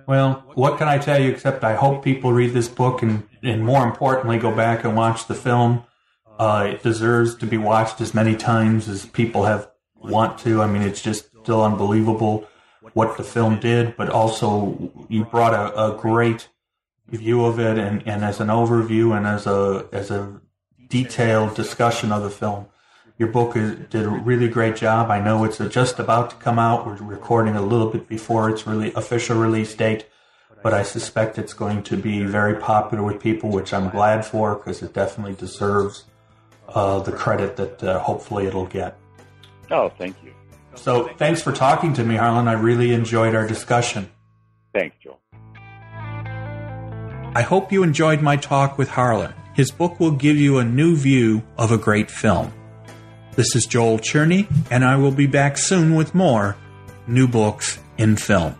Well, 0.05 0.43
what 0.53 0.77
can 0.77 0.87
I 0.87 0.99
tell 0.99 1.19
you 1.19 1.31
except 1.31 1.63
I 1.63 1.75
hope 1.75 2.03
people 2.03 2.31
read 2.31 2.53
this 2.53 2.67
book 2.67 3.01
and, 3.01 3.27
and 3.41 3.63
more 3.63 3.83
importantly, 3.85 4.37
go 4.37 4.55
back 4.55 4.83
and 4.83 4.95
watch 4.95 5.27
the 5.27 5.33
film. 5.33 5.83
Uh, 6.37 6.73
it 6.73 6.83
deserves 6.83 7.35
to 7.35 7.47
be 7.47 7.57
watched 7.57 7.99
as 7.99 8.13
many 8.13 8.35
times 8.35 8.87
as 8.87 9.07
people 9.07 9.45
have 9.45 9.71
want 9.95 10.37
to. 10.39 10.61
I 10.61 10.67
mean, 10.67 10.83
it's 10.83 11.01
just 11.01 11.29
still 11.41 11.63
unbelievable 11.63 12.47
what 12.93 13.17
the 13.17 13.23
film 13.23 13.59
did, 13.59 13.97
but 13.97 14.09
also 14.09 15.07
you 15.09 15.25
brought 15.25 15.53
a, 15.53 15.93
a 15.93 15.97
great 15.97 16.47
view 17.09 17.45
of 17.45 17.59
it 17.59 17.77
and, 17.77 18.05
and 18.07 18.23
as 18.23 18.39
an 18.39 18.47
overview 18.47 19.15
and 19.15 19.25
as 19.25 19.47
a, 19.47 19.87
as 19.91 20.11
a 20.11 20.39
detailed 20.89 21.55
discussion 21.55 22.11
of 22.11 22.23
the 22.23 22.29
film. 22.29 22.67
Your 23.17 23.29
book 23.29 23.55
is, 23.55 23.75
did 23.89 24.05
a 24.05 24.09
really 24.09 24.47
great 24.47 24.75
job. 24.75 25.09
I 25.09 25.19
know 25.19 25.43
it's 25.43 25.57
just 25.57 25.99
about 25.99 26.29
to 26.31 26.35
come 26.35 26.59
out. 26.59 26.85
We're 26.85 26.95
recording 26.95 27.55
a 27.55 27.61
little 27.61 27.89
bit 27.89 28.07
before 28.07 28.49
its 28.49 28.67
really 28.67 28.93
official 28.93 29.37
release 29.37 29.73
date, 29.73 30.07
but 30.61 30.73
I 30.73 30.83
suspect 30.83 31.37
it's 31.37 31.53
going 31.53 31.83
to 31.83 31.97
be 31.97 32.23
very 32.23 32.55
popular 32.55 33.03
with 33.03 33.19
people, 33.19 33.49
which 33.49 33.73
I'm 33.73 33.89
glad 33.89 34.25
for 34.25 34.55
because 34.55 34.83
it 34.83 34.93
definitely 34.93 35.33
deserves 35.33 36.05
uh, 36.69 36.99
the 36.99 37.11
credit 37.11 37.55
that 37.55 37.83
uh, 37.83 37.99
hopefully 37.99 38.45
it'll 38.45 38.67
get. 38.67 38.97
Oh, 39.71 39.89
thank 39.89 40.15
you. 40.23 40.33
So 40.75 41.07
thanks 41.17 41.41
for 41.41 41.51
talking 41.51 41.93
to 41.93 42.03
me, 42.03 42.17
Harlan. 42.17 42.47
I 42.47 42.53
really 42.53 42.93
enjoyed 42.93 43.33
our 43.33 43.47
discussion. 43.47 44.11
Thanks, 44.73 44.95
Joel. 45.01 45.19
I 47.37 47.43
hope 47.43 47.71
you 47.71 47.83
enjoyed 47.83 48.23
my 48.23 48.35
talk 48.35 48.79
with 48.79 48.89
Harlan. 48.89 49.31
His 49.53 49.69
book 49.69 49.99
will 49.99 50.09
give 50.09 50.37
you 50.37 50.57
a 50.57 50.65
new 50.65 50.95
view 50.95 51.43
of 51.55 51.71
a 51.71 51.77
great 51.77 52.09
film. 52.09 52.51
This 53.35 53.55
is 53.55 53.67
Joel 53.67 53.99
Cherney, 53.99 54.47
and 54.71 54.83
I 54.83 54.95
will 54.95 55.11
be 55.11 55.27
back 55.27 55.55
soon 55.59 55.93
with 55.93 56.15
more 56.15 56.57
new 57.05 57.27
books 57.27 57.77
in 57.99 58.15
film. 58.15 58.55